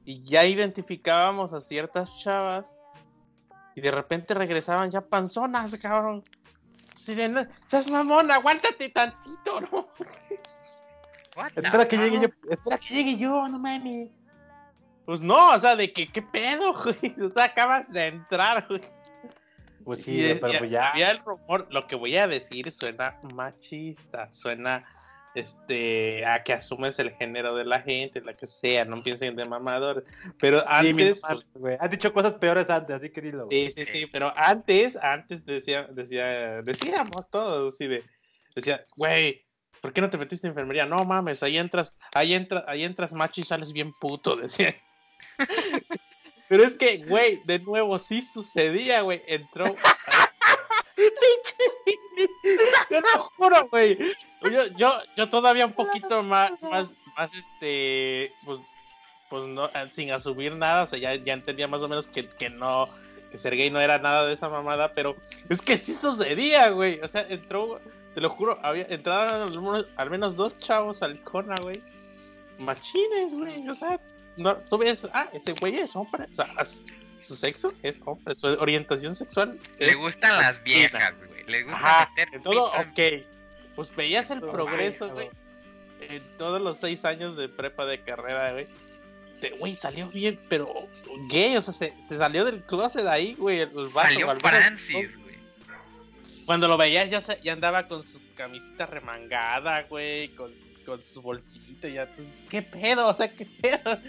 [0.03, 2.75] y ya identificábamos a ciertas chavas
[3.75, 6.23] y de repente regresaban ya panzonas, cabrón.
[6.93, 9.87] Así de, "No, seas mamón, aguántate tantito, ¿no?
[11.55, 12.27] Espera que llegue yo.
[12.49, 14.09] Espera que llegue yo, no mames.
[15.05, 17.15] Pues no, o sea, de que, ¿qué pedo, güey?
[17.21, 18.81] O sea, acabas de entrar, güey.
[19.83, 20.89] Pues sí, Y, eh, pero y pues ya.
[20.91, 24.83] había el rumor, lo que voy a decir suena machista, suena
[25.35, 29.45] este a que asumes el género de la gente, la que sea, no piensen de
[29.45, 30.05] mamador.
[30.39, 31.77] Pero Sí, antes, mamá, pues, güey.
[31.79, 33.45] Has dicho cosas peores antes, así que dilo.
[33.45, 33.71] güey.
[33.71, 38.03] sí, sí, sí, pero antes, antes decía, decía, decíamos todos así de,
[38.55, 39.45] decía, güey,
[39.81, 40.85] ¿por qué no te metiste en enfermería?
[40.85, 44.73] No mames, ahí entras, ahí entras, ahí entras macho y sales bien puto, decía.
[46.47, 49.23] Pero es que, güey, de nuevo sí sucedía, güey.
[49.27, 49.65] Entró.
[52.89, 53.97] Yo te juro, güey.
[54.43, 56.87] Yo, yo, yo todavía un poquito más, más,
[57.17, 58.59] más este, pues,
[59.29, 62.49] pues no, sin asumir nada, o sea, ya, ya entendía más o menos que, que
[62.49, 62.87] no,
[63.31, 65.15] que ser gay no era nada de esa mamada, pero
[65.49, 66.99] es que sí sucedía, güey.
[67.01, 67.79] O sea, entró,
[68.13, 71.81] te lo juro, había, al menos, al menos dos chavos al Icona, güey.
[72.59, 73.99] Machines, güey, o sea,
[74.37, 76.47] no, tú ves, ah, ese güey es hombre, o sea,
[77.19, 81.43] su sexo es hombre, su orientación sexual Le gustan las viejas, güey.
[81.47, 83.25] Le gusta Ajá, meter todo, ok.
[83.75, 85.29] Pues veías el Todo progreso, güey.
[86.01, 88.67] En todos los seis años de prepa de carrera, güey.
[89.59, 90.73] Güey, salió bien, pero
[91.29, 93.67] gay, o sea, se, se salió del closet ahí, güey.
[93.93, 95.35] Salió Francis, güey.
[96.45, 101.03] Cuando lo veías ya, se- ya andaba con su camisita remangada, güey, con, su- con
[101.03, 103.07] su bolsito, ya, pues, ¿qué pedo?
[103.09, 103.99] O sea, ¿qué pedo?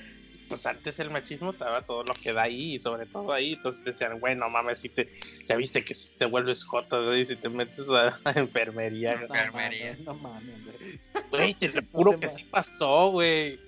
[0.49, 3.85] Pues antes el machismo estaba todo lo que da ahí, y sobre todo ahí, entonces
[3.85, 5.19] decían, güey, no mames, si te,
[5.49, 9.23] ya viste que si te vuelves joto, güey, si te metes a, a enfermería, No
[9.27, 9.97] enfermería.
[10.05, 11.01] No mames, güey.
[11.31, 13.59] güey, te lo juro te que sí pasó, güey.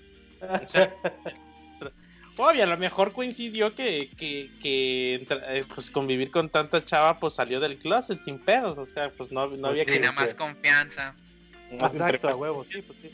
[0.41, 0.95] O sea,
[2.41, 7.35] Obvio, a lo mejor coincidió que, que, que eh, pues convivir con tanta chava, pues
[7.35, 9.93] salió del closet sin pedos, o sea, pues no, no había sí, que...
[9.99, 11.17] Tiene más que- confianza.
[11.81, 13.11] más Exacto, a huevo, sí, pues sí.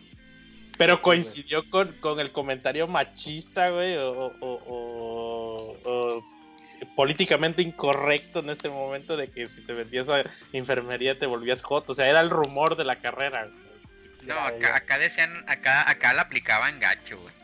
[0.76, 6.24] Pero coincidió con, con el comentario machista, güey, o, o- o- o
[6.96, 10.22] políticamente incorrecto en ese momento de que si te metías a
[10.52, 11.88] enfermería te volvías hot.
[11.90, 13.48] O sea, era el rumor de la carrera.
[14.22, 17.34] No, acá, acá decían, acá, acá la aplicaban gacho, güey.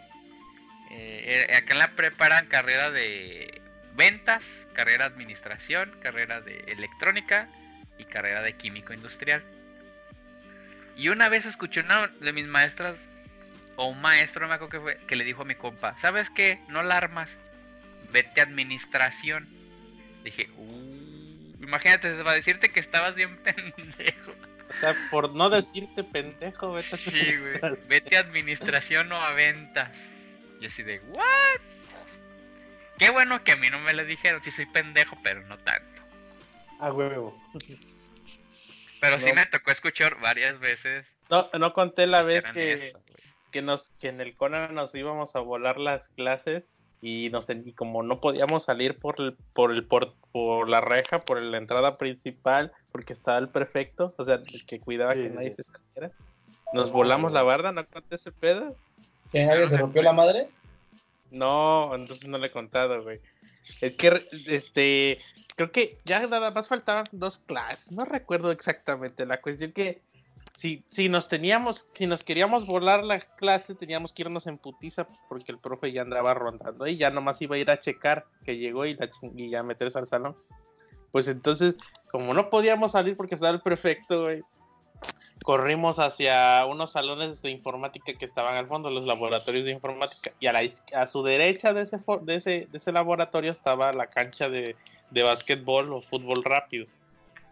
[0.91, 3.61] Eh, eh, acá en la prepa eran carrera de
[3.95, 7.49] ventas, carrera de administración, carrera de electrónica
[7.99, 9.43] y carrera de químico industrial.
[10.97, 12.97] Y una vez escuché una de mis maestras,
[13.81, 16.29] o un maestro, no me acuerdo que fue, que le dijo a mi compa, ¿sabes
[16.29, 16.61] qué?
[16.69, 17.35] No la armas,
[18.13, 19.49] vete a administración.
[20.23, 24.33] Dije, uh, imagínate, va a decirte que estabas bien pendejo.
[24.69, 27.59] O sea, por no decirte pendejo, vete a Sí, güey.
[27.89, 29.91] Vete a administración o a ventas.
[30.61, 31.61] Yo así de, ¿what?
[32.99, 34.43] Qué bueno que a mí no me lo dijeron.
[34.45, 36.03] Sí soy pendejo, pero no tanto.
[36.81, 37.43] A huevo.
[39.01, 41.07] Pero sí me tocó escuchar varias veces.
[41.31, 42.93] No, no conté la vez que.
[43.51, 46.65] Que nos que en el Conan nos íbamos a volar las clases
[47.03, 50.81] y nos ten- y como no podíamos salir por el por el por, por la
[50.81, 55.23] reja por la entrada principal porque estaba el prefecto o sea el que cuidaba Sí,
[55.23, 55.63] que nadie sí.
[55.63, 56.11] se saliera
[56.73, 58.77] nos volamos la barda no conté ese pedo
[59.33, 60.49] ¿Que alguien se rompió la madre?
[61.31, 63.21] no entonces no le he contado güey
[63.81, 65.21] es que este
[65.57, 70.01] creo que ya nada más faltaban dos clases no recuerdo exactamente la cuestión que
[70.61, 75.09] si, si nos teníamos, si nos queríamos volar la clase, teníamos que irnos en putiza
[75.27, 78.59] porque el profe ya andaba rondando y ya nomás iba a ir a checar que
[78.59, 80.37] llegó y, la y ya meterse al salón.
[81.13, 81.79] Pues entonces,
[82.11, 84.27] como no podíamos salir porque estaba el prefecto,
[85.43, 90.47] corrimos hacia unos salones de informática que estaban al fondo, los laboratorios de informática, y
[90.47, 90.61] a, la,
[90.95, 94.77] a su derecha de ese, de ese, de ese laboratorio estaba la cancha de,
[95.11, 96.87] de básquetbol o fútbol rápido.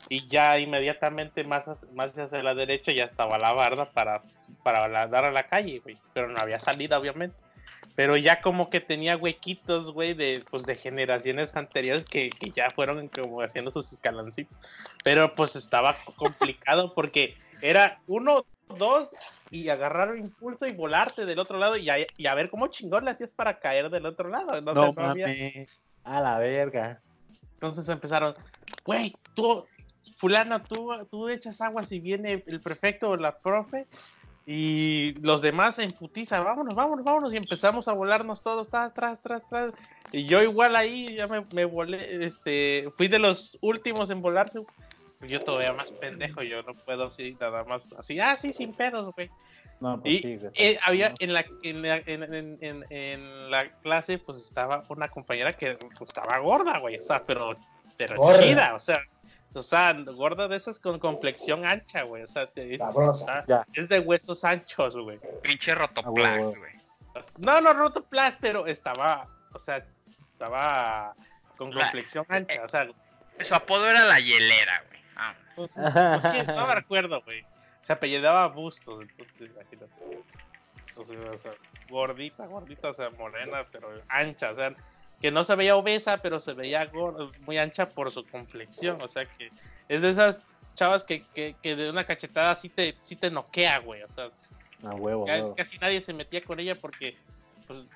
[0.09, 4.23] Y ya inmediatamente más, hacia- más hacia la derecha ya estaba la barda para,
[4.63, 5.97] para la- dar a la calle, güey.
[6.15, 7.37] Pero no había salida, obviamente.
[7.95, 12.71] pero ya como que tenía huequitos, güey, de, pues, de generaciones anteriores que, que ya
[12.71, 14.57] fueron como haciendo sus escaloncitos.
[15.03, 18.45] Pero pues estaba complicado porque era uno,
[18.79, 19.11] dos,
[19.51, 22.69] y agarrar un impulso y volarte del otro lado y a, y a ver cómo
[22.69, 24.57] chingón le hacías para caer del otro lado.
[24.57, 25.83] Entonces, No no había- mames.
[26.05, 27.01] A la verga.
[27.55, 28.37] entonces empezaron,
[28.85, 29.67] güey, tú,
[30.19, 33.87] fulano, tú, tú echas agua si viene el prefecto o la profe.
[34.51, 37.35] Y los demás en putiza, vámonos, vámonos, vámonos.
[37.35, 39.75] Y empezamos a volarnos todos, tras, tras, tras, tras.
[40.11, 44.61] Y yo igual ahí ya me, me volé, este, fui de los últimos en volarse.
[45.21, 49.13] Yo todavía más pendejo, yo no puedo así, nada más así, ah, sí, sin pedos,
[49.15, 49.29] güey.
[49.81, 53.69] No, pues Y sí, eh, había en la, en, la, en, en- en- en la
[53.83, 57.55] clase, pues estaba una compañera que pues, estaba gorda, güey, o sea, pero,
[57.99, 58.41] pero Gorda.
[58.43, 58.99] chida, o sea,
[59.55, 63.11] o sea, gorda de esas con complexión ancha, güey, o sea, te- es, Sabrosa.
[63.11, 63.67] o sea, Ya.
[63.75, 65.19] es de huesos anchos, güey.
[65.43, 66.73] Pinche Ah, rotoplas, güey.
[67.39, 69.85] No, no roto plas, pero estaba, o sea,
[70.33, 71.15] estaba
[71.57, 72.89] con La- complexión ancha, o sea,
[73.41, 75.01] Su apodo era la hielera, güey.
[75.17, 77.45] Ah, Pues, pues no me recuerdo, güey.
[77.81, 80.23] Se apellidaba Bustos, entonces imagínate.
[80.89, 81.53] Entonces, o sea,
[81.89, 84.75] gordita, gordita, o sea, morena, pero ancha, o sea,
[85.21, 89.09] que no se veía obesa, pero se veía gorda, muy ancha por su complexión, o
[89.09, 89.51] sea, que
[89.89, 90.41] es de esas
[90.75, 94.31] chavas que, que, que de una cachetada sí te, sí te noquea, güey, o sea,
[94.83, 95.55] huevo, huevo.
[95.57, 97.17] casi nadie se metía con ella porque,
[97.67, 97.89] pues,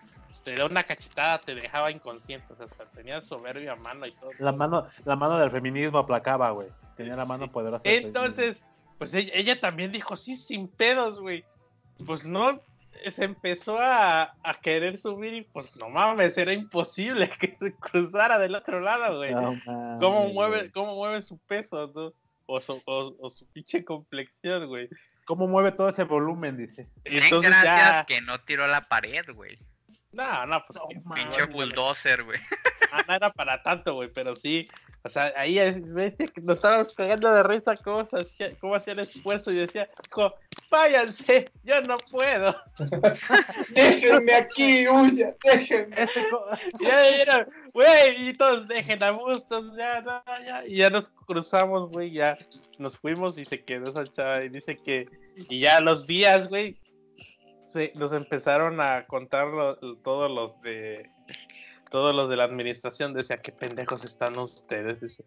[0.45, 4.31] te da una cachetada, te dejaba inconsciente, o sea, tenía soberbia mano y todo.
[4.41, 6.67] La mano, la mano del feminismo aplacaba, güey.
[6.97, 7.51] Tenía la mano Sí.
[7.51, 7.83] poderosa.
[7.85, 8.61] Entonces,
[8.99, 11.45] pues ella, ella también dijo, sí, sin pedos, güey.
[12.05, 12.61] Pues no,
[13.11, 18.39] se empezó a, a querer subir y pues no mames, era imposible que se cruzara
[18.39, 19.35] del otro lado, güey.
[19.35, 22.13] No mames, ¿Cómo mueve, cómo mueve su peso, no?
[22.47, 24.89] O su, o, o su pinche complexión, güey.
[25.25, 26.57] ¿Cómo mueve todo ese volumen?
[26.57, 26.89] Dice.
[27.05, 28.05] Bien Entonces gracias ya...
[28.05, 29.59] que no tiró la pared, güey.
[30.13, 30.79] No, no, pues...
[30.79, 31.15] No.
[31.15, 32.41] Pinche bulldozer, güey.
[32.93, 34.69] Ah, no era para tanto, güey, pero sí.
[35.05, 35.59] O sea, ahí
[36.43, 40.33] nos estábamos cagando de risa cómo, se hacía, cómo hacía el esfuerzo y decía, hijo,
[40.71, 42.55] váyanse, yo no puedo.
[43.71, 45.97] Déjenme aquí, huya, déjenme.
[46.03, 46.25] Este
[46.81, 50.65] ya era, güey, y todos dejen a Bustos, ya, no, ya.
[50.67, 52.39] Y ya nos cruzamos, güey, ya
[52.79, 55.09] nos fuimos y se quedó esa chava y dice que,
[55.49, 56.77] y ya los días, güey,
[57.73, 61.11] se, nos empezaron a contar lo- todos los de,
[61.91, 65.25] todos los de la administración, decía, qué pendejos están ustedes, dice.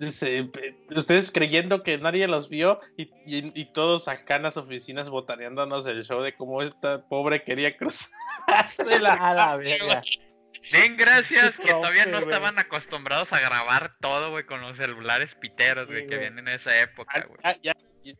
[0.00, 4.56] Dice, "Pe- ustedes creyendo que nadie los vio y, y, y todos acá en las
[4.56, 10.02] oficinas botaneándonos el show de cómo esta pobre quería cruzarse la A la verga.
[10.72, 15.86] Den gracias que todavía no estaban acostumbrados a grabar todo, güey, con los celulares piteros,
[15.86, 17.38] güey, Sí, que vienen en esa época, güey.
[17.44, 17.73] Ah, ya, ya-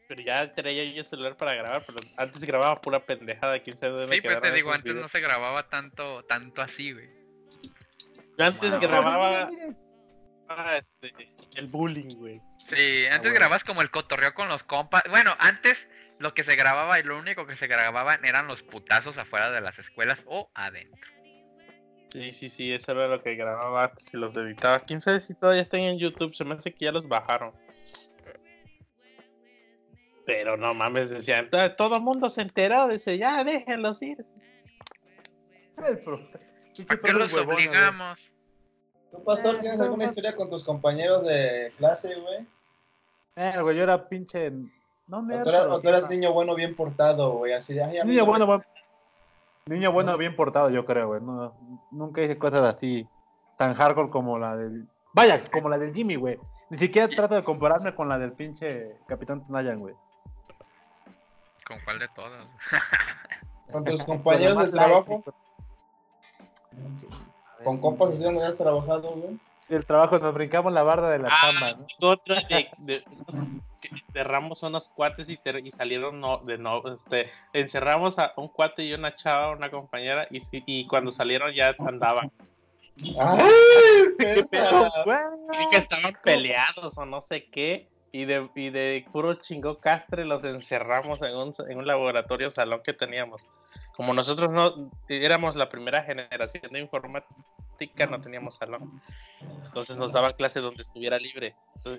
[0.08, 4.14] pero ya traía yo celular para grabar, pero antes grababa pura pendejada, quién sabe dónde
[4.14, 7.08] Sí, pero te quedaron digo, antes no se grababa tanto, tanto así, güey.
[8.38, 8.80] Yo antes Wow.
[8.80, 9.50] grababa
[10.48, 11.12] ah, este,
[11.56, 12.40] el bullying, güey.
[12.64, 13.34] Sí, antes bueno.
[13.34, 15.02] grababas como el cotorreo con los compas.
[15.10, 15.86] Bueno, antes
[16.18, 19.60] lo que se grababa y lo único que se grababan eran los putazos afuera de
[19.60, 21.10] las escuelas o adentro.
[22.12, 24.78] Sí, sí, sí, eso era lo que grababa antes y los editaba.
[24.80, 27.52] Quién sabe si todavía están en YouTube, se me hace que ya los bajaron.
[30.26, 34.24] Pero no mames, decían, "To- todo el mundo se enteró, dice, ya déjenlos ir.
[35.76, 35.98] El
[36.86, 37.66] ¿Para qué los huevón, güey.
[37.68, 38.32] obligamos?
[39.10, 42.46] ¿Tú, pastor, tienes alguna historia con tus compañeros de clase, güey?
[43.36, 44.50] Eh, güey, yo era pinche.
[45.06, 47.52] No, ¿O nerd, tú eras, o tú eras niño bueno bien portado, güey?
[47.52, 48.62] Así de, ay, amigo, Niño bueno, buen-
[49.66, 51.20] niño bueno, bien portado, yo creo, güey.
[51.20, 51.54] No,
[51.90, 53.06] nunca hice cosas así
[53.58, 54.86] tan hardcore como la del.
[55.12, 56.38] Vaya, como la del Jimmy, güey.
[56.70, 59.94] Ni siquiera trato de compararme con la del pinche Capitán Tenayan, güey.
[61.66, 62.46] ¿Con cuál de todas?
[63.72, 65.24] Con tus compañeros de trabajo,
[67.64, 69.38] con compas así donde has trabajado, güey.
[69.60, 71.86] sí, El trabajo, nos brincamos la barda de la Ah, chamba, ¿no?
[72.08, 73.04] otra de, de-
[73.80, 78.48] que cerramos unos cuates y, ter- y salieron no, de no, este, encerramos a un
[78.48, 82.30] cuate y una chava, una compañera, y, si- y cuando salieron ya andaban.
[83.18, 83.50] ¡Ay!
[85.04, 85.18] Güey,
[85.58, 90.24] Sí que estaban peleados o no sé qué, y de, y de puro chingo castre
[90.24, 93.44] los encerramos en un, en un laboratorio salón que teníamos.
[93.96, 99.02] Como nosotros no éramos la primera generación de informática, no teníamos salón.
[99.64, 101.56] Entonces nos daban clase donde estuviera libre.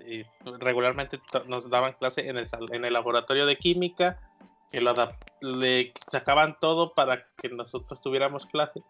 [0.08, 0.24] Y
[0.62, 4.18] regularmente nos daban clase en el, en el laboratorio de química,
[4.72, 4.94] que lo
[5.42, 8.82] le sacaban todo para que nosotros tuviéramos clase.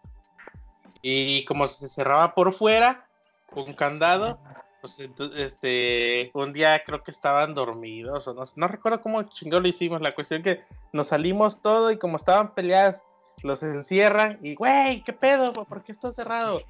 [1.02, 3.08] Y como se cerraba por fuera,
[3.50, 4.38] con candado,
[4.86, 9.64] pues entonces, este, un día creo que estaban dormidos, o no, no recuerdo cómo chingón
[9.64, 10.60] lo hicimos, la cuestión que
[10.92, 13.02] nos salimos todo y como estaban peleadas,
[13.42, 15.52] los encierran y, güey, ¿qué pedo?
[15.52, 16.62] ¿Por qué está cerrado?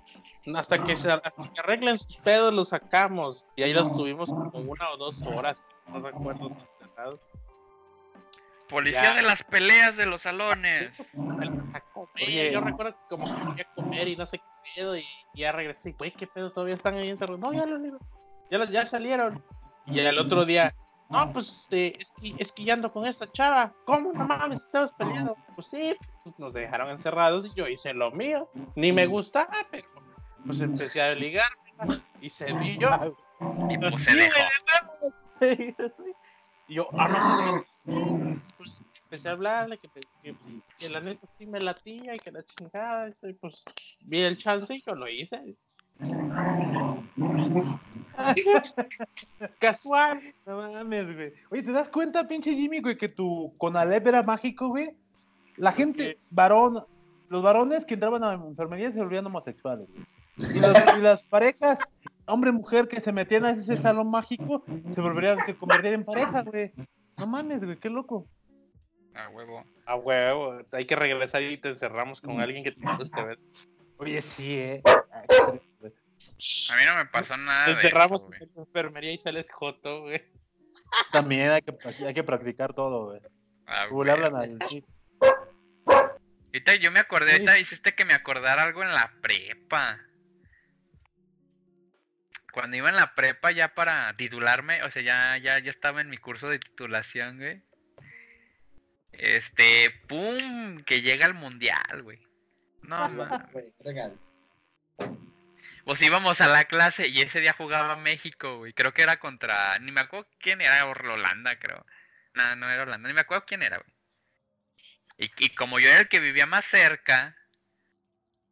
[0.54, 3.44] Hasta que se, arreglen sus pedos, los sacamos.
[3.54, 7.20] Y ahí los tuvimos como una o dos horas, no recuerdo si encerrados.
[8.68, 9.14] Policía Ya.
[9.14, 10.90] de las peleas de los salones.
[12.14, 12.50] Oye.
[12.52, 14.44] yo recuerdo que como que quería comer y no sé qué
[14.76, 16.50] pedo, y ya regresé, güey, ¿qué pedo?
[16.50, 17.40] Todavía están ahí encerrados.
[17.40, 17.78] No, ya lo
[18.50, 19.42] ya, los- ya salieron.
[19.86, 20.74] Y el otro día,
[21.08, 23.72] no, pues este, es, que, es que ya ando con esta chava.
[23.84, 24.12] ¿Cómo?
[24.12, 25.36] No mames, estamos peleando.
[25.54, 25.94] Pues sí,
[26.24, 28.50] pues nos dejaron encerrados y yo hice lo mío.
[28.74, 29.86] Ni me gustaba, pero
[30.44, 31.50] pues empecé a ligar
[32.20, 32.88] y se vi yo.
[33.68, 34.40] Y Pues se dejó.
[36.68, 39.88] Y yo, ah, no, pues, pues empecé a hablarle que,
[40.22, 40.34] que,
[40.78, 43.62] que la neta sí me latía y que la chingada, y pues
[44.04, 45.54] vi el chance y yo lo hice.
[49.58, 50.20] Casual.
[50.44, 51.32] No mames, güey.
[51.50, 54.90] Oye, ¿te das cuenta, pinche Jimmy, güey, que tu Conalep era mágico, güey?
[55.56, 56.84] La gente, varón,
[57.28, 60.04] los varones que entraban a la enfermería se volvían homosexuales, güey.
[60.54, 61.78] Y, los- y las parejas,
[62.26, 66.72] hombre-mujer que se metían a ese salón mágico, se volverían, se convertían en pareja, güey.
[67.16, 68.26] No mames, güey, qué loco.
[69.14, 69.64] A huevo.
[69.86, 73.38] A huevo, hay que regresar y te encerramos con alguien que te guste, ¿ves?
[73.98, 74.82] Oye, sí, eh.
[74.84, 79.50] A mí no me pasó nada Te de eso, encerramos en la enfermería y sales
[79.50, 80.22] joto, güey.
[81.12, 81.74] También hay que,
[82.04, 83.20] hay que practicar todo, güey.
[83.88, 84.58] Como le hablan al.
[86.46, 89.98] Ahorita yo me acordé, ahorita hiciste que me acordara algo en la prepa.
[92.56, 96.08] Cuando iba en la prepa ya para titularme, o sea, ya, ya, ya estaba en
[96.08, 97.60] mi curso de titulación, güey.
[99.12, 102.18] Este, pum, que llega el mundial, güey.
[102.80, 103.42] No, mames.
[105.84, 108.72] Pues íbamos a la clase y ese día jugaba México, güey.
[108.72, 111.84] Creo que era contra, ni me acuerdo quién era, Holanda, creo.
[112.32, 113.92] No, no era Holanda, ni me acuerdo quién era, güey.
[115.18, 117.36] Y, y como yo era el que vivía más cerca,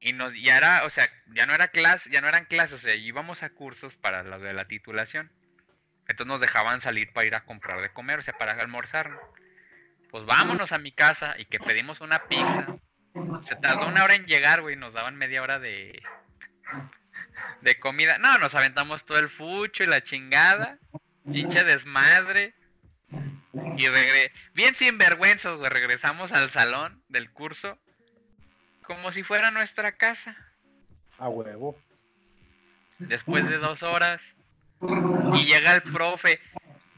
[0.05, 2.79] y nos, ya era, o sea, ya no era clase, ya no eran clases, o
[2.79, 5.33] sea, íbamos a cursos para los de la titulación.
[6.07, 9.19] Entonces nos dejaban salir para ir a comprar de comer, o sea, para almorzar.
[10.11, 12.67] Pues vámonos a mi casa y que pedimos una pizza.
[13.49, 16.03] Se tardó una hora en llegar, güey, nos daban media hora de,
[17.63, 18.19] de comida.
[18.19, 20.79] No, nos aventamos todo el fucho y la chingada.
[21.33, 22.53] Pinche desmadre.
[23.79, 25.71] Y regre bien sinvergüenzos, güey.
[25.71, 27.79] Regresamos al salón del curso.
[28.87, 30.37] Como si fuera nuestra casa.
[31.19, 31.79] A huevo.
[32.99, 34.21] Después de dos horas.
[35.33, 36.41] Y llega el profe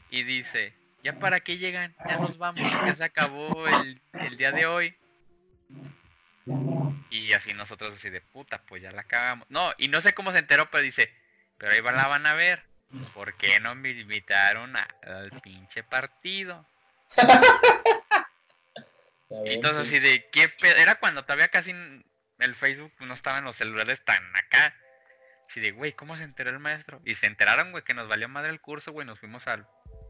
[0.09, 0.73] y dice,
[1.03, 1.95] ¿ya para qué llegan?
[2.07, 4.95] Ya nos vamos, ya se acabó el, el día de hoy.
[7.09, 9.49] Y así nosotros así de puta, pues ya la acabamos.
[9.49, 11.11] No, y no sé cómo se enteró, pero dice,
[11.57, 12.63] pero ahí va- la van a ver.
[13.13, 16.65] ¿Por qué no me invitaron a- al pinche partido?
[19.29, 19.95] Ya Y entonces sí.
[19.97, 20.75] así de, ¿qué pedo?
[20.77, 24.73] Era cuando todavía casi el Facebook no estaba en los celulares tan acá.
[25.49, 26.99] Así de, güey, ¿cómo se enteró el maestro?
[27.05, 29.07] Y se enteraron, güey, que nos valió madre el curso, güey.
[29.07, 29.65] Nos fuimos al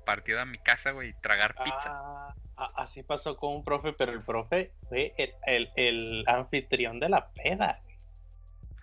[0.06, 1.92] partido a mi casa, güey, y tragar pizza.
[1.94, 7.00] Ah, a- así pasó con un profe, pero el profe fue el, el, el anfitrión
[7.00, 7.82] de la peda.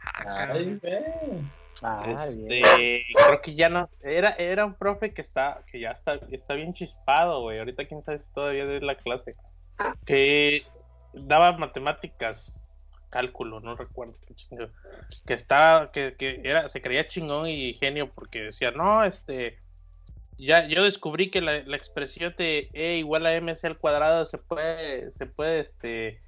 [0.01, 0.49] Ah.
[0.53, 1.51] Ay, ven.
[1.83, 3.03] Ah, Este, bien.
[3.27, 6.73] creo que ya no era era un profe que está que ya está está bien
[6.73, 7.59] chispado, güey.
[7.59, 9.35] Ahorita quién sabe si todavía es la clase.
[10.05, 10.67] Que
[11.13, 12.63] daba matemáticas,
[13.11, 14.17] cálculo, no recuerdo.
[15.27, 19.59] Que estaba que, que era se creía chingón y genio porque decía, "No, este
[20.39, 25.13] ya yo descubrí que la, expresión de E igual a MC al cuadrado se puede
[25.13, 26.21] se puede este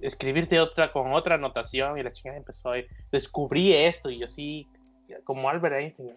[0.00, 2.76] escribir de otra con otra anotación y la chingada empezó a
[3.10, 4.68] descubrí esto y yo sí
[5.24, 6.14] como Albert Einstein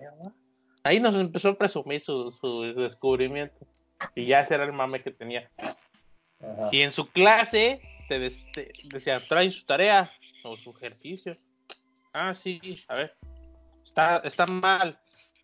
[0.83, 3.65] ahí nos empezó a presumir su, su descubrimiento
[4.13, 5.49] y ya ese era el mame que tenía
[6.53, 6.69] Ajá.
[6.71, 10.11] y en su clase te, des- te decía trae su tarea
[10.43, 11.33] o su ejercicio
[12.13, 13.17] ah sí a ver
[13.83, 14.99] está está mal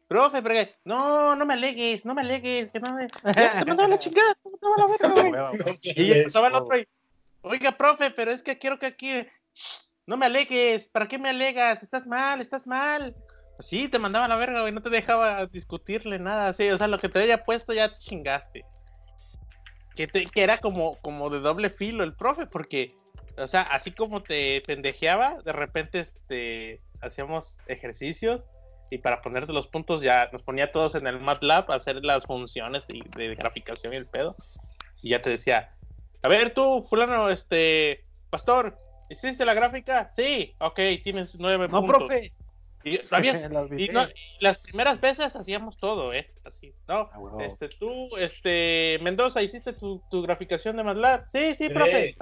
[0.07, 3.87] profe pero que- no no me alegues no me alegues que no me te mandaba
[3.89, 5.79] la chingada te mandaba la verga, güey.
[5.83, 6.87] Y empezaba el otro y,
[7.41, 9.11] oiga, profe, pero es que quiero que aquí,
[9.53, 11.81] shh, no me alegues, ¿para qué me alegas?
[11.81, 13.15] Estás mal, estás mal.
[13.57, 16.97] Así te mandaba la verga, güey, no te dejaba discutirle nada, así, o sea, lo
[16.99, 18.63] que te haya puesto ya te chingaste.
[20.01, 22.95] Que, te- que era como, como de doble filo el profe, porque,
[23.37, 28.43] o sea, así como te pendejeaba, de repente este, hacíamos ejercicios
[28.89, 32.25] y para ponerte los puntos ya nos ponía todos en el MATLAB a hacer las
[32.25, 34.35] funciones de, de graficación y el pedo.
[35.03, 35.71] Y ya te decía,
[36.23, 38.77] a ver tú, fulano, este, pastor,
[39.09, 40.11] ¿hiciste la gráfica?
[40.15, 42.07] Sí, ok, tienes nueve No, puntos.
[42.07, 42.33] profe.
[42.83, 43.93] Y, lo habías- La y olvidé.
[43.93, 46.31] no- y las primeras veces hacíamos todo, ¿eh?
[46.45, 47.09] Así, ¿no?
[47.13, 47.43] Ah.
[47.45, 51.25] Este, tú, este, Mendoza, ¿hiciste tu, tu graficación de MATLAB?
[51.31, 52.15] Sí, sí, profe.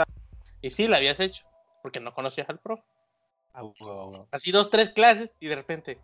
[0.62, 1.46] Y sí, la habías hecho,
[1.82, 2.84] porque no conocías al profe.
[3.54, 3.64] Ah.
[4.32, 5.98] Así dos, tres clases y de repente,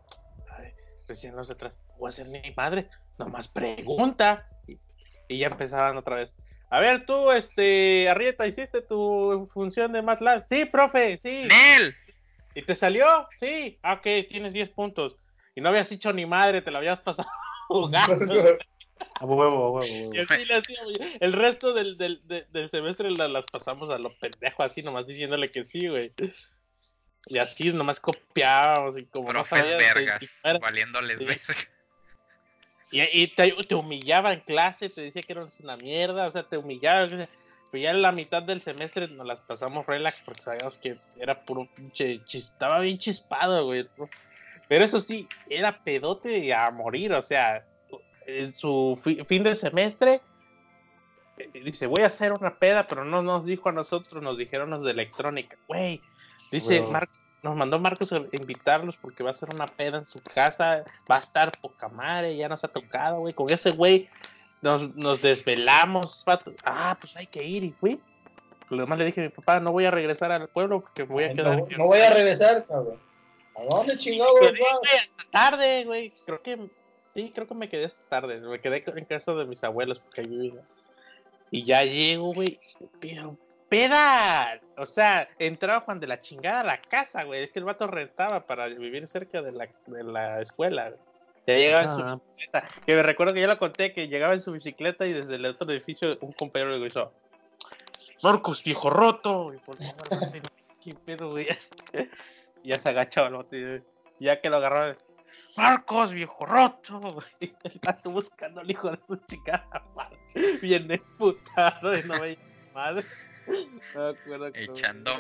[0.58, 0.72] ay,
[1.08, 4.48] recién los atrás, voy a ser mi madre, nomás pregunta.
[4.68, 4.78] Y,
[5.28, 6.36] y ya empezaban otra vez.
[6.72, 10.46] A ver, tú, este, Arrieta, ¿hiciste tu función de MATLAB?
[10.48, 11.44] Sí, profe, sí.
[11.48, 11.96] ¡Nel!
[12.56, 13.06] ¿Y te salió?
[13.40, 13.78] Sí.
[13.84, 15.16] Ah, ok, tienes 10 puntos.
[15.56, 17.30] Y no habías hecho ni madre, te la habías pasado
[17.68, 18.18] jugando.
[19.20, 20.14] A huevo, a huevo, a huevo.
[20.16, 20.94] Y así le hacíamos.
[21.20, 25.06] El resto del, del, del, del semestre la- las pasamos a lo pendejo, así nomás
[25.06, 26.14] diciéndole que sí, güey.
[27.28, 30.22] Y así nomás copiábamos y como no Profes sabías, vergas,
[30.62, 31.26] valiéndoles Sí.
[31.26, 31.56] verga.
[32.92, 36.44] Y, y te, te humillaba en clase, te decía que eras una mierda, o sea,
[36.44, 37.04] te humillaba.
[37.04, 37.30] o sea,
[37.76, 41.42] Pero ya en la mitad del semestre nos las pasamos relax porque sabíamos que era
[41.42, 42.22] puro pinche.
[42.24, 43.86] chis- Estaba bien chispado, güey.
[43.98, 44.08] ¿no?
[44.70, 47.66] Pero eso sí, era pedote a morir, o sea,
[48.28, 50.22] en su fi- fin de semestre.
[51.38, 54.70] eh, Dice, voy a hacer una peda, pero no nos dijo a nosotros, nos dijeron
[54.70, 55.58] los de electrónica.
[55.68, 56.00] Güey,
[56.54, 56.80] dice.
[56.80, 57.10] Mar-
[57.44, 61.18] nos mandó Marcos a invitarlos porque va a hacer una peda en su casa, va
[61.18, 63.34] a estar poca madre, ya nos ha tocado, güey.
[63.34, 64.08] Con ese güey
[64.66, 66.52] nos, nos desvelamos, vato.
[66.64, 68.00] Ah, pues hay que ir, y fui.
[68.70, 71.26] Lo demás le dije a mi papá, no voy a regresar al pueblo porque voy
[71.26, 71.58] a quedar.
[71.58, 71.76] no, aquí".
[71.76, 73.00] no voy a regresar, cabrón.
[73.56, 74.06] ¿A dónde vas?
[74.42, 76.14] güey, hasta tarde, güey.
[76.26, 76.68] Creo que
[77.14, 78.40] sí, creo que me quedé hasta tarde.
[78.40, 80.62] Me quedé en casa de mis abuelos porque ahí vivía.
[81.52, 82.60] Y ya llego, güey.
[83.00, 83.38] Pero
[83.70, 84.60] peda.
[84.78, 87.44] O sea, entraba Juan de la chingada a la casa, güey.
[87.44, 90.90] Es que el vato rentaba para vivir cerca de la, de la escuela.
[90.90, 91.15] güey.
[91.48, 92.16] Ya llegaba en Ah.
[92.16, 92.68] su bicicleta.
[92.86, 95.46] Que me recuerdo que ya lo conté, que llegaba en su bicicleta y desde el
[95.46, 97.12] otro edificio un compañero le hizo.
[98.24, 99.54] Marcos, viejo roto.
[99.54, 100.42] Y por favor,
[100.84, 101.48] ¿Qué pedo, güey?
[102.64, 103.84] Y ya se agachaba el y-
[104.20, 104.96] ya que lo agarró,
[105.58, 107.00] Marcos, viejo roto.
[107.40, 107.54] güey.
[108.06, 110.18] Buscando al hijo de su chingada madre.
[110.62, 112.38] Bien emputado y no veía
[112.74, 113.06] madre.
[113.94, 115.18] No me acuerdo Echando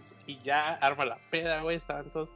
[0.00, 0.14] sí.
[0.26, 2.30] Y ya arma la peda, güey, estaban todos.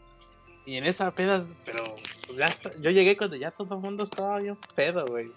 [0.67, 1.95] Y en esa peda, pero
[2.27, 5.33] pues, ya está- yo llegué cuando ya todo el mundo estaba bien pedo, güey.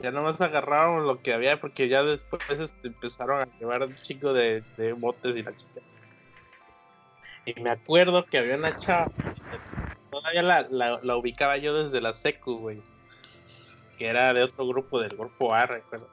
[0.00, 4.32] Ya nomás agarraron lo que había porque ya después este, empezaron a llevar un chico
[4.32, 5.80] de, de botes y la chica.
[7.46, 9.10] Y me acuerdo que había una chava,
[10.10, 10.66] todavía la,
[11.02, 12.82] la, ubicaba yo desde la secu, güey.
[13.98, 16.08] Que era de otro grupo, del grupo A, recuerdo.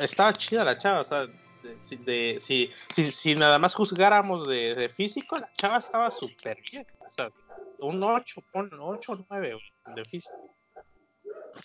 [0.00, 4.74] Estaba chida la chava, o sea, de, de- si, si, si nada más juzgáramos de,
[4.74, 6.86] de físico, la chava estaba súper bien.
[7.06, 7.30] O sea,
[7.78, 9.56] un 8, un 8 o 9
[9.86, 10.02] de.
[10.02, 10.24] Uf.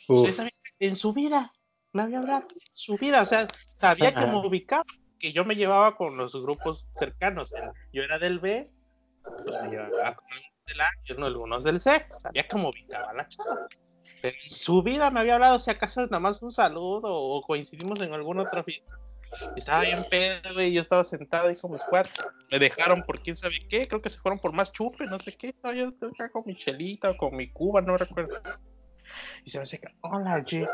[0.07, 0.49] Pues esa
[0.79, 1.51] en su vida
[1.93, 3.47] me había hablado, en su vida, o sea,
[3.79, 4.83] sabía que me ubicaba,
[5.17, 7.53] que yo me llevaba con los grupos cercanos.
[7.91, 8.71] Yo era del B,
[9.43, 12.69] pues me llevaba con algunos del A y uno- algunos del C, sabía que me
[12.69, 13.67] ubicaba la chava.
[14.21, 17.99] Pero en su vida me había hablado, si acaso nada más un saludo o coincidimos
[18.01, 18.93] en alguna otra fiesta.
[19.55, 22.13] Y Estaba bien pedo, güey, yo estaba sentado ahí con mis cuates.
[22.51, 25.35] Me dejaron por quién sabe qué, creo que se fueron por más chupe, no sé
[25.37, 25.49] qué.
[25.49, 28.41] Estaba yo acá con mi chelita o con mi cuba, no recuerdo.
[29.45, 30.67] Y se me seca, hola, G.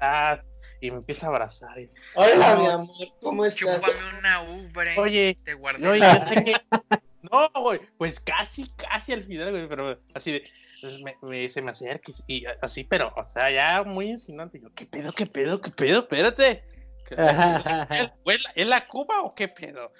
[0.00, 0.40] Ah,
[0.80, 1.78] y me empieza a abrazar.
[1.78, 2.60] y, Hola, No.
[2.60, 2.88] mi amor,
[3.20, 3.74] ¿cómo estás?
[3.76, 4.98] Chúpame una ubre.
[4.98, 5.80] Oye, Te guardé.
[5.80, 6.52] no, y yo sé que.
[7.32, 10.44] No, güey, pues casi, casi al final, güey, pero así de.
[10.82, 14.60] pues, me, me- se me acerca y, y así, pero, o sea, ya muy insinuante.
[14.60, 16.00] Yo, ¿qué pedo, qué pedo, qué pedo?
[16.00, 16.62] Espérate.
[17.04, 17.14] ¿Qué-
[18.24, 19.92] ¿Es la, ¿Es la Cuba o qué pedo?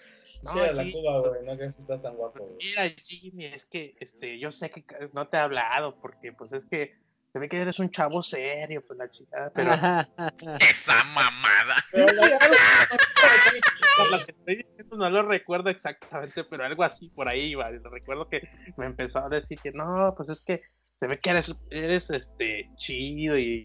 [0.43, 2.57] No, Sí, era la Cuba, güey, no crees que estás tan guapo, güey.
[2.59, 6.67] Mira, Jimmy, es que este, yo sé que no te he hablado porque, pues, es
[6.67, 6.97] que
[7.33, 9.71] se ve que eres un chavo serio, pues la chica, pero
[10.61, 11.77] Esa mamada.
[11.91, 12.29] Pero la-
[14.11, 17.71] lo que estoy diciendo no lo recuerdo exactamente, pero algo así por ahí iba.
[17.71, 20.63] Recuerdo que me empezó a decir que no, pues es que
[20.97, 23.65] se ve que eres, eres este chido y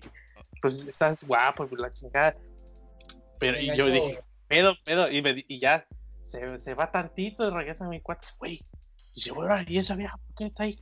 [0.61, 2.35] pues estás guapo, pues la chingada.
[3.39, 5.85] Pero y yo dije, pedo, pedo, y, me, y ya
[6.23, 8.59] se, se va tantito y regresa a mi cuate, güey.
[9.15, 10.77] Dice, güey, ¿y esa vieja por qué está ahí?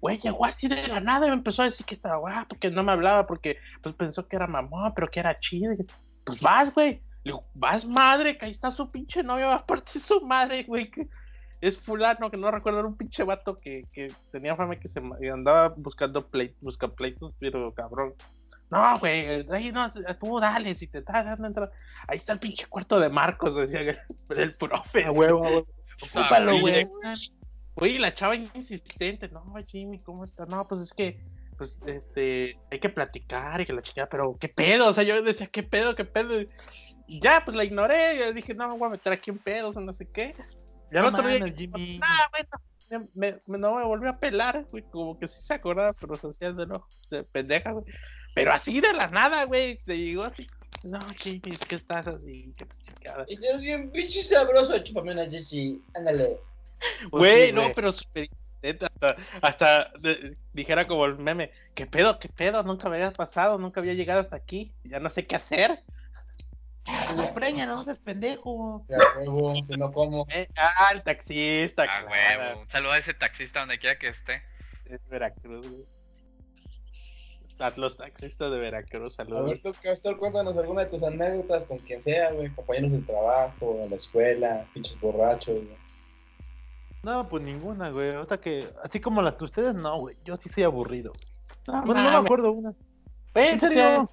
[0.00, 2.70] Güey, llegó así de la nada y me empezó a decir que estaba guapo, que
[2.70, 5.72] no me hablaba porque pues pensó que era mamón, pero que era chido.
[5.72, 5.78] Y,
[6.24, 7.02] pues vas, güey.
[7.24, 10.64] Le digo, vas madre, que ahí está su pinche novia, va a partir su madre,
[10.64, 10.90] güey.
[10.90, 11.08] Que
[11.60, 15.02] es fulano, que no recuerdo, era un pinche vato que, que tenía fama que se
[15.20, 18.14] y andaba buscando play, busca pleitos, pero cabrón.
[18.70, 19.86] No, güey, ahí no,
[20.20, 21.72] tú dale, si te estás dando entrada.
[22.06, 23.98] Ahí está el pinche cuarto de Marcos, decía el,
[24.36, 25.04] el profe.
[25.04, 25.66] A huevo.
[26.02, 26.86] Ocúpalo, güey.
[27.74, 30.44] Güey, la chava insistente, no, Jimmy, ¿cómo está?
[30.46, 31.20] No, pues es que,
[31.56, 34.88] pues, este, hay que platicar y que la chica, pero, ¿qué pedo?
[34.88, 36.40] O sea, yo decía, ¿qué pedo, qué pedo?
[37.06, 39.76] Y ya, pues la ignoré, yo dije, no, me voy a meter aquí en pedos
[39.76, 40.34] o no sé qué.
[40.90, 41.98] Y al No otro día, pues, Jimmy.
[41.98, 45.92] nah, bueno, me, me- no me volvió a pelar, güey, como que sí se acordaba,
[45.92, 47.84] pero se hacía de no, de pendeja, güey.
[48.38, 50.48] Pero así de la nada, güey, te llegó así,
[50.82, 52.54] no, Jimmy, ¿qué estás así?
[52.56, 52.66] ¿Qué.
[53.28, 56.38] Estás bien pinche sabroso, chúpame una Jessy, ándale.
[57.10, 62.18] Pues Güey, no, pero súper insistente, hasta, hasta de- dijera como el meme, ¿qué pedo,
[62.20, 62.62] qué pedo?
[62.62, 65.82] Nunca me había pasado, nunca había llegado hasta aquí, ya no sé qué hacer.
[67.16, 68.86] Me preña, no seas pendejo.
[68.88, 70.26] Ya, huevo, si no como.
[70.30, 72.60] Eh, ah, el taxista, A claro, huevo.
[72.62, 74.42] Un saludo a ese taxista donde quiera que esté.
[74.86, 75.84] es Veracruz, güey.
[77.58, 79.62] A los taxistas de Veracruz, A ver, saludos.
[79.62, 82.50] tú, Castor, cuéntanos alguna de tus anécdotas con quien sea, güey.
[82.50, 85.76] Compañeros del trabajo, en la escuela, pinches borrachos, güey.
[87.02, 88.14] No, pues ninguna, güey.
[88.14, 90.16] Ahorita que, así como las de ustedes, no, güey.
[90.24, 91.12] Yo sí soy aburrido.
[91.66, 92.74] No, Bueno, no me acuerdo una.
[93.34, 94.08] güey, ¿En serio?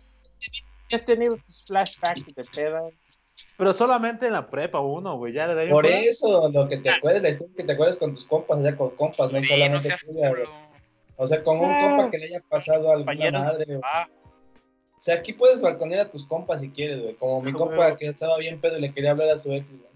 [0.91, 2.91] has tenido tus flashbacks de pedo.
[3.57, 5.33] Pero solamente en la prepa uno, güey.
[5.33, 8.13] Ya le da Por eso, lo que te acuerdes, la historia que te acuerdes con
[8.13, 10.43] tus compas, ya con compas, no solamente tuya, güey.
[11.17, 13.41] O sea, con un Ah, compa que le haya pasado alguna compañeros.
[13.41, 13.79] madre, güey.
[13.83, 14.07] Ah,
[14.97, 17.15] O sea, aquí puedes balconear a tus compas si quieres, güey.
[17.15, 17.97] Como mi Ah, compa güey.
[17.97, 19.95] que estaba bien pedo y le quería hablar a su ex, güey.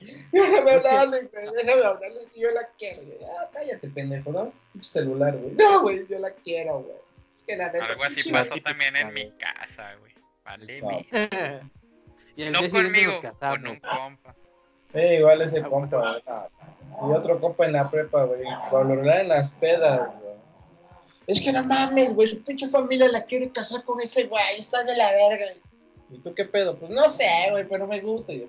[0.32, 1.44] Déjame Es que- hablarle, güey.
[1.54, 3.18] Déjame hablarle que yo la quiero, güey.
[3.24, 4.52] Ah, cállate, pendejo, ¿no?
[4.72, 5.54] Pinche celular, güey.
[5.54, 6.96] No, güey, yo la quiero, güey.
[7.36, 7.84] Es que la neta.
[7.84, 10.12] Algo así pasó también en mi casa, güey.
[10.44, 10.90] Vale, No.
[12.36, 14.34] y el No conmigo, con un compa.
[14.94, 16.12] Eh, igual ese Ah, compa, bueno.
[16.12, 16.22] güey.
[16.26, 16.48] Ah,
[17.08, 18.42] Y otro compa en la prepa, güey.
[18.70, 20.32] Regular en las pedas, güey.
[21.26, 22.28] Es que no mames, güey.
[22.28, 24.42] Su pinche familia la quiere casar con ese güey.
[24.58, 25.46] Está de la verga.
[26.10, 26.76] ¿Y tú qué pedo?
[26.76, 28.32] Pues no sé, güey, pero me gusta.
[28.32, 28.44] Yo,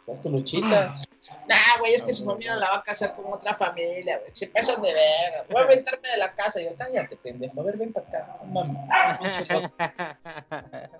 [0.00, 1.00] ¿Estás tu luchita?
[1.48, 4.30] Nah, güey, es que su familia la va a casar con otra familia, güey.
[4.34, 5.44] Se pasan de verga.
[5.50, 6.60] Voy a aventarme de la casa.
[6.60, 7.60] Y yo, cállate, pendejo.
[7.60, 8.36] A ver, ven para acá.
[8.44, 8.88] No mames.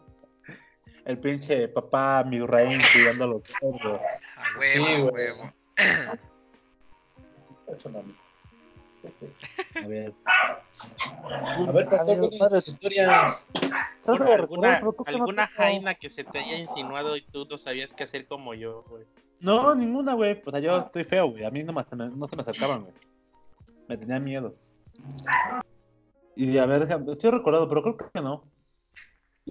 [1.04, 4.00] El pinche papá Mirraín cuidándolo todo,
[4.58, 5.52] huevo, Sí, huevo.
[9.74, 10.14] A ver.
[11.68, 13.46] A ver, pastor, cuéntanos historias.
[14.06, 18.54] Alguna alguna jaina que se te haya insinuado y tú no sabías qué hacer como
[18.54, 19.04] yo, güey.
[19.40, 20.40] No, ninguna, güey.
[20.44, 21.44] O sea, yo estoy feo, güey.
[21.44, 21.84] A mí no, me-
[22.16, 22.94] no se me acercaban, güey.
[23.88, 24.54] Me tenían miedo.
[26.34, 28.44] Y a ver, estoy recordado, pero creo que no.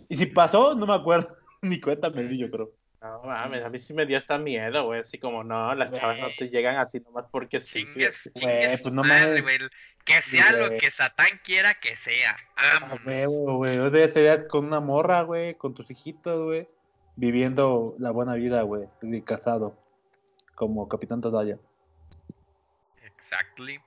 [0.09, 1.27] Y si pasó, no me acuerdo.
[1.61, 2.71] Ni cuenta me di, yo creo.
[3.07, 5.01] No mames, a mí sí me dio hasta miedo, güey.
[5.01, 7.85] Así como, no, las chavas no te llegan así nomás porque sí.
[7.85, 9.43] Chingues, güey, pues no mames.
[10.03, 12.37] Que sea lo que Satán quiera que sea.
[13.05, 13.77] Güey.
[13.79, 16.67] O sea, estarías con una morra, güey, con tus hijitos, güey.
[17.15, 18.87] Viviendo la buena vida, güey.
[19.25, 19.77] Casado.
[20.55, 21.57] Como Capitán Tadaya.
[23.03, 23.79] Exactly.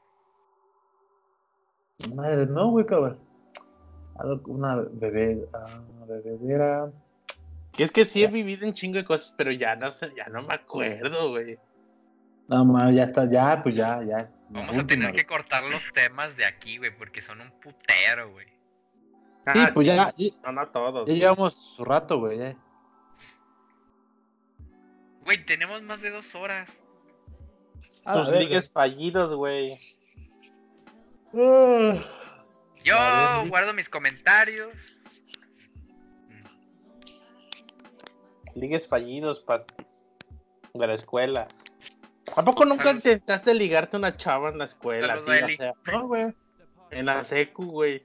[2.14, 3.18] Madre, no, güey, cabrón.
[4.46, 6.92] Una bebé, ah, bebedera.
[7.80, 10.26] Y es que sí he vivido un chingo de cosas, pero ya no sé, ya
[10.26, 11.58] no me acuerdo, güey.
[12.46, 14.30] No, mames, ya está, ya, pues ya, ya.
[14.50, 18.44] Vamos a tener que cortar los temas de aquí, güey, porque son un putero, güey.
[18.44, 19.54] güey.
[19.54, 21.08] Sí, Ah, pues ya, ya, No, no todos.
[21.08, 22.36] ya llevamos su rato, güey.
[22.38, 22.54] ya.
[25.24, 26.68] Güey, tenemos más de dos horas.
[28.04, 29.78] Tus ligues fallidos, güey.
[31.32, 31.94] Ah.
[32.84, 34.76] Yo guardo mis comentarios.
[38.54, 39.66] Ligues fallidos, pas
[40.74, 41.46] de la escuela.
[42.36, 45.18] ¿A poco nunca intentaste ligarte a una chava en la escuela?
[45.18, 45.56] Saludos, así, o Eli.
[45.56, 46.34] sea, No, güey.
[46.90, 48.02] en la secu, güey.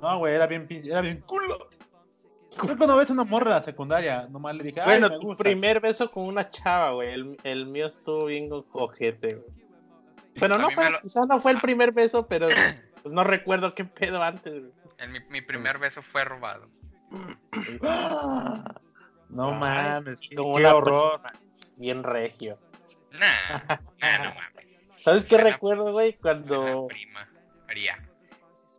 [0.00, 1.68] No, güey, era bien pinche, era bien culo.
[2.56, 5.26] Yo cuando ves una morra en la secundaria, nomás le dije, ay, Bueno, me tu
[5.28, 5.44] gusta.
[5.44, 7.12] primer beso con una chava, güey.
[7.12, 9.50] El, el mío estuvo bien ojete, güey.
[10.38, 12.48] Bueno, no fue, lo- quizás no fue el primer beso, pero
[13.02, 14.72] pues no recuerdo qué pedo antes, güey.
[14.98, 16.66] El- mi, mi primer beso fue robado.
[19.30, 21.20] No Ay, mames, qué, como qué una horror.
[21.76, 22.58] Bien regio.
[23.12, 24.66] Nah, nah, no mames.
[25.04, 26.14] ¿Sabes qué recuerdo, güey?
[26.14, 27.26] Cuando, prima.
[27.66, 27.98] María.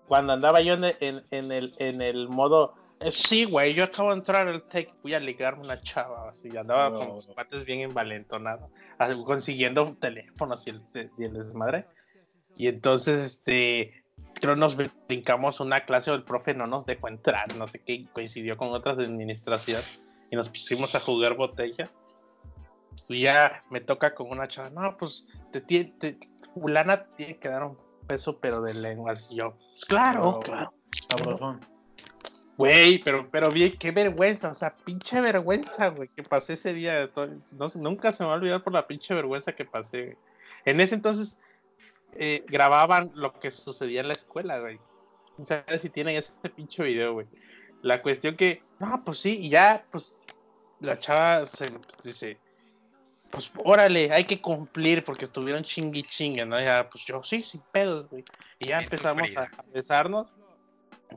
[0.08, 3.86] cuando andaba yo en el, en, en el, en el modo, eh, sí, güey, yo
[3.86, 7.00] acabo de entrar al tech, voy a ligarme una chava, así, andaba No.
[7.00, 8.70] con mis pates bien envalentonado,
[9.00, 10.82] así, consiguiendo teléfonos y el,
[11.18, 11.86] y el desmadre.
[12.56, 14.04] Y entonces, este,
[14.36, 14.76] creo nos
[15.08, 18.70] brincamos una clase o el profe no nos dejó entrar, no sé qué, coincidió con
[18.70, 19.82] otras de administración
[20.32, 21.92] y nos pusimos a jugar botella.
[23.08, 26.18] Y ya me toca con una chava, no, pues, te, tie- te,
[26.54, 27.78] fulana tiene que dar un
[28.08, 29.28] peso, pero de lenguas.
[29.30, 30.74] Y yo, pues claro, claro.
[31.10, 31.66] Sabrosón.
[32.58, 37.12] Güey, pero, pero bien, qué vergüenza, o sea, pinche vergüenza, güey, que pasé ese día.
[37.12, 40.04] todo- no, nunca se me va a olvidar por la pinche vergüenza que pasé.
[40.04, 40.18] güey.
[40.66, 41.38] En ese entonces
[42.14, 44.80] eh, grababan lo que sucedía en la escuela, güey.
[45.38, 47.28] No sé si tienen ese pinche video, güey.
[47.82, 50.16] La cuestión que, no, pues sí, y ya, pues,
[50.80, 51.72] la chava se
[52.04, 52.38] dice,
[53.32, 56.60] pues órale, hay que cumplir porque estuvieron chingui chingue, ¿no?
[56.60, 58.24] Ya, pues yo, sí, sin pedos, güey.
[58.60, 60.36] Y ya empezamos a, besarnos.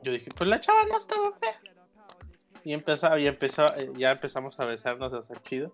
[0.01, 1.59] Yo dije, pues la chava no estaba fea.
[2.63, 5.71] y empezó, y empezó, eh, ya empezamos a besarnos, ser chido.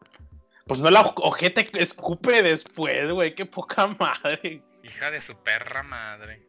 [0.66, 4.62] Pues no la ojete que escupe después, güey, qué poca madre.
[4.84, 6.46] Hija de su perra madre.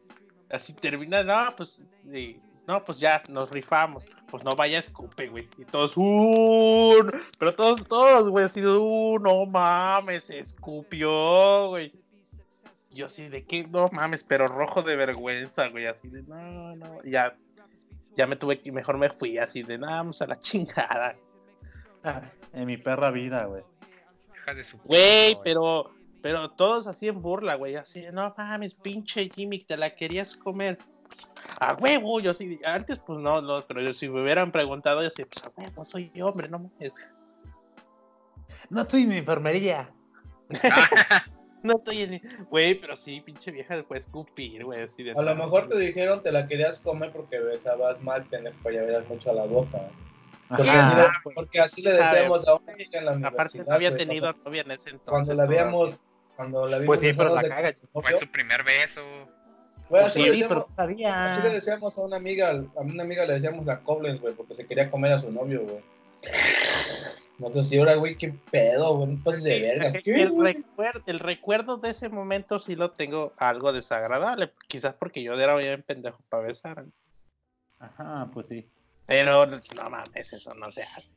[0.49, 4.05] Así termina, no, pues, y- no, pues ya, nos rifamos.
[4.29, 5.47] Pues no vaya a escupe, güey.
[5.57, 11.93] Y todos, uh, pero todos, todos, güey, así de, uh, no mames, se escupió, güey.
[12.89, 17.03] Yo así de que, no mames, pero rojo de vergüenza, güey, así de, no, no,
[17.03, 17.35] ya,
[18.15, 21.15] ya me tuve que, mejor me fui, así de, no, vamos a la chingada.
[22.53, 23.63] En mi perra vida, güey.
[24.83, 25.91] Güey, pero,
[26.21, 30.35] pero todos así en burla, güey, así, de, no mames, pinche Jimmy, te la querías
[30.35, 30.79] comer.
[31.69, 35.09] A huevo, yo sí, antes pues no, no, pero yo, si me hubieran preguntado, yo
[35.11, 36.93] sí, pues a huevo, soy hombre, no mames.
[38.69, 39.89] No estoy en mi enfermería.
[41.63, 42.21] No estoy en.
[42.49, 45.11] Güey, pero sí, pinche vieja fue a escupir, güey, así de.
[45.13, 49.07] A lo mejor te dijeron te la querías comer porque besabas mal, pendejo, ya veías
[49.07, 49.79] mucho a la boca.
[50.49, 50.89] Porque, Ajá.
[50.89, 50.97] así,
[51.29, 53.65] le, porque así le decíamos a una amiga en la Aparte, universidad.
[53.67, 55.05] no había tenido cuando- novia en ese entonces.
[55.09, 56.03] Cuando la veíamos,
[56.35, 57.71] cuando la vimos Pues sí, pero la caga.
[57.93, 59.01] Fue su primer beso.
[59.89, 61.25] Güey, Pues así, sí, le pero decíamos, todavía.
[61.25, 64.53] así le decíamos a una amiga, a una amiga le decíamos la Koblenz, güey, porque
[64.55, 65.83] se quería comer a su novio, güey.
[67.39, 69.87] Nosotros sí, ahora, güey, qué pedo, güey, no pases de verga.
[70.05, 74.53] El, recuerdo, el recuerdo de ese momento sí lo tengo algo desagradable.
[74.67, 76.85] Quizás porque yo era bien pendejo para besar.
[77.79, 78.69] Ajá, pues sí.
[79.07, 81.09] Pero no mames, eso no se hace.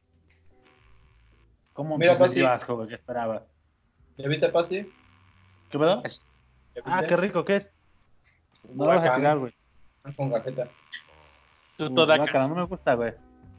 [1.74, 2.43] ¿Cómo Mira, Pati.
[2.43, 2.88] asco, güey?
[2.88, 3.47] ¿Qué esperaba?
[4.16, 4.90] ¿Ya viste, Pati?
[5.70, 6.02] ¿Qué pedo?
[6.02, 6.24] Es-
[6.74, 7.70] ¿Ya Ah, qué rico, ¿qué?
[8.74, 9.52] No lo vas a tirar, güey.
[10.16, 10.68] Con cajeta.
[11.76, 13.12] Tú toda Guácala, no me gusta, güey.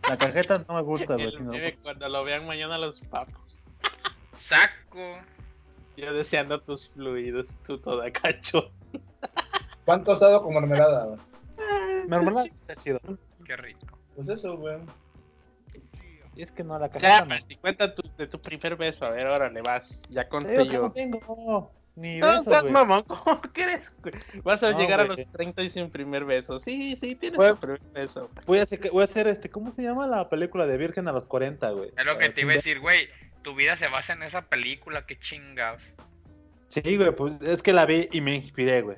[0.07, 1.25] La cajeta no me gusta, güey.
[1.27, 3.61] El si no- meme cuando lo vean mañana los papos.
[4.39, 5.17] Saco.
[5.97, 8.71] Yo deseando tus fluidos, tú toda cacho.
[9.85, 11.05] ¿Pan tostado con mermelada?
[11.05, 11.19] güey?
[12.07, 12.99] Mermelada está chido.
[13.45, 13.97] Qué rico.
[14.15, 14.77] Pues eso, güey.
[16.35, 17.27] Y es que no, la Ya, cajeta no.
[17.29, 20.03] pero si cuenta tu, de tu primer beso, a ver, órale, vas.
[20.09, 20.83] Ya conté yo.
[20.83, 22.73] no tengo ni No besos, seas güey.
[22.73, 23.91] mamón, ¿cómo crees?
[24.43, 26.59] Vas a No, llegar a los 30 y sin primer beso.
[26.59, 28.29] Sí, sí, tienes tu primer beso.
[28.45, 31.11] Voy a hacer, voy a hacer este, ¿cómo se llama la película de Virgen a
[31.11, 31.91] los 40, güey?
[31.97, 33.09] Es lo que te iba a decir, güey.
[33.41, 35.81] Tu vida se basa en esa película, qué chingados.
[36.69, 38.97] Sí, güey, pues es que la vi y me inspiré, güey.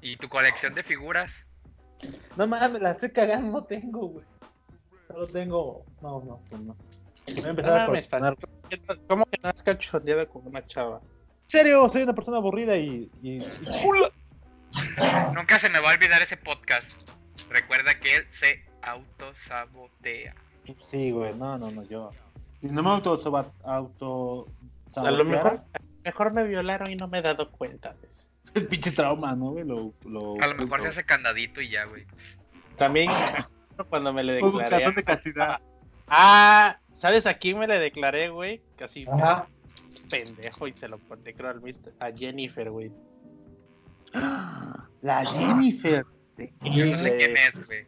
[0.00, 1.32] ¿Y tu colección de figuras?
[2.36, 4.24] No mames, la estoy cagando, no tengo, güey.
[5.08, 5.84] Solo tengo.
[6.02, 6.76] No, no, pues no.
[7.26, 8.36] Voy a No empezar a mames, coleccionar.
[9.08, 11.00] ¿Cómo que no has cachondeado con una chava?
[11.44, 13.10] En serio, soy una persona aburrida y.
[13.22, 13.42] y.
[15.34, 16.88] Nunca se me va a olvidar ese podcast.
[17.50, 20.34] Recuerda que él se autosabotea.
[20.78, 22.10] Sí, güey, no, no, no, yo.
[22.62, 23.18] Y no me auto.
[23.18, 24.46] soba- auto
[24.96, 25.60] A lo mejor,
[26.04, 28.24] mejor me violaron y no me he dado cuenta eso.
[28.54, 29.64] El pinche trauma, ¿no, güey?
[29.64, 32.06] Lo, lo, A lo mejor se hace candadito y ya, güey.
[32.78, 33.10] También
[33.90, 34.70] cuando me le Un declaré.
[34.70, 35.60] calzón de castidad.
[36.08, 38.62] Ah, ¿sabes a quién me le declaré, güey?
[38.76, 39.46] Casi Ajá.
[40.08, 42.90] pendejo y se lo conté, creo, al mister, a Jennifer, güey.
[45.02, 46.06] La Jennifer.
[46.62, 47.86] Yo no sé quién es, güey.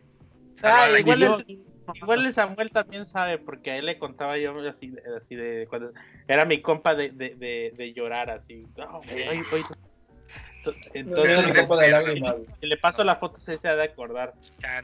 [0.63, 1.65] Ah, igual, yo- el,
[1.95, 5.67] igual el Samuel también sabe, porque a él le contaba yo así, de- así de
[5.71, 5.93] cuando
[6.29, 8.61] era mi compa de, de, de, de llorar así.
[8.77, 9.65] No, güey, hoy- hoy-
[10.93, 12.35] Entonces, de lágrimas.
[12.61, 14.35] y le paso la foto, se ha de acordar.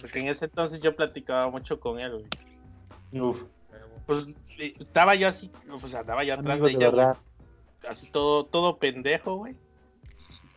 [0.01, 3.23] Porque en ese entonces yo platicaba mucho con él, güey.
[3.23, 3.43] Uf,
[4.07, 4.27] Pues
[4.59, 5.51] eh, estaba yo así,
[5.81, 7.19] pues andaba yo atrás amigo de de ella, güey, verdad.
[7.89, 9.57] así todo, todo pendejo, güey.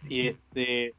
[0.08, 0.96] Y este,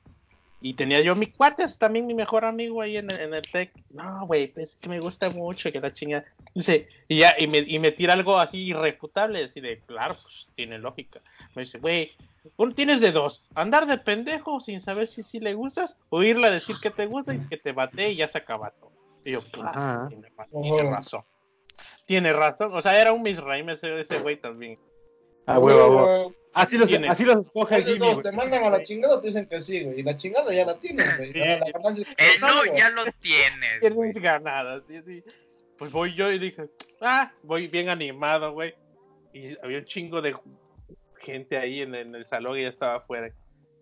[0.60, 3.72] y tenía yo mi cuates, también mi mejor amigo ahí en el, en el tech.
[3.90, 6.24] No, güey, pues es que me gusta mucho, que la chinga.
[6.54, 10.48] Dice, y ya, y me, y me tira algo así irrefutable, así de, claro, pues
[10.54, 11.20] tiene lógica.
[11.54, 12.10] Me dice, güey,
[12.56, 16.48] uno tienes de dos, andar de pendejo sin saber si sí le gustas, o irle
[16.48, 18.92] a decir que te gusta y que te bate y ya se acaba todo.
[19.24, 20.08] Y yo, pues, Ajá.
[20.08, 20.28] tiene,
[20.90, 21.22] razón.
[22.06, 24.78] Tiene razón, o sea, era un misraim ese, ese güey también.
[25.46, 26.22] Ah, huevo, a huevo.
[26.24, 27.08] Güey, Así los, Tiene.
[27.08, 29.84] así los escoge el Jimmy, dos te mandan a la chingada, te dicen que sí,
[29.84, 30.00] güey.
[30.00, 31.32] Y la chingada ya la tienen, güey.
[31.34, 32.78] La- la ganancia es El no güey.
[32.78, 33.80] ya lo tienes.
[33.80, 35.22] Tienes ganadas, sí, sí.
[35.78, 36.70] Pues voy yo y dije,
[37.02, 38.74] ah, voy bien animado, güey.
[39.34, 40.34] Y había un chingo de
[41.20, 43.30] gente ahí en, en el salón y ya estaba afuera.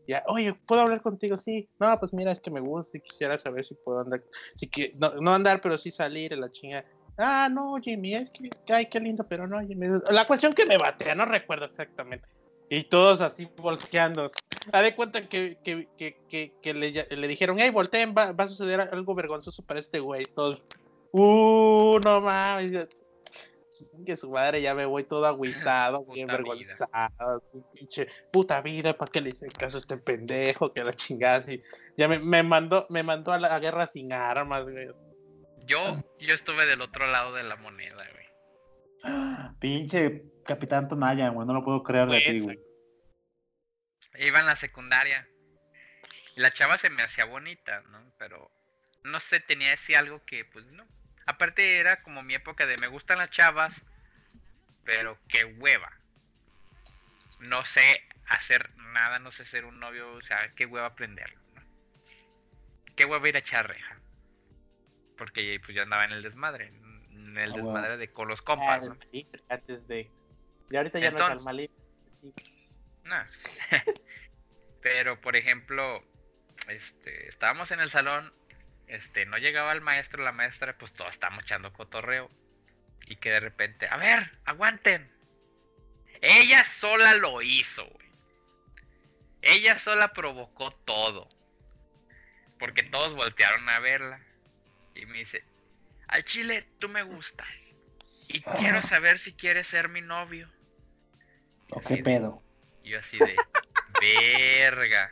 [0.09, 1.39] Ya, oye, ¿puedo hablar contigo?
[1.39, 1.69] Sí.
[1.79, 4.23] No, pues mira, es que me gusta y quisiera saber si puedo andar.
[4.57, 6.85] Si que, no, no andar, pero sí salir en la chinga.
[7.16, 9.86] Ah, no, Jimmy, es que, ay, qué lindo, pero no, Jimmy.
[10.11, 12.27] La cuestión que me batea, no recuerdo exactamente.
[12.69, 14.31] Y todos así volteando.
[14.73, 18.49] Ha de cuenta que, que, que, que, le, le dijeron, hey, volteen, va, va a
[18.49, 20.24] suceder algo vergonzoso para este güey.
[20.24, 20.62] Todos,
[21.12, 22.89] uh, no mames.
[24.07, 26.89] Que su madre ya me voy todo agüitado, bien vergonzado,
[27.19, 30.73] así, pinche puta vida, ¿para qué le hice caso a este pendejo?
[30.73, 31.62] Que la chingada así.
[31.97, 34.89] Ya me, me mandó, me mandó a la guerra sin armas, güey.
[35.66, 38.24] Yo, yo estuve del otro lado de la moneda, güey.
[39.61, 42.59] Pinche Capitán Tonaya, güey, no lo puedo creer de ti, güey.
[44.19, 45.27] Iba en la secundaria.
[46.36, 48.12] La chava se me hacía bonita, ¿no?
[48.19, 48.51] Pero
[49.05, 50.85] no sé, tenía ese algo que, pues no.
[51.27, 53.81] Aparte era como mi época de me gustan las chavas,
[54.85, 55.91] pero qué hueva.
[57.41, 61.62] No sé hacer nada, no sé ser un novio, o sea, qué hueva aprenderlo, ¿no?
[62.97, 63.99] Qué hueva ir a echar reja.
[65.16, 66.69] Porque pues yo andaba en el desmadre,
[67.11, 68.99] en el Ah, desmadre de con los Ah, compas, el ¿no?
[69.49, 70.11] antes de.
[70.70, 71.70] Y ahorita ya no es al.
[73.05, 73.24] Nah.
[74.82, 76.03] Pero, por ejemplo,
[76.69, 78.32] este, estábamos en el salón,
[78.86, 82.31] este, no llegaba el maestro, la maestra, pues todos estábamos echando cotorreo.
[83.07, 85.11] Y que de repente, a ver, aguanten.
[86.23, 88.09] Ella sola lo hizo, güey.
[89.43, 91.28] Ella sola provocó todo.
[92.59, 94.20] Porque todos voltearon a verla.
[94.95, 95.43] Y me dice,
[96.09, 97.47] al chile, tú me gustas.
[98.29, 100.49] Y quiero saber si quieres ser mi novio.
[101.71, 102.43] ¿O qué pedo?
[102.83, 103.37] Y yo así de,
[104.01, 105.11] verga.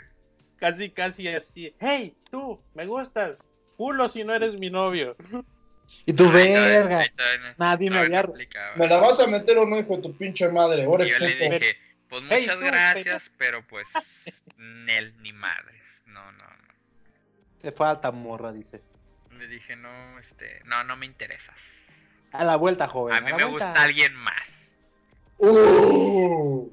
[0.59, 1.74] Casi, casi así.
[1.80, 3.36] Hey, tú, me gustas.
[3.76, 5.16] Culo si no eres mi novio.
[6.06, 7.04] Y tu verga.
[7.59, 8.24] Nadie me había.
[8.76, 10.84] ¿Me la vas a meter o no, hijo de tu pinche madre?
[10.84, 11.76] Ahora yo le dije,
[12.09, 13.86] pues Hey, muchas tú, gracias, pero pues,
[14.56, 15.80] Nel, ni madres.
[16.06, 16.74] No, no, no.
[17.59, 18.82] Te falta, morra, dice.
[19.43, 21.56] Le dije, no, este, no, no me interesas.
[22.31, 23.16] A la vuelta, joven.
[23.16, 23.66] A mí la me vuelta.
[23.70, 24.48] gusta alguien más.
[25.39, 26.70] Uh.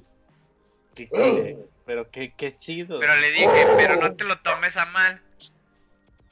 [0.94, 3.00] Qué Pero qué, qué chido.
[3.00, 5.20] Pero le dije, pero no te lo tomes a mal.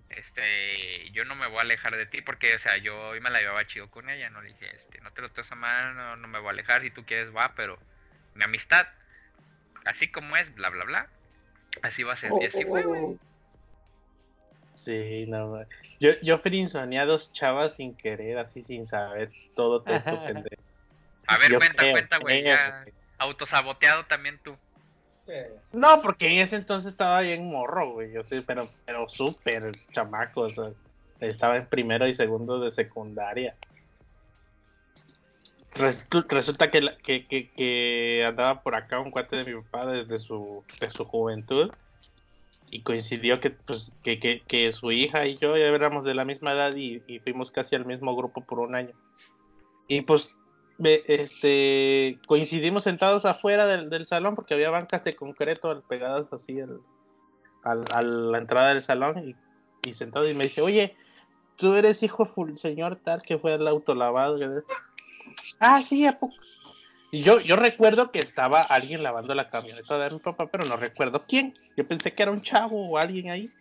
[0.10, 3.32] Este, yo no me voy a alejar de ti porque, o sea, yo hoy me
[3.32, 5.96] la llevaba chido con ella, no le dije, este, no te lo tomes a mal,
[5.96, 7.80] no, no me voy a alejar, si tú quieres va, pero
[8.36, 8.88] mi amistad,
[9.86, 11.08] así como es, bla, bla, bla,
[11.82, 13.20] así va a ser, y así fue, güey.
[14.88, 15.60] Sí, no.
[16.00, 20.48] Yo, yo frinzoneé a dos chavas sin querer, así sin saber todo pendejo.
[21.28, 22.86] A ver, Yo cuenta, creo, cuenta, güey, ya,
[23.18, 24.56] autosaboteado también tú.
[25.74, 28.14] No, porque en ese entonces estaba bien morro, güey.
[28.14, 30.44] Yo sí, pero, pero súper chamaco.
[30.44, 30.70] O sea,
[31.20, 33.58] estaba en primero y segundo de secundaria.
[35.74, 40.18] Resulta que, la- que, que, que andaba por acá un cuate de mi papá desde
[40.20, 41.70] su, de su juventud.
[42.70, 46.26] Y coincidió que, pues, que, que, que su hija y yo ya éramos de la
[46.26, 48.94] misma edad y, y fuimos casi al mismo grupo por un año.
[49.88, 50.30] Y pues
[50.78, 56.60] ve- este coincidimos sentados afuera del, del salón porque había bancas de concreto pegadas así
[56.60, 56.82] al,
[57.64, 59.36] al- a la entrada del salón y,
[59.90, 60.98] y sentado y me dice, oye,
[61.56, 64.38] tú eres hijo del señor tal que fue al autolavado.
[65.60, 66.36] Ah, sí, ¿a poco?
[67.12, 70.76] Y yo, yo recuerdo que estaba alguien lavando la camioneta de mi papá, pero no
[70.76, 71.58] recuerdo quién.
[71.78, 73.52] Yo pensé que era un chavo o alguien ahí.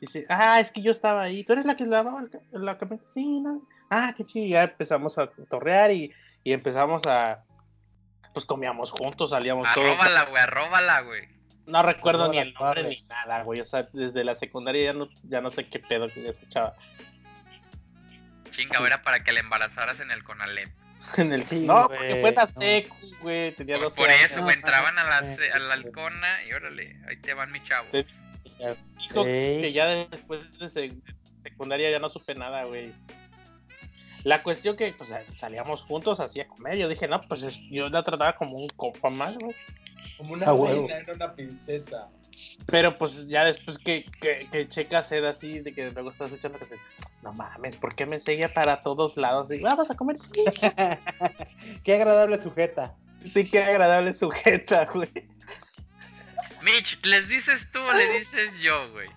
[0.00, 1.44] Dice, ah, es que yo estaba ahí.
[1.44, 3.08] ¿Tú eres la que lavaba la camioneta?
[3.14, 3.62] Sí, no.
[3.90, 4.46] Ah, qué chido.
[4.46, 6.12] Ya empezamos a torrear y,
[6.42, 7.44] y empezamos a.
[8.32, 9.88] Pues comíamos juntos, salíamos todos.
[9.88, 11.28] Arróbala, güey, arróbala, güey.
[11.66, 13.60] No recuerdo ni la el nombre ni nada, güey.
[13.60, 16.74] O sea, desde la secundaria ya no, ya no sé qué pedo que escuchaba.
[18.50, 20.68] Chinga, era para que le embarazaras en el Conalep.
[21.16, 23.52] En el Sí, no, güey, porque fue la secu, güey.
[23.52, 24.30] Tenía Por, 12 por años.
[24.30, 27.64] eso, güey, entraban a la, ce- a la halcona y órale, ahí te van mis
[27.64, 27.88] chavos.
[27.92, 28.04] Sí.
[29.08, 31.02] Dijo que ya después de sec-
[31.42, 32.92] secundaria ya no supe nada, güey.
[34.24, 36.76] La cuestión que pues salíamos juntos así a comer.
[36.76, 39.54] Yo dije, no, pues es- yo la trataba como un compa más, güey.
[40.16, 42.08] Como una Ah, reina, era una princesa.
[42.66, 46.58] Pero pues ya después que, que, que checa sed así, de que luego estás echando
[46.58, 46.74] que se,
[47.22, 49.50] no mames, ¿por qué me seguía para todos lados?
[49.52, 50.30] Y vamos a comer, sí.
[51.84, 52.94] Qué agradable sujeta.
[53.26, 55.10] Sí, qué agradable sujeta, güey.
[56.62, 59.08] Mitch, ¿les dices tú o le dices yo, güey?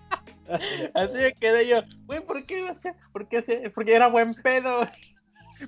[0.94, 2.68] Así me quedé yo, güey, ¿por qué?
[2.68, 3.38] O sea, ¿por qué?
[3.38, 4.88] hacía- Porque era buen pedo.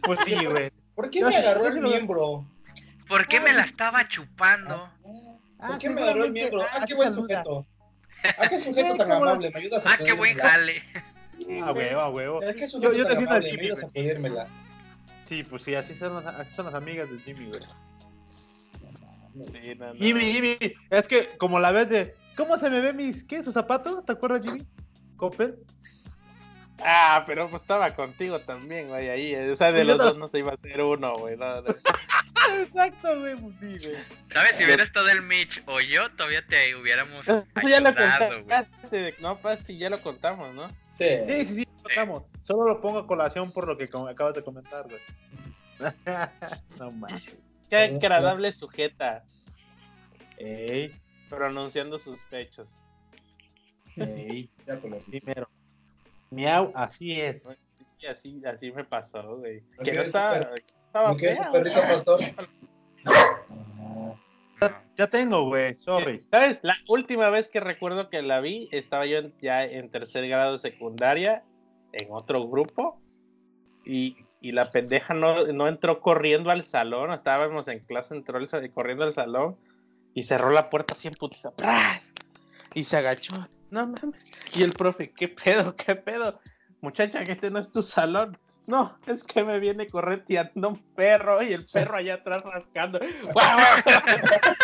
[0.02, 0.70] Pues sí, güey.
[0.97, 2.44] ¿Por qué me agarró el miembro?
[3.09, 4.89] ¿Por qué me la estaba chupando?
[5.65, 6.62] ¿Por qué me agarró el miembro?
[6.62, 7.66] Ah, qué así buen sujeto.
[8.39, 9.51] Ah, qué sujeto tan ¿Cómo la- amable.
[9.52, 10.82] ¿Me ayudas a Ah, qué buen jale.
[11.62, 12.43] A huevo, a huevo.
[12.43, 13.86] Eh, ¿Qué Yo, te siento al ¿Me Jimmy, a güey.
[13.93, 14.47] pedírmela?
[15.28, 17.61] Sí, pues sí, así son, las, así son las amigas del Jimmy, güey.
[18.27, 19.94] Sí, no, no.
[19.94, 20.56] Jimmy, Jimmy,
[20.90, 22.15] es que como la vez de.
[22.36, 23.24] ¿Cómo se me ve mis.
[23.24, 23.43] ¿Qué?
[23.44, 24.05] ¿Sus zapatos?
[24.05, 24.62] ¿Te acuerdas, Jimmy?
[25.16, 25.56] Coppel.
[26.85, 29.35] Ah, pero pues estaba contigo también, güey, ahí.
[29.51, 31.36] O sea, de Pues los no- dos no se iba a hacer uno, güey.
[31.36, 31.69] no, no.
[32.61, 34.02] Exacto, güey, pues sí, güey.
[34.32, 34.55] ¿Sabes?
[34.59, 38.39] Si hubiera estado el Mitch o yo, todavía te hubiéramos Eso ya lo ayudado, güey.
[38.40, 40.66] contaste, no, Pasti, ya lo contamos, ¿no?
[40.97, 41.05] Sí.
[41.27, 42.23] Sí, sí, sí, contamos.
[42.45, 45.01] Solo lo pongo a colación por lo que acabas de comentar, güey.
[46.79, 47.23] no mames.
[47.69, 49.25] Qué agradable sujeta,
[50.37, 50.93] Ey,
[51.29, 52.69] pronunciando sus pechos.
[53.97, 54.51] ey.
[54.66, 55.21] Ya conocí.
[55.21, 55.49] Primero.
[56.31, 57.43] Miau, así es.
[57.99, 59.61] Sí, así, así me pasó, güey.
[59.61, 61.89] ¿No Que no quieres estaba, estaba ¿No quieres fea, su perrito güey.
[61.95, 62.21] pastor?
[64.97, 66.23] Ya tengo, güey, sorry.
[66.31, 66.61] ¿Sabes?
[66.62, 71.43] La última vez que recuerdo que la vi, estaba yo ya en tercer grado secundaria,
[71.93, 73.01] en otro grupo,
[73.85, 78.73] y, y la pendeja no, no entró corriendo al salón, estábamos en clase, entró el
[78.73, 79.57] corriendo al salón
[80.15, 82.01] y cerró la puerta así en putiza, ¡pra!
[82.74, 83.35] y se agachó,
[83.70, 84.24] no mames,
[84.55, 86.41] y el profe, ¿qué pedo, qué pedo?
[86.81, 88.36] Muchacha, que este no es tu salón.
[88.66, 92.99] No, es que me viene correteando un perro y el perro allá atrás rascando.
[93.32, 93.59] ¡Guau!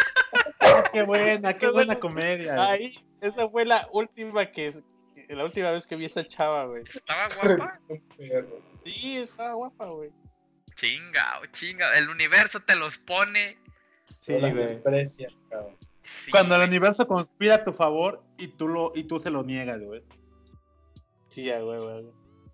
[0.62, 2.54] Ah, qué buena, qué buena comedia.
[2.54, 2.68] güey.
[2.68, 4.74] Ahí, esa fue la última que,
[5.14, 6.84] que- la última vez que vi a esa chava, güey.
[6.88, 7.72] Estaba guapa.
[8.84, 10.10] Sí, estaba guapa, güey.
[10.76, 11.92] Chingao, chingao.
[11.94, 13.58] El universo te los pone.
[14.20, 14.66] Sí, las güey.
[14.66, 15.76] desprecias, cabrón.
[16.24, 19.42] Sí, Cuando el universo conspira a tu favor y tú lo y tú se lo
[19.42, 20.02] niegas, güey.
[21.28, 22.06] Sí, a güey, güey.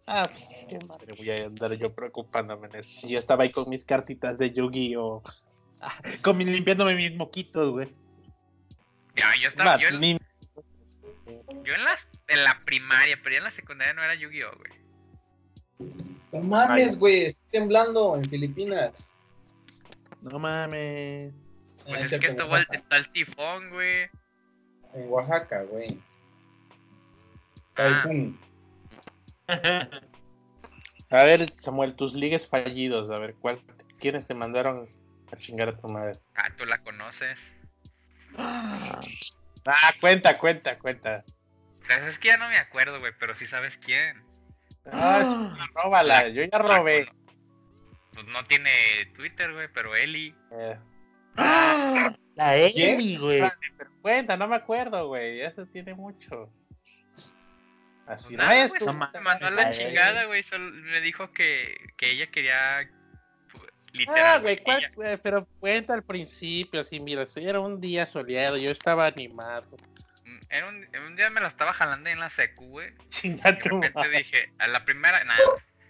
[0.06, 2.68] Ah, pues qué madre voy a andar yo preocupándome.
[2.84, 5.22] Si yo estaba ahí con mis cartitas de Yu-Gi-Oh!
[6.22, 7.88] Con mi- limpiándome mis moquitos, güey.
[9.16, 9.72] Ya, yo estaba.
[9.72, 10.18] Más, Yo, en- ni-
[11.64, 15.90] yo en, la, en la primaria, pero ya en la secundaria no era Yu-Gi-Oh, güey.
[16.32, 19.12] No mames, güey, estoy temblando en Filipinas.
[20.22, 21.32] No mames.
[21.84, 22.74] Pues Ah, es cierto, que el, Oaxaca.
[22.78, 24.08] está el tifón, güey.
[24.94, 26.00] En Oaxaca, güey.
[27.76, 28.04] Ah.
[29.48, 33.58] A ver, Samuel, tus ligues fallidos, a ver, ¿cuál,
[33.98, 34.88] ¿quiénes te mandaron
[35.32, 36.18] a chingar a tu madre?
[36.34, 37.38] ah, tú la conoces.
[38.36, 39.00] Ah,
[40.00, 41.24] cuenta, cuenta, cuenta.
[41.86, 44.22] Pues es que ya no me acuerdo, güey, pero sí sabes quién.
[44.92, 47.06] Ah, róbala, yo ya robé.
[47.06, 47.12] La
[48.14, 48.70] Pues no tiene
[49.14, 50.34] Twitter, güey, pero Eli.
[50.52, 50.78] Eh,
[52.34, 53.42] La Emi, güey.
[53.76, 56.50] pero cuenta, no me acuerdo, güey, eso tiene mucho.
[58.06, 60.42] Así no es tu no me mandó a la chingada, güey.
[60.44, 62.78] Solo me dijo que, que ella quería.
[62.78, 62.84] Ah,
[63.92, 64.42] Literal.
[64.42, 65.16] güey, ¿cuál- ella- güey?
[65.16, 69.76] pero cuenta al principio, así, mira, eso era un día soleado, yo estaba animado.
[70.24, 72.92] mm, era un, un día me la estaba jalando en la secu, güey.
[73.08, 75.40] Chinga Y de tu repente dije, a la primera, nada.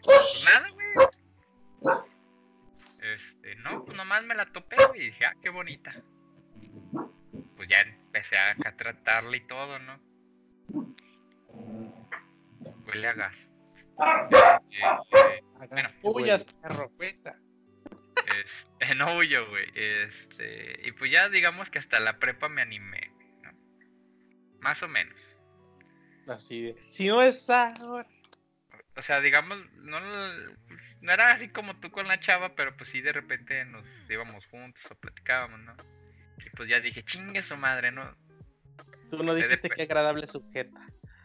[0.03, 2.07] Pues nada, güey.
[3.15, 5.01] Este, no, pues nomás me la topé, güey.
[5.03, 5.95] Y dije, ah, qué bonita.
[7.57, 9.99] Pues ya empecé a, a tratarla y todo, ¿no?
[12.97, 13.37] Huele a gas.
[15.61, 17.37] Este, bueno, Puyas, perro, cuenta.
[18.81, 19.67] este, no huyo, güey.
[19.75, 23.13] Este, y pues ya digamos que hasta la prepa me animé,
[23.43, 23.51] ¿no?
[24.61, 25.19] Más o menos.
[26.27, 28.09] Así de, si no es ahora.
[28.97, 33.03] O sea, digamos, no, no era así como tú con la chava, pero pues sí
[33.03, 35.77] de repente nos íbamos juntos o platicábamos, ¿no?
[36.45, 38.17] Y pues ya dije, chingue su madre, ¿no?
[39.11, 40.81] Tú no dijiste qué agradable sujeta.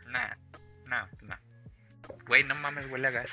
[0.07, 0.35] Nah,
[0.85, 1.50] no, no.
[2.31, 3.29] Güey, no mames, huele a gas.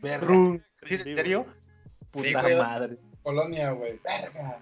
[0.00, 0.58] Perro.
[0.84, 1.46] ¿Sí, ¿En serio?
[2.00, 2.56] Sí, Puta güey.
[2.56, 2.96] madre.
[3.22, 4.00] Colonia, güey.
[4.02, 4.58] Verga.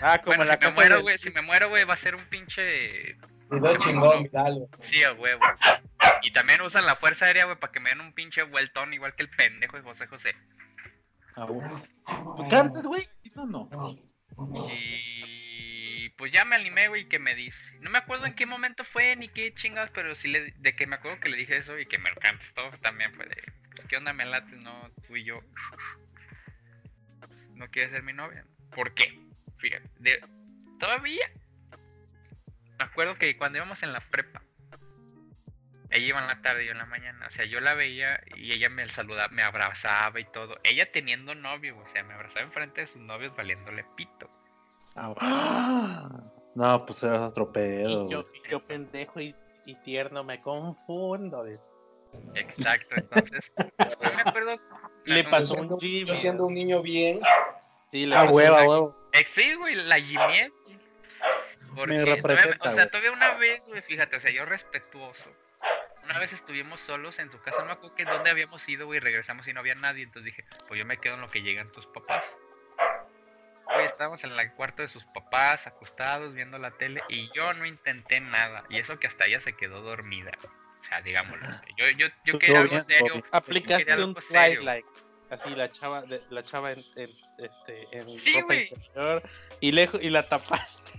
[0.00, 1.96] Ah, como Bueno, la si me muero, del- güey, si me muero, güey, va a
[1.96, 3.16] ser un pinche...
[3.50, 4.68] Video chingón, dale.
[4.82, 5.40] Sí, a huevo.
[6.22, 9.16] Y también usan la fuerza aérea, güey, para que me den un pinche vueltón igual
[9.16, 10.36] que el pendejo de José José.
[11.34, 11.82] Ah, bueno.
[12.36, 13.08] ¿Tú cantas, güey?
[13.24, 13.98] Si no, no.
[14.68, 15.19] Y
[16.20, 17.58] pues ya me animé, güey, que me dice.
[17.80, 20.86] No me acuerdo en qué momento fue ni qué chingados, pero sí le, de que
[20.86, 23.42] me acuerdo que le dije eso y que me lo contestó también fue de,
[23.74, 24.52] pues, ¿qué onda me lates?
[24.58, 25.40] No, tú y yo.
[27.54, 28.44] No quieres ser mi novia.
[28.70, 29.18] ¿Por qué?
[29.60, 30.20] Fíjate,
[30.78, 31.26] todavía.
[32.78, 34.42] Me acuerdo que cuando íbamos en la prepa,
[35.88, 37.28] ella iba en la tarde y yo en la mañana.
[37.28, 40.60] O sea, yo la veía y ella me saludaba, me abrazaba y todo.
[40.64, 44.30] Ella teniendo novio, o sea, me abrazaba enfrente de sus novios valiéndole pito.
[45.00, 46.08] Ah,
[46.54, 48.06] No, pues eras otro pedo.
[48.06, 49.34] Y yo, y yo pendejo y,
[49.66, 51.44] y tierno me confundo.
[51.44, 51.60] de-
[52.34, 53.40] Exacto, entonces,
[53.78, 54.56] no me acuerdo.
[55.04, 56.04] Le pasó Yo un siendo, Jimmy.
[56.06, 57.20] yo siendo un niño bien,
[57.92, 58.96] Sí, le Ah, hueva, huevo.
[59.12, 60.52] Eh, sí, güey, la Jimmy.
[61.74, 65.30] Porque, Me todavía- representa, o sea, todavía una vez, güey, fíjate, o sea, yo respetuoso.
[66.04, 68.98] Una vez estuvimos solos en tu casa, no me acuerdo que dónde habíamos ido, güey,
[68.98, 71.70] regresamos y no había nadie, entonces dije, pues yo me quedo en lo que llegan
[71.70, 72.24] tus papás.
[73.72, 77.66] Güey, estábamos en el cuarto de sus papás, acostados, viendo la tele, y yo no
[77.66, 80.32] intenté nada, y eso que hasta ella se quedó dormida.
[80.80, 81.46] O sea, digámoslo.
[81.76, 83.24] Yo, yo, yo quería algo bien, serio.
[83.30, 84.56] Aplicaste quería un serio.
[84.60, 84.86] Twilight.
[85.30, 89.22] Así la chava, de- la chava en, en, este, en Sí, ropa interior
[89.60, 90.92] y lejos y la tapaste.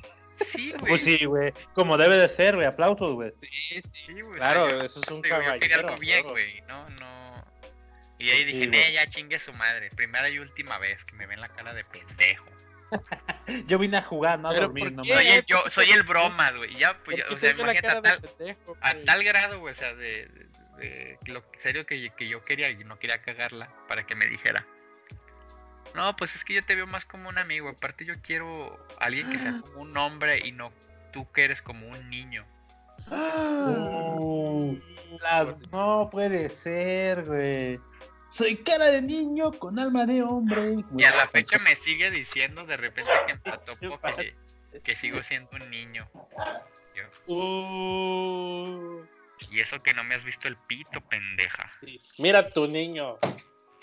[0.45, 0.89] Sí, güey.
[0.91, 1.52] Pues sí, güey.
[1.73, 2.65] Como debe de ser, güey.
[2.68, 3.34] Aplausos, güey.
[3.41, 4.23] Sí, sí, güey.
[4.23, 5.88] o sea, Claro, yo- eso es un Digo, yo quería caballero.
[5.89, 7.45] algo bien, güey, no, no.
[8.19, 8.69] Y ahí Sí, dije, güey.
[8.69, 9.89] "Nee, ya chingue su madre.
[9.89, 12.45] Primera y última vez que me ven la cara de pendejo.
[13.68, 16.76] Yo vine a jugar, no a dormir, el, yo, ¿por qué soy el bromas, güey.
[16.76, 19.76] Ya, pues, ya, ¿Por o sea, imagínate a tal, pendejo, a tal grado, güey, o
[19.77, 20.26] sea, de,
[20.77, 24.27] de, de lo serio que, que yo quería y no quería cagarla para que me
[24.27, 24.65] dijera.
[25.95, 27.69] No, pues es que yo te veo más como un amigo.
[27.69, 30.72] Aparte, yo quiero alguien que sea como un hombre y no
[31.11, 32.45] tú que eres como un niño.
[33.13, 34.77] Uh,
[35.22, 37.80] la- no puede ser, güey.
[38.32, 40.78] Soy cara de niño con alma de hombre.
[40.98, 43.99] Y a la fecha me sigue diciendo de repente que me topo
[44.72, 46.10] que, que sigo siendo un niño.
[46.95, 47.03] Yo,
[47.34, 49.03] Uh,
[49.52, 51.72] y eso que no me has visto el pito, pendeja.
[51.82, 52.02] sí.
[52.18, 53.18] Mira tu niño.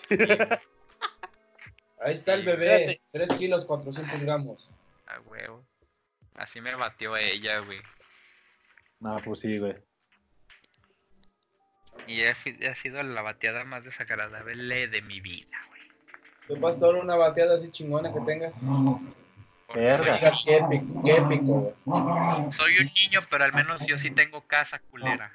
[2.01, 4.73] Ahí está el bebé, 3 kilos 400 gramos.
[5.07, 5.65] A huevo.
[6.37, 7.81] Así me batió ella, güey.
[9.01, 9.75] No, pues sí, güey.
[12.07, 15.83] Y ha, sido la bateada más desagradable de mi vida, güey.
[16.47, 18.55] ¿Tú, pastor, una bateada así chingona que tengas?
[19.75, 20.15] Verga.
[20.17, 21.75] Digas, qué épico, qué épico, güey.
[21.85, 25.33] Soy, soy un niño, pero al menos yo sí tengo casa culera.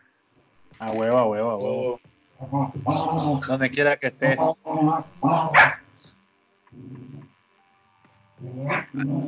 [0.79, 1.99] A huevo, a huevo, a huevo.
[3.47, 4.37] Donde quiera que esté.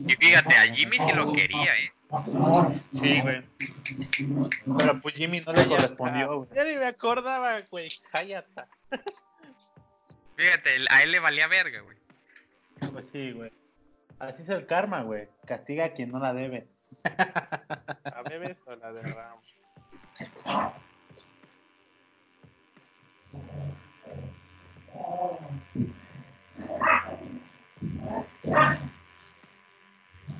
[0.07, 1.91] Y fíjate, a Jimmy sí lo quería, eh.
[2.91, 3.43] Sí, güey.
[4.77, 6.49] Pero pues Jimmy no le correspondió, güey.
[6.55, 7.89] Ya ni me acordaba, güey.
[8.11, 8.63] Cállate.
[10.35, 11.97] Fíjate, a él le valía verga, güey.
[12.91, 13.51] Pues sí, güey.
[14.19, 15.27] Así es el karma, güey.
[15.45, 16.67] Castiga a quien no la debe.
[17.03, 19.41] ¿A bebes o la derramo?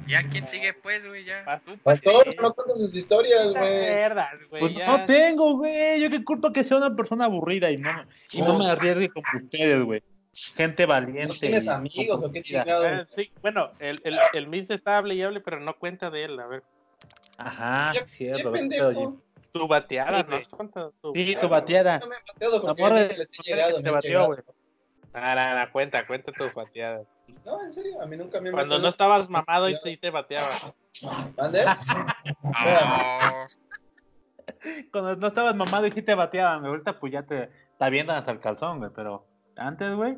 [0.07, 1.25] Ya, ¿quién sigue, pues, güey?
[1.25, 1.43] Ya.
[1.83, 4.59] Pastor, no cuenta sus historias, güey.
[4.59, 4.85] Pues ya.
[4.85, 6.01] no tengo, güey.
[6.01, 9.25] Yo qué culpa que sea una persona aburrida y no, y no me arriesgue como
[9.43, 10.03] ustedes, güey.
[10.33, 11.27] Gente valiente.
[11.27, 12.63] ¿No tienes amigos o qué comprometida.
[12.63, 12.85] chingado?
[12.85, 16.25] Ah, sí, bueno, el, el, el Miss está hable y hable, pero no cuenta de
[16.25, 16.39] él.
[16.39, 16.63] A ver,
[17.37, 19.21] Ajá, ¿Qué, es qué cierto.
[19.53, 20.91] tu bateada, Sí, ¿no?
[21.01, 21.99] tu Sí, tu bateada.
[21.99, 23.07] No me he bateado porque morra
[23.45, 24.27] llegado, que me te llegado.
[24.27, 24.39] güey.
[25.13, 27.03] Ah, no, no, cuenta, cuenta tu bateada.
[27.45, 30.09] No, en serio, a mí nunca me han Cuando no estabas mamado y sí te
[30.09, 30.73] bateaba.
[31.37, 31.63] ¿Mande?
[32.43, 33.45] Oh,
[34.91, 36.65] Cuando no estabas mamado y sí te bateaban.
[36.65, 38.91] Ahorita pues ya te está viendo hasta el calzón, güey.
[38.95, 39.25] Pero
[39.55, 40.17] antes, güey.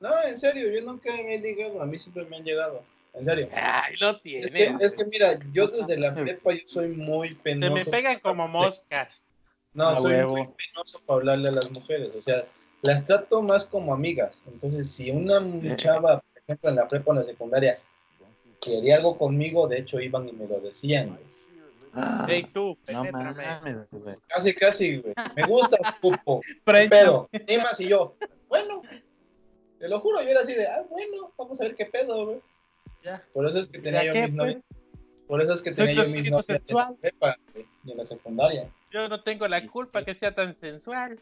[0.00, 2.82] No, en serio, yo nunca me he ligado, a mí siempre me han llegado.
[3.14, 3.48] En serio.
[3.54, 4.44] Ay, lo tiene.
[4.46, 7.72] Es que, es que mira, yo desde la prepa yo soy muy Se penoso.
[7.72, 9.26] me pegan como moscas.
[9.72, 10.36] No, A soy huevo.
[10.36, 12.14] muy penoso para hablarle a las mujeres.
[12.16, 12.44] O sea,
[12.84, 14.32] las trato más como amigas.
[14.46, 15.42] Entonces, si una
[15.76, 17.74] chava, por ejemplo, en la prepa o en la secundaria,
[18.60, 21.08] quería algo conmigo, de hecho iban y me lo decían.
[21.08, 21.34] güey.
[21.96, 23.46] Ah, tú, no penétrame.
[23.46, 24.16] mames, güey.
[24.26, 25.14] Casi, casi, güey.
[25.36, 26.40] Me gusta, pupo.
[26.40, 26.90] ¿Qué French.
[26.90, 27.28] pedo?
[27.46, 28.14] Y más y yo,
[28.48, 28.82] bueno,
[29.78, 32.40] te lo juro, yo era así de, ah, bueno, vamos a ver qué pedo, güey.
[33.02, 33.22] Ya.
[33.32, 34.36] Por eso es que tenía ¿Ya yo qué, mis pues?
[34.36, 34.62] novias.
[35.28, 37.98] Por eso es que Soy tenía yo mis novias en la prepa güey, y en
[37.98, 38.68] la secundaria.
[38.90, 41.18] Yo no tengo la culpa que sea tan sensual.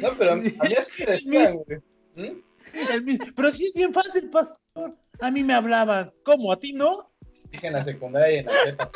[0.00, 1.78] No, pero a mí así me decían, güey.
[2.16, 2.42] ¿Mm?
[2.90, 4.96] El Pero sí es bien fácil, pastor.
[5.20, 6.12] A mí me hablaban.
[6.24, 6.52] ¿Cómo?
[6.52, 7.10] ¿A ti no?
[7.50, 8.90] Dije en la secundaria y en la prepa.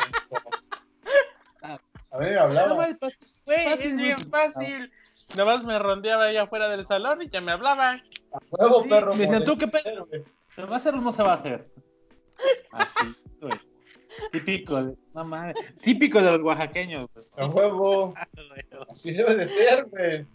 [2.10, 2.76] A mí me No, hablaban.
[2.76, 4.92] Güey, Fácil, es bien fácil.
[5.36, 7.92] Nomás me rondeaba allá afuera del salón y ya me hablaba.
[8.32, 9.14] A huevo, Sí, perro.
[9.14, 10.06] me decían, ¿tú qué pedo?
[10.54, 11.66] ¿Se va a hacer o no se va a hacer?
[12.72, 13.58] Así, güey.
[14.30, 15.54] Típico, de- no mames.
[15.80, 17.26] Típico de los oaxaqueños, güey.
[17.38, 18.12] A huevo.
[18.90, 20.26] Así debe de ser, güey.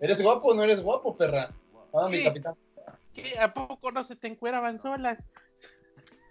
[0.00, 1.50] ¿Eres guapo o no eres guapo, perra?
[1.94, 2.24] Ah, mi Sí.
[2.24, 2.54] capitán.
[3.14, 3.38] ¿Qué?
[3.38, 5.24] ¿A poco no se te encueraban solas?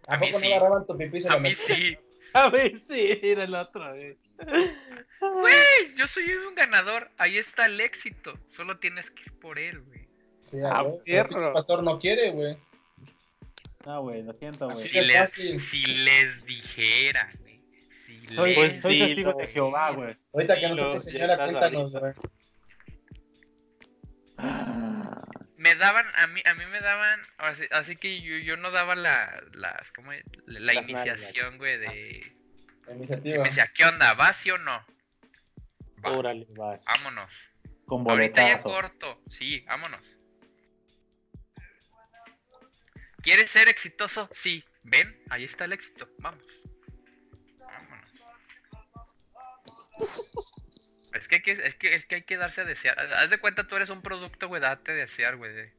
[0.07, 1.79] ¿A A poco no agarraban tu pipí y se a la mí metían?
[1.79, 1.97] sí.
[2.35, 3.95] A ver, sí, era el otro.
[3.95, 4.17] eh.
[5.21, 7.09] Güey, yo soy un ganador.
[7.17, 8.33] Ahí está el éxito.
[8.49, 10.05] Solo tienes que ir por él, güey.
[10.43, 10.99] Sí, a Ah, huevo.
[11.05, 11.47] fierro.
[11.47, 12.57] El pastor no quiere, güey.
[13.85, 14.77] No, güey, lo siento, güey.
[14.77, 15.61] Si les, fácil.
[15.61, 17.61] si les dijera, güey.
[18.05, 20.17] Si Soy, les Pues soy testigo de Jehová, güey.
[20.33, 22.21] Ahorita que no señora, estás cuéntanos, ahorita.
[25.57, 28.95] Me daban, a mí, a mí me daban, así, así que yo, yo no daba
[28.95, 30.23] la, las, ¿cómo es?
[30.45, 31.87] La, la Las iniciación, güey, de...
[32.85, 33.43] que Iniciativa.
[33.43, 34.13] me decía, ¿qué onda?
[34.13, 34.85] ¿Vas sí o no?
[36.05, 36.83] Va, Órale, vas.
[36.85, 37.31] vámonos.
[37.85, 38.69] Con Ahorita ya boletazo.
[38.69, 39.21] corto.
[39.29, 40.01] Sí, vámonos.
[43.21, 44.29] ¿Quieres ser exitoso?
[44.33, 44.63] Sí.
[44.83, 46.07] Ven, ahí está el éxito.
[46.19, 46.43] Vamos.
[47.59, 48.11] Vámonos.
[51.15, 52.99] Es que, hay que, es, que, es que hay que darse a desear.
[52.99, 54.61] Haz de cuenta, tú eres un producto, güey.
[54.61, 55.53] Date a desear, güey.
[55.53, 55.73] de-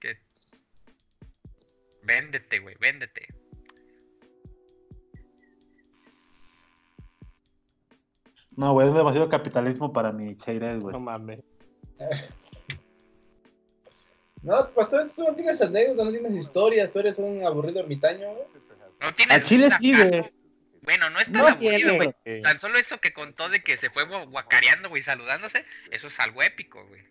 [0.00, 0.18] Que...
[2.02, 2.74] Véndete, güey.
[2.80, 3.28] Véndete.
[8.56, 10.92] No, güey, es demasiado capitalismo para mi Cheires, güey.
[10.92, 11.40] No mames.
[14.42, 18.28] No, pues tú, tú no tienes anécdotas, no tienes historias, tú eres un aburrido ermitaño,
[18.30, 18.44] güey.
[19.00, 20.30] No tienes Al chile sí, güey.
[20.84, 22.42] Bueno, no es tan No aburrido, güey.
[22.42, 26.20] Tan solo eso que contó de que se fue gua- guacareando, güey, saludándose, eso es
[26.20, 27.02] algo épico, güey.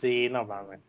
[0.00, 0.80] Sí, no mames.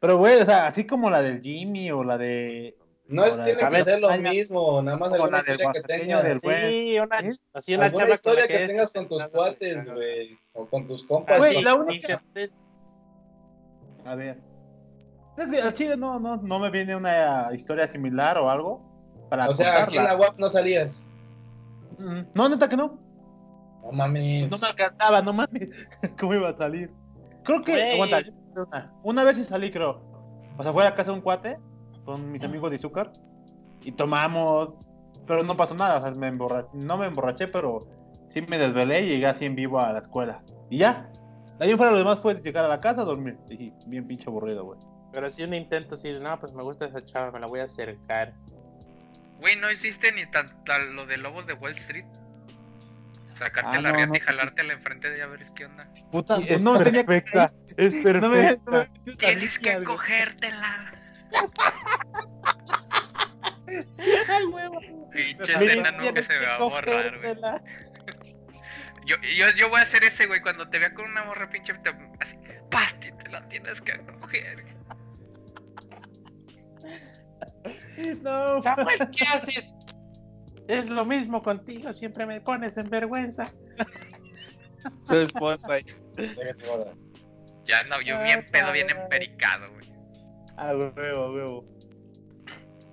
[0.00, 2.76] Pero, güey, o sea, así como la del Jimmy o la de.
[3.06, 6.24] No es, tiene que ser lo mismo, nada más alguna la del historia que tengas.
[6.24, 7.40] del buen- Sí, una, ¿Sí?
[7.52, 11.38] así una Alguna historia que tengas con tus cuates, güey, o con tus compas.
[11.38, 12.22] Güey, la única.
[14.04, 14.38] A ver.
[15.36, 18.84] Es que al chile no, no, no me viene una historia similar o algo.
[19.30, 20.16] Para O sea, aquí en la.
[20.16, 21.02] UAP no salías.
[21.98, 22.98] Mm, No, neta que no.
[23.84, 24.50] No mames.
[24.50, 25.68] No me alcanzaba, no mames.
[26.20, 26.90] ¿Cómo iba a salir?
[27.44, 27.72] Creo que.
[27.72, 27.92] Güey.
[27.92, 28.20] Aguanta,
[28.54, 30.00] una, una vez sí salí, creo.
[30.58, 31.58] O sea, fue a la casa de un cuate
[32.04, 33.12] con mis amigos de azúcar.
[33.82, 34.74] Y tomamos.
[35.26, 35.98] Pero no pasó nada.
[35.98, 36.68] O sea, me emborraché.
[36.74, 37.86] No me emborraché, pero
[38.28, 40.42] sí me desvelé y llegué así en vivo a la escuela.
[40.70, 41.10] Y ya.
[41.58, 43.36] De ahí en fuera lo demás fue llegar a la casa a dormir.
[43.48, 44.78] Y bien pinche aburrido, güey.
[45.12, 47.60] Pero si un intento así, de, no, pues me gusta esa chava, me la voy
[47.60, 48.34] a acercar.
[49.42, 52.04] Güey, no hiciste ni tan, tan lo de lobos de Wall Street.
[53.36, 54.16] Sacarte Ah, la no, riata no.
[54.16, 55.88] y jalártela enfrente de ella a ver qué onda.
[56.12, 58.20] Puta, Sí, es no me tenía que perfecta, es perfecta.
[58.20, 59.84] No me, no me metí Tienes que güey.
[59.84, 60.92] cogértela.
[65.12, 67.34] Pinche escena nunca se me va a borrar, güey.
[69.06, 71.74] Yo, yo, yo voy a hacer ese, güey, cuando te vea con una morra pinche,
[71.74, 71.90] te-
[72.20, 72.36] así,
[72.70, 74.64] Pasti, te la tienes que coger.
[78.22, 79.74] No, Samuel, ¿qué haces?
[80.68, 83.52] Es lo mismo contigo, siempre me pones en vergüenza.
[85.04, 85.68] Su esposa.
[87.64, 89.86] Ya no, yo bien pedo, bien empericado, güey.
[90.56, 91.64] Ah, huevo, huevo.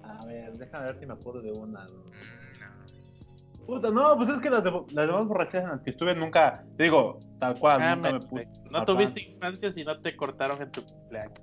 [0.03, 1.83] A ver, déjame ver si me acuerdo de una.
[1.85, 2.03] ¿no?
[2.05, 3.65] Mm, no.
[3.65, 6.63] Puta, no, pues es que las, de, las demás borracheras en las que estuve nunca,
[6.77, 8.47] te digo, tal cual, Ah, nunca me me- puse.
[8.71, 11.33] no tuviste infancia si no te cortaron en tu cumpleaños.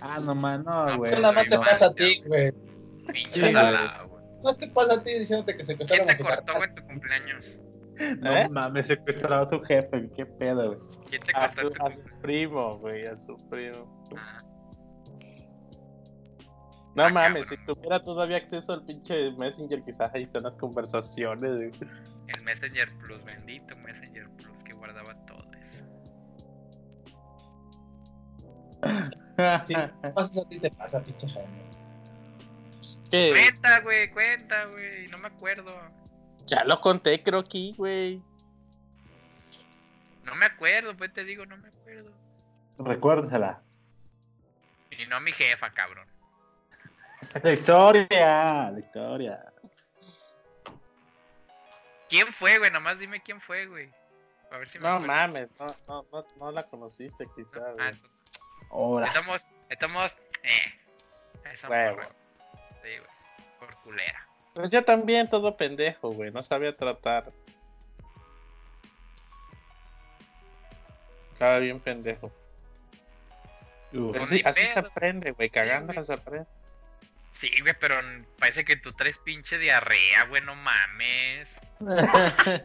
[0.00, 1.12] Ah, no, man, no, No, güey.
[1.12, 2.52] Eso nada más te pasa a ti, güey.
[3.12, 4.22] Pinche salado, güey.
[4.24, 6.56] Nada más te pasa a ti diciéndote que ¿Quién secuestraron a te su cortó, carnal.
[6.56, 7.44] güey, en tu cumpleaños?
[8.20, 8.48] No ¿Eh?
[8.48, 10.78] mames, secuestraba a su jefe, qué pedo, güey.
[11.10, 12.22] ¿Quién te A cortó su, en tu a su cumpleaños?
[12.22, 14.08] primo, güey, a su primo.
[14.16, 14.38] Ah,
[16.94, 21.50] No Ah, mames, si tuviera todavía acceso al pinche Messenger, quizás ahí están las conversaciones.
[21.56, 21.72] güey.
[22.28, 25.84] el Messenger Plus, bendito Messenger Plus que guardaba todo eso.
[29.66, 29.74] Sí,
[30.14, 31.60] pasa a ti te pasa, pinche Jaime.
[33.10, 33.30] ¿Qué?
[33.32, 35.74] Cuenta, güey, cuenta, güey, no me acuerdo.
[36.46, 38.22] Ya lo conté, creo aquí, güey.
[40.24, 42.10] No me acuerdo, pues te digo, no me acuerdo.
[42.78, 43.60] Recuérdesela.
[44.90, 46.06] Y no a mi jefa, cabrón.
[47.42, 49.44] La historia, la historia.
[52.08, 52.70] ¿Quién fue, güey?
[52.70, 53.90] Nomás dime quién fue, güey.
[54.50, 55.12] A ver si me No acuerdo.
[55.14, 57.62] mames, no, no, no, no la conociste, quizás.
[57.78, 58.09] Ah, güey.
[58.70, 59.06] Ahora.
[59.06, 61.68] estamos, estamos, eh.
[61.68, 61.96] Huevo.
[61.96, 62.08] morra.
[62.82, 63.10] Sí, güey.
[63.58, 64.26] Por culera.
[64.54, 66.30] Pues yo también, todo pendejo, güey.
[66.30, 67.30] No sabía tratar.
[71.32, 72.26] Estaba bien pendejo.
[73.92, 74.12] Uf.
[74.12, 75.50] Pero Pues sí, así se aprende, güey.
[75.50, 76.06] Cagándola güey.
[76.06, 76.46] se aprende.
[77.40, 77.96] Sí, güey, pero
[78.38, 81.48] parece que tú traes pinche diarrea, güey, no mames.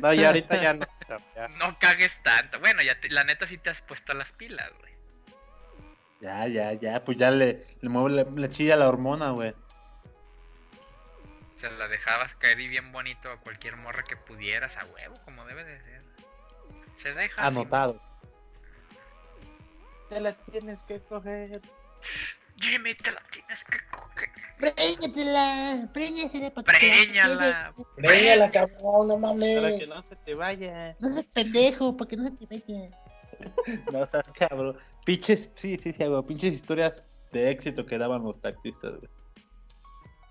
[0.00, 0.86] No, y ahorita ya no.
[1.36, 1.48] ya.
[1.58, 2.58] No cagues tanto.
[2.60, 4.92] Bueno, ya te- la neta sí te has puesto las pilas, güey.
[6.20, 9.50] Ya, ya, ya, pues ya le, le mueve la, le chilla la hormona, güey.
[11.56, 15.14] O sea, la dejabas caer y bien bonito a cualquier morra que pudieras, a huevo,
[15.24, 16.02] como debe de ser.
[17.02, 17.40] Se deja.
[17.46, 18.00] así, Anotado.
[20.08, 21.60] Te la tienes que coger.
[22.60, 24.28] Jimmy, te la tienes que coger.
[24.58, 27.72] Préñatela, préñatela para que Préñala.
[27.96, 29.34] Préñala, cabrón, no Para
[29.78, 29.88] que mames.
[29.88, 30.96] no se te vaya.
[30.98, 32.90] No seas pendejo, para que no se te vaya.
[33.92, 34.76] No seas cabrón.
[35.04, 36.22] Pinches, sí, sí, sí, güey.
[36.24, 37.02] Pinches historias
[37.32, 39.08] de éxito que daban los taxistas, güey.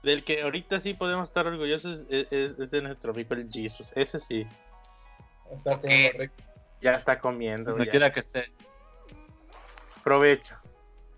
[0.03, 3.91] Del que ahorita sí podemos estar orgullosos es, es- es de nuestro amigo el Jesus.
[3.95, 4.45] Ese sí.
[5.51, 6.33] Está comiendo rico.
[6.81, 7.77] Ya está comiendo.
[7.77, 7.89] Ya.
[7.89, 8.51] quiera que esté.
[10.03, 10.55] Provecho.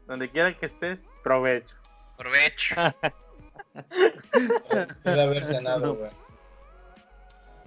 [0.09, 1.75] Donde quiera que estés, provecho.
[2.17, 2.75] Provecho.
[5.05, 6.11] Debe haber cenado, güey.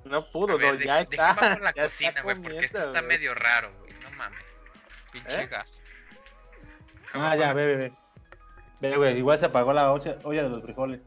[0.04, 1.36] No pudo, ver, no, de- ya de está.
[1.36, 3.02] con la ya cocina, güey, porque esto está güey.
[3.06, 3.92] medio raro, güey.
[4.02, 4.44] No mames.
[5.12, 5.46] Pinche ¿Eh?
[5.46, 5.80] gas.
[7.14, 7.92] Ah, ya, ve, ve, ve.
[8.80, 11.00] Ve, güey, igual se apagó la olla, olla de los frijoles.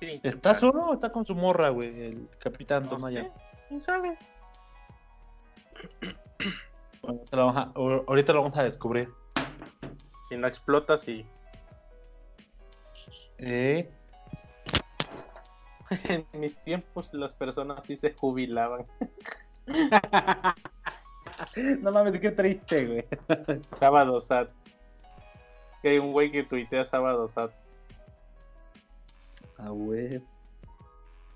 [0.00, 1.88] Pinche ¿Está solo o está con su morra, güey?
[2.06, 3.24] El capitán No Tomaya.
[3.24, 3.32] sé,
[3.68, 4.16] ¿Quién sabe?
[7.06, 9.08] Ahorita lo vamos a- ahor- ahorita lo vamos a descubrir.
[10.28, 11.26] Si no explota, sí.
[13.38, 13.90] ¿Eh?
[16.08, 18.86] En mis tiempos las personas sí se jubilaban.
[21.80, 23.04] No mames, qué triste, güey.
[23.78, 24.50] Sábado Sat.
[25.82, 27.50] Que hay un güey que tuitea Sábado Sat.
[29.58, 30.22] Ah, güey.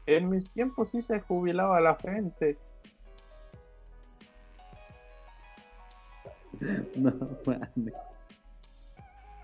[0.06, 2.56] En mis tiempos sí se jubilaba la gente.
[6.96, 7.12] No
[7.44, 7.94] mames.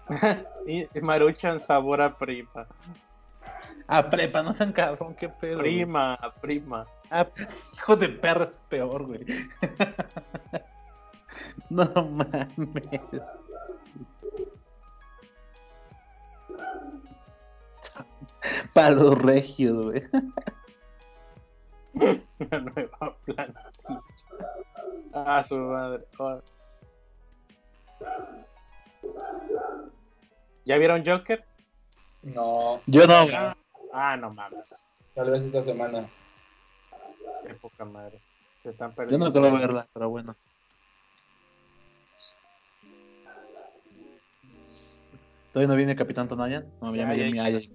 [0.67, 2.67] y Maruchan sabor a prima.
[3.87, 5.59] Ah, prepa, no sean cabrón, qué pedo.
[5.59, 5.75] güey.
[5.77, 6.87] Prima, prima.
[7.11, 7.27] Ah,
[7.75, 9.27] hijo de perra es peor, güey.
[11.71, 12.99] no mames.
[18.73, 20.03] Para los regios, güey.
[21.95, 24.03] Una nueva plantilla.
[25.13, 26.05] Ah, su madre.
[26.19, 26.41] Oh.
[30.65, 31.45] ¿Ya vieron Joker?
[32.23, 33.27] No, Yo no.
[33.33, 33.57] Ah,
[33.93, 34.75] ah, no mames.
[35.15, 36.09] tal vez esta semana.
[37.47, 38.19] Qué poca madre.
[38.63, 39.27] Se están Yo perdiendo.
[39.27, 40.35] no quiero verla, pero bueno.
[45.53, 46.67] ¿Todavía no viene Capitán Tonayan?
[46.81, 47.71] No, ya me Ya, di mi ay.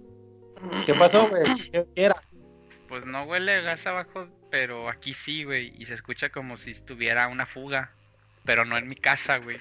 [0.84, 1.70] ¿Qué pasó, güey?
[1.70, 2.16] ¿Qué, qué era?
[2.88, 5.72] Pues no huele gas abajo, pero aquí sí, güey.
[5.80, 7.92] Y se escucha como si estuviera una fuga.
[8.44, 9.58] Pero no en mi casa, güey.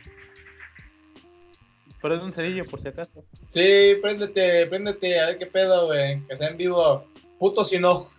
[2.02, 3.26] Pero es un cerillo, por si acaso.
[3.50, 6.26] Sí, préndete, préndete, a ver qué pedo, güey.
[6.28, 7.06] Que sea en vivo.
[7.38, 8.10] Puto si no.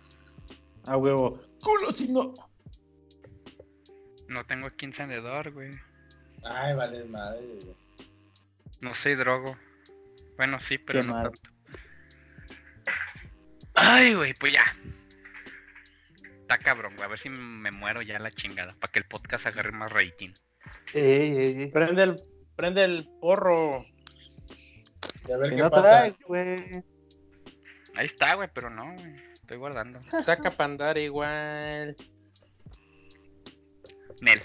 [0.85, 1.39] A huevo.
[1.61, 2.33] Culo si no.
[4.27, 5.71] No tengo aquí encendedor, güey.
[6.43, 7.75] Ay, vale, madre, güey.
[8.81, 9.57] No soy drogo.
[10.37, 11.23] Bueno, sí, pero Qué no mal.
[11.31, 11.49] tanto.
[13.73, 14.63] Ay, güey, pues ya.
[16.41, 17.05] Está cabrón, güey.
[17.05, 18.75] A ver si me muero ya la chingada.
[18.79, 20.31] Para que el podcast agarre más rating.
[20.93, 21.71] Ey, ey, ey.
[21.71, 22.21] Prende el,
[22.55, 23.85] prende el porro.
[25.27, 25.81] Y a ver qué no pasa.
[25.83, 26.83] traes, güey.
[27.95, 29.15] Ahí está, güey, pero no, güey.
[29.33, 30.01] Estoy guardando.
[30.25, 31.95] Saca para andar igual.
[34.21, 34.41] Nel.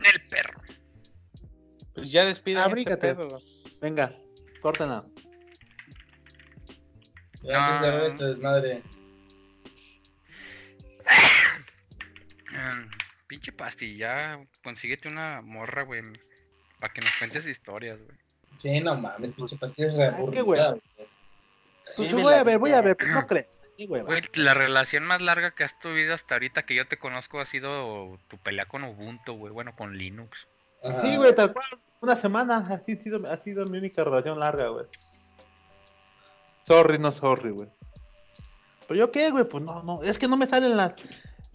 [0.00, 0.60] Nel, perro.
[1.94, 3.14] Pues ya despiden ese Abrígate.
[3.14, 3.42] pedo.
[3.80, 4.16] Venga,
[4.62, 5.04] córtala.
[7.42, 8.02] Ya No.
[8.04, 8.82] este desmadre.
[12.52, 12.90] Mm,
[13.26, 16.02] pinche pasti, ya consíguete una morra, güey.
[16.80, 18.18] Para que nos cuentes historias, güey.
[18.56, 21.08] Sí, no mames, pinche pastilla es re Ay, qué aburrida, güey.
[21.96, 23.46] Pues voy la a ver, voy a ver, pues no crees.
[23.86, 24.04] Güey.
[24.34, 28.18] La relación más larga que has tenido hasta ahorita que yo te conozco ha sido
[28.28, 29.52] tu pelea con Ubuntu, güey.
[29.52, 30.46] Bueno, con Linux.
[30.82, 31.00] Ajá.
[31.00, 31.66] Sí, güey, tal cual.
[32.00, 34.86] Una semana así ha sido, ha sido mi única relación larga, güey.
[36.66, 37.68] Sorry, no sorry, güey.
[38.86, 40.94] Pero yo qué, güey, pues no, no, es que no me salen las.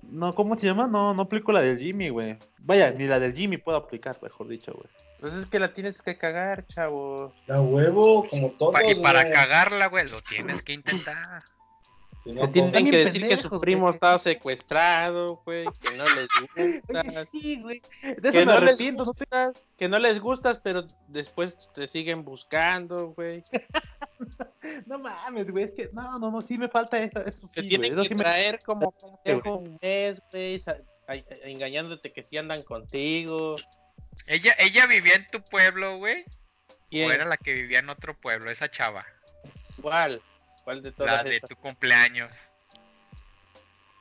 [0.02, 0.88] No, ¿cómo se llama?
[0.88, 2.38] No, no aplico la del Jimmy, güey.
[2.60, 4.89] Vaya, ni la del Jimmy puedo aplicar, mejor dicho, güey.
[5.19, 7.33] Pues es que la tienes que cagar, chavo.
[7.47, 8.73] La huevo, como todos.
[8.73, 9.33] Pa- y para güey.
[9.33, 11.41] cagarla, güey, lo tienes que intentar.
[12.23, 13.93] Si no, Te tienen que decir que su primo güey.
[13.93, 17.81] estaba secuestrado, güey, que no les gusta, Oye, sí, güey.
[18.19, 18.93] De Que no les te-
[19.77, 23.43] que no les gustas, pero después te siguen buscando, güey.
[24.87, 27.67] No mames, güey, es que no, no, no, sí me falta eso, eso Te sí,
[27.67, 27.99] tienen güey.
[27.99, 28.23] Eso que sí me...
[28.23, 28.91] traer como
[29.23, 30.61] pendejo un mes, güey,
[31.43, 33.57] engañándote que sí andan contigo.
[34.27, 36.25] Ella, ella vivía en tu pueblo, güey.
[36.89, 37.09] ¿Quién?
[37.09, 39.05] O era la que vivía en otro pueblo, esa chava.
[39.81, 40.21] ¿Cuál?
[40.63, 41.49] ¿Cuál de La todas de esas?
[41.49, 42.31] tu cumpleaños.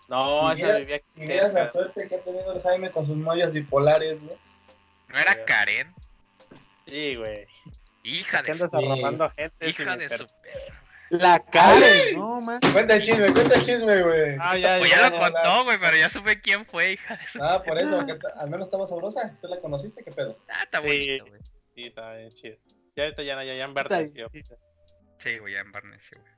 [0.09, 3.17] No, Si esa vivía aquí Si la suerte que ha tenido el Jaime con sus
[3.17, 4.37] novias bipolares, güey.
[5.09, 5.45] ¿No era.
[5.45, 5.95] Karen?
[6.87, 7.47] Sí, güey.
[8.03, 9.69] Hija de su, gente.
[9.71, 10.84] hija de su perra.
[11.21, 12.61] La Karen, no, man.
[12.73, 14.37] Cuenta el chisme, cuenta el chisme, güey.
[14.41, 17.17] Ah, ya, Pues ya, ya ya, lo contó, güey, pero ya supe quién fue, hija
[17.17, 17.43] de su.
[17.43, 19.37] Ah, por eso, que está- al menos estaba sabrosa.
[19.41, 20.03] ¿Tú la conociste?
[20.03, 20.39] ¿Qué pedo?
[20.49, 20.87] Ah, está Sí.
[20.87, 21.41] bonito, güey.
[21.75, 22.57] Sí, está bien chido.
[22.97, 24.45] Ya ahorita ya, ya, ya Está bien.
[25.19, 26.33] Sí, güey, ya embarneció, güey.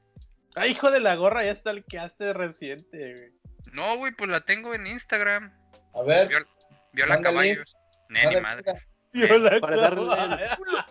[0.54, 3.32] Ay, hijo de la gorra, ya está el que hace reciente, güey.
[3.72, 5.52] No, güey, pues la tengo en Instagram.
[5.94, 6.46] A ver, Viola,
[6.92, 7.20] Viola.
[7.22, 7.76] Caballos.
[8.08, 8.64] Neni, madre.
[9.12, 10.84] Yo la Para darle el culo.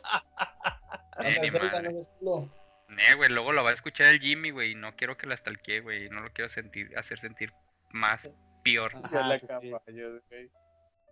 [1.20, 2.00] Neni, madre.
[2.88, 5.36] Ne, güey, luego lo va a escuchar el Jimmy, güey, y no quiero que la
[5.38, 7.52] stalkee, güey, no lo quiero sentir, hacer sentir
[7.92, 8.30] más
[8.64, 8.92] peor.
[8.94, 9.48] Yo Ajá, la sí, sí.
[9.48, 10.50] caballo, güey.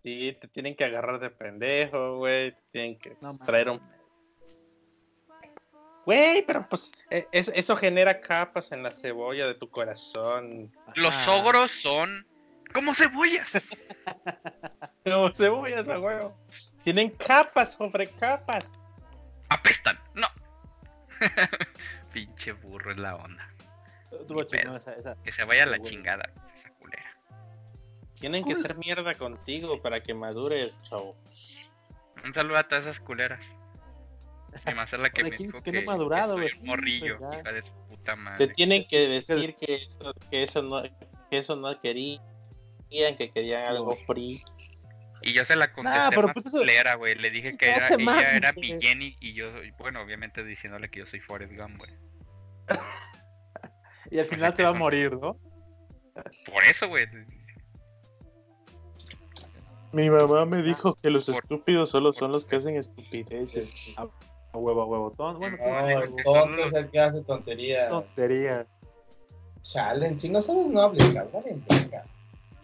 [0.03, 2.51] Sí, te tienen que agarrar de pendejo, güey.
[2.51, 3.81] Te tienen que No traer un.
[6.05, 10.69] Güey, pero pues eh, es- eso genera capas en la cebolla de tu corazón.
[10.95, 12.27] Los ogros son
[12.73, 13.49] como cebollas.
[15.05, 16.33] Como cebollas, a huevo.
[16.83, 18.71] Tienen capas sobre capas.
[19.49, 19.97] Apestan.
[20.13, 20.27] No.
[22.13, 23.49] Pinche burro es la onda.
[24.11, 25.15] Esa, esa.
[25.23, 27.17] Que se vaya a la chingada, esa culera.
[28.19, 31.15] Tienen que ser mierda contigo para que madures, chavo.
[32.23, 33.45] Un saludo a todas esas culeras.
[34.69, 36.49] Y más a la que me ¿quién dijo dice que que, no madurado, que güey?
[36.49, 37.39] soy un morrillo, Pues ya.
[37.39, 41.55] hija de su puta Te tienen que decir que eso, que eso no, que eso
[41.55, 42.21] no querían,
[43.17, 44.43] que querían algo free.
[45.23, 47.15] Y yo se la contesté Nah, pero más pues eso- culera, güey.
[47.15, 51.05] Le dije que era, ella era mi Jenny y yo, bueno, obviamente diciéndole que yo
[51.07, 51.91] soy Forrest Gump, güey.
[54.11, 55.37] Y al final te va a morir, ¿no?
[56.45, 57.07] Por eso, güey.
[59.91, 63.73] Mi mamá me dijo que los Por- estúpidos solo son los que hacen estupideces.
[63.97, 65.11] A huevo, a huevo.
[65.11, 67.89] Ton- Bueno, No, el tonto es el que hace tonterías.
[67.89, 68.67] tonterías.
[69.61, 71.63] Challenge, si no sabes, no hables, cabrón.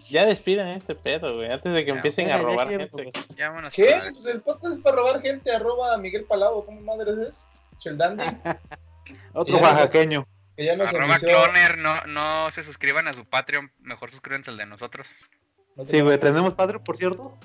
[0.10, 1.96] Ya despiden este pedo, güey, antes de que Ya.
[1.96, 3.12] empiecen a ya robar gente.
[3.38, 3.54] Ya.
[3.72, 4.00] ¿Qué?
[4.12, 7.48] Pues el podcast es para robar gente, arroba a Miguel Palau, ¿cómo madres es?
[7.80, 8.24] Cheldandi,
[9.34, 10.26] Otro oaxaqueño.
[10.58, 11.18] que ya nos Arroba.
[11.18, 15.08] Cloner, no, no se suscriban a su Patreon, mejor suscríbanse al de nosotros.
[15.76, 17.38] No Sí, güey, ¿tenemos padre, por cierto?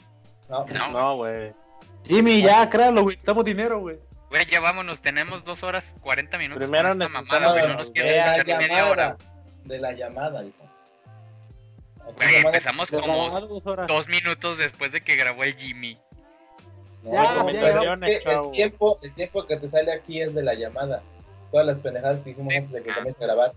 [0.49, 1.53] No, No, No, güey.
[2.05, 3.17] Jimmy, ya, créalo, güey.
[3.17, 3.99] Estamos dinero, güey.
[4.31, 6.59] Güey, ya vámonos, tenemos dos horas 40 minutos.
[6.63, 9.05] Primero necesitamos mamada, güey, no, nos quieren media hora.
[9.05, 9.17] llamada.
[9.65, 10.65] De la llamada, hijo.
[12.17, 13.41] Güey, empezamos De como
[13.89, 15.99] dos minutos después de que grabó el Jimmy.
[17.03, 21.03] No, Ya, ya, el tiempo, el tiempo que te sale aquí es de la llamada.
[21.51, 23.53] Todas las pendejadas que dijimos antes de que comience a grabar.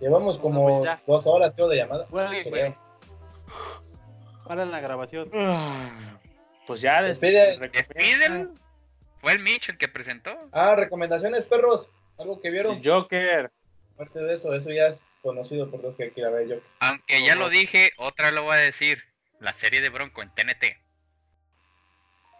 [0.00, 2.06] Llevamos como pues dos horas, creo, de llamada.
[2.06, 2.50] Creo.
[2.50, 2.74] güey.
[4.46, 5.30] Para la grabación.
[6.66, 7.58] Pues ya Despide.
[7.58, 8.52] Despídelo.
[9.20, 10.32] Fue el Mitch el que presentó.
[10.52, 11.88] Ah, recomendaciones, perros.
[12.18, 12.76] Algo que vieron.
[12.76, 13.50] El Joker.
[13.94, 16.56] Aparte de eso, eso ya es conocido por los que quiera ver yo.
[16.80, 18.98] Aunque ya lo dije, otra lo voy a decir.
[19.38, 20.76] La serie de Bronco en TNT.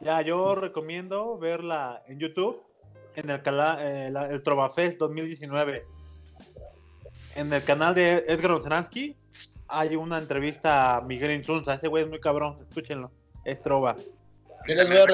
[0.00, 2.62] Ya, yo recomiendo verla en YouTube,
[3.16, 5.84] en el canal, eh, la- el Trovafest 2019.
[7.36, 9.16] En el canal de Edgar Ozanansky
[9.68, 11.74] hay una entrevista a Miguel Insunza.
[11.74, 13.10] Ese güey es muy cabrón, escúchenlo.
[13.44, 13.96] Es Trova.
[14.68, 15.06] Yo les voy a,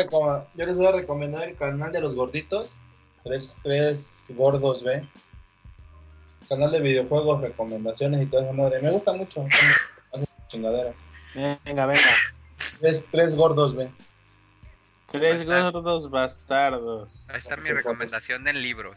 [0.54, 2.80] yo les voy a recomendar el canal de los gorditos.
[3.22, 5.06] Tres, tres gordos, ve.
[6.48, 8.80] Canal de videojuegos, recomendaciones y toda esa madre.
[8.80, 9.44] Me gusta mucho.
[10.48, 10.92] Chingadera.
[11.64, 12.00] Venga, venga.
[12.80, 13.90] Tres, tres gordos, ve.
[15.10, 15.70] Tres Ahí está.
[15.70, 17.08] gordos bastardos.
[17.28, 18.96] Va a estar mi recomendación en libros.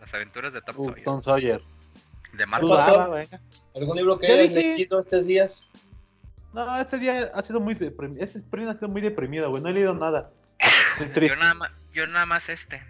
[0.00, 1.04] Las aventuras de Tom Uh, Sawyer.
[1.04, 1.62] Tom Sawyer.
[2.34, 2.74] De Marco.
[2.74, 3.24] ah.
[3.74, 5.68] ¿Algún libro que Ya hayas leído estos días?
[6.52, 8.22] No, este día ha sido muy deprimido.
[8.22, 9.62] Este sprint ha sido muy deprimido, güey.
[9.62, 10.30] No he leído nada.
[11.20, 12.80] Yo nada más, yo nada más este.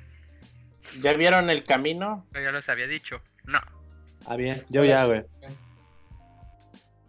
[1.01, 2.27] ¿Ya vieron el camino?
[2.35, 3.21] Yo ya los había dicho.
[3.45, 3.59] No.
[4.27, 4.65] Ah, bien.
[4.71, 5.25] Yo ya, güey.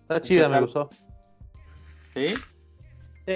[0.01, 0.89] Está chida, me gustó.
[2.13, 2.35] ¿Sí?
[3.27, 3.35] Sí.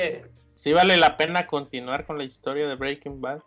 [0.56, 3.40] ¿Sí vale la pena continuar con la historia de Breaking Bad?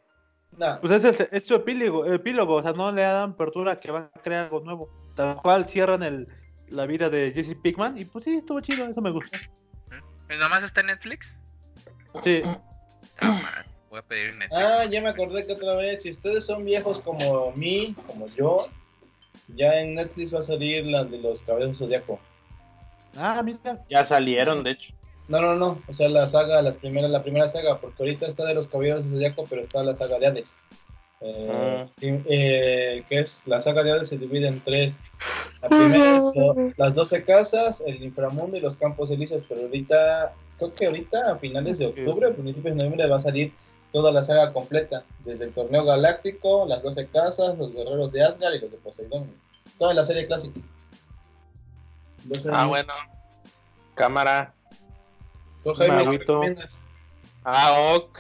[0.57, 0.79] No.
[0.81, 4.11] Pues es, el, es su epílogo, epílogo, o sea, no le dan apertura que va
[4.15, 4.91] a crear algo nuevo.
[5.15, 6.29] Tal cual cierran el,
[6.69, 9.39] la vida de Jesse Pickman y pues sí, estuvo chido, eso me gustó.
[10.27, 11.35] Pues nada más está en Netflix.
[12.25, 12.43] Sí.
[13.21, 14.63] Ah, man, voy a pedir Netflix.
[14.63, 18.69] Ah, ya me acordé que otra vez, si ustedes son viejos como mí, como yo,
[19.49, 22.19] ya en Netflix va a salir la de los cabezos zodiaco.
[23.17, 23.85] Ah, mira.
[23.91, 24.93] Ya salieron, de hecho.
[25.29, 28.45] No, no, no, o sea, la saga, las primeras, la primera saga, porque ahorita está
[28.45, 30.57] de los caballeros del Zodiaco, pero está la saga de Hades.
[31.21, 31.87] Eh, Ah.
[32.01, 34.95] eh, que es la saga de Hades se divide en tres.
[35.63, 40.33] La primera es lo- las 12 casas, el inframundo y los campos elíseos, pero ahorita,
[40.59, 43.53] creo que ahorita a finales de octubre, principios de noviembre va a salir
[43.93, 48.55] toda la saga completa, desde el torneo galáctico, las 12 casas, los guerreros de Asgard
[48.55, 49.31] y los de Poseidón.
[49.79, 50.61] Toda la serie clásica.
[52.23, 52.93] Entonces, Ah, bueno.
[53.95, 54.55] Cámara.
[55.65, 56.25] ¿Tú, Jaime, qué Maguito.
[56.41, 56.81] recomiendas?
[57.45, 58.19] Ah, ok.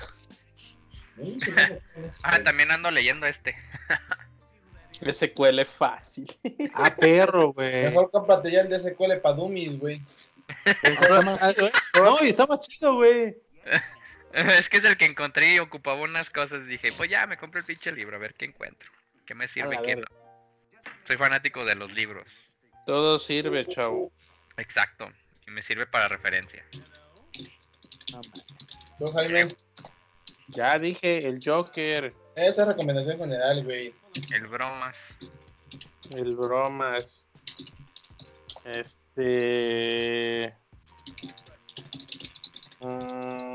[2.22, 3.54] Ah, también ando leyendo este.
[5.12, 6.26] SQL es fácil.
[6.74, 7.84] Ah, perro, güey.
[7.86, 10.02] Mejor cómprate ya el de SQL para Dummies, güey.
[10.84, 11.72] Chido, ¿eh?
[11.94, 13.36] No, y está más chido, güey.
[14.60, 16.66] Es que es el que encontré y ocupaba unas cosas.
[16.66, 18.90] Dije, pues ya me compro el pinche libro, a ver qué encuentro.
[19.26, 19.78] ¿Qué me sirve?
[19.82, 20.06] ¿Qué no?
[21.06, 22.26] Soy fanático de los libros.
[22.86, 24.10] Todo sirve, chavo.
[24.56, 25.10] Exacto.
[25.46, 26.64] Y me sirve para referencia.
[28.98, 29.48] ¿Tú, Jaime?
[30.48, 33.94] Ya dije, el Joker, Esa es recomendación general, güey.
[34.32, 34.96] El bromas.
[36.10, 37.28] el bromas.
[38.64, 40.54] Este.
[42.80, 43.51] Mm.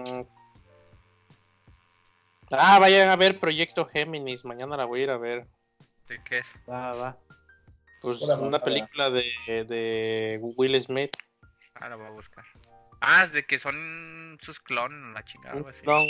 [2.52, 4.46] Ah, vayan a ver Proyecto Géminis.
[4.46, 5.46] Mañana la voy a ir a ver.
[6.08, 6.48] ¿De qué es?
[6.70, 7.18] Va, va.
[8.02, 11.12] Pues Hola, una película de, de Will Smith.
[11.76, 12.46] Ah, la voy a buscar.
[13.02, 15.82] Ah, de que son sus clones, la chingada, así.
[15.86, 16.02] No,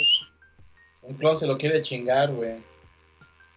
[1.02, 2.56] Un clon se lo quiere chingar, güey.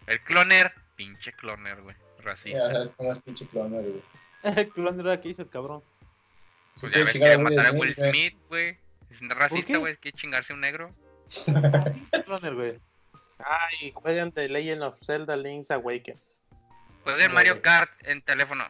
[0.08, 1.96] El cloner, pinche cloner, güey.
[2.18, 2.72] Ya Racista.
[2.74, 4.02] sabes cómo es pinche cloner, güey.
[4.44, 5.84] El clon era que hizo el cabrón.
[6.76, 7.94] Se Pues ya quiere ves que matar a Will.
[7.94, 8.78] Smith, güey.
[9.10, 9.96] Es racista, güey.
[9.98, 10.94] Quiere chingarse a un negro.
[11.48, 12.80] El güey.
[13.40, 16.20] Ay, juegan The Legend of Zelda Link's Awaken.
[17.04, 18.66] Juega en Mario Kart en teléfono.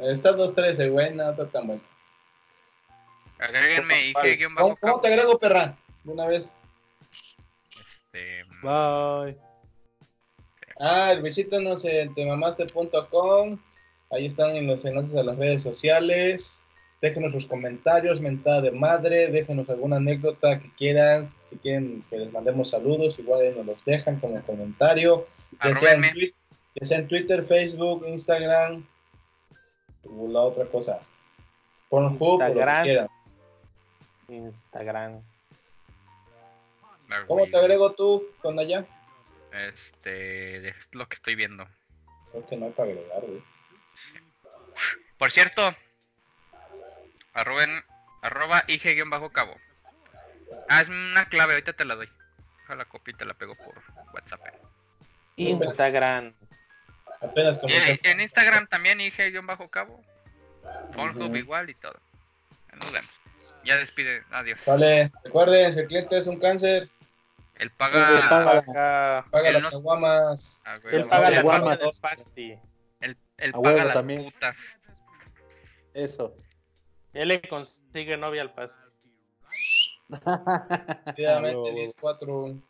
[0.00, 1.82] Está 2-13, güey, no está tan bueno.
[3.38, 4.08] Agréguenme.
[4.08, 5.76] IG guion bajo ¿Cómo, cómo te agrego, perra?
[6.04, 6.52] De una vez.
[8.12, 9.36] Este, Bye.
[10.80, 13.58] Ah, visítanos en temamaste.com.
[14.10, 16.60] Ahí están en los enlaces a las redes sociales.
[17.00, 19.28] Déjenos sus comentarios, mentada de madre.
[19.28, 21.32] Déjenos alguna anécdota que quieran.
[21.46, 25.26] Si quieren que les mandemos saludos, igual ahí nos los dejan como comentario.
[25.62, 28.84] Que sea, en sea Twitter, Facebook, Instagram.
[30.04, 31.00] O la otra cosa.
[31.88, 32.84] Pornhub o lo que Instagram.
[32.84, 33.08] quieran.
[34.28, 35.22] Instagram.
[37.26, 38.84] ¿Cómo te agrego tú, con allá?
[39.52, 41.66] Este, es lo que estoy viendo.
[42.30, 43.42] Creo que no hay para agregar, güey.
[45.16, 45.74] Por cierto,
[47.34, 47.82] arroben,
[48.22, 49.56] arroba IG guion bajo cabo.
[50.68, 52.08] Ah, es una clave, ahorita te la doy.
[52.60, 53.74] Deja la copia y te la pego por
[54.14, 54.40] WhatsApp.
[55.36, 56.34] Instagram.
[57.20, 58.00] Apenas Y comencé.
[58.04, 60.02] en Instagram también IG guion bajo cabo.
[60.94, 61.98] Pornhub igual y todo.
[62.74, 63.10] Nos vemos.
[63.64, 64.58] Ya despide, adiós.
[64.66, 66.88] Vale, recuerden, si el cliente es un cáncer,
[67.56, 68.62] Él paga, paga.
[68.62, 70.62] Paga, paga Él las caguamas.
[70.64, 71.84] Ah, él paga paga la la guarda guarda.
[71.84, 72.58] del pasti.
[73.00, 74.24] él, paga las también.
[74.24, 74.56] putas.
[75.94, 76.34] Eso.
[77.12, 78.52] Él le consigue novia al
[80.08, 82.62] 10-4.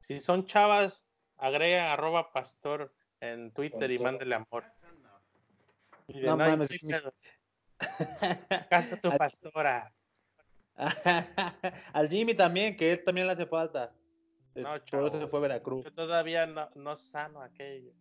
[0.00, 1.02] Si son chavas,
[1.38, 4.12] agrega arroba pastor en Twitter y Pastor.
[4.12, 4.64] mándele amor.
[6.08, 7.14] Y de No mames, Twitter,
[8.68, 9.92] casa tu pastora.
[11.92, 13.92] Al Jimmy también, que él también le hace falta.
[14.54, 15.84] No, Por eso se fue a Veracruz.
[15.84, 17.92] Yo todavía no, no sano aquello.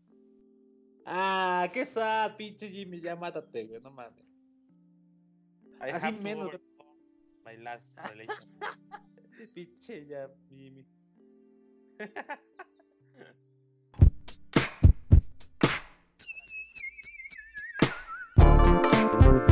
[1.05, 4.25] Ah, qué sad, pinche Jimmy, ya mátate, güey, no mames.
[5.81, 6.49] I Así have menos.
[7.45, 8.49] My last relationship.
[9.53, 10.85] Pinche ya, Mimi.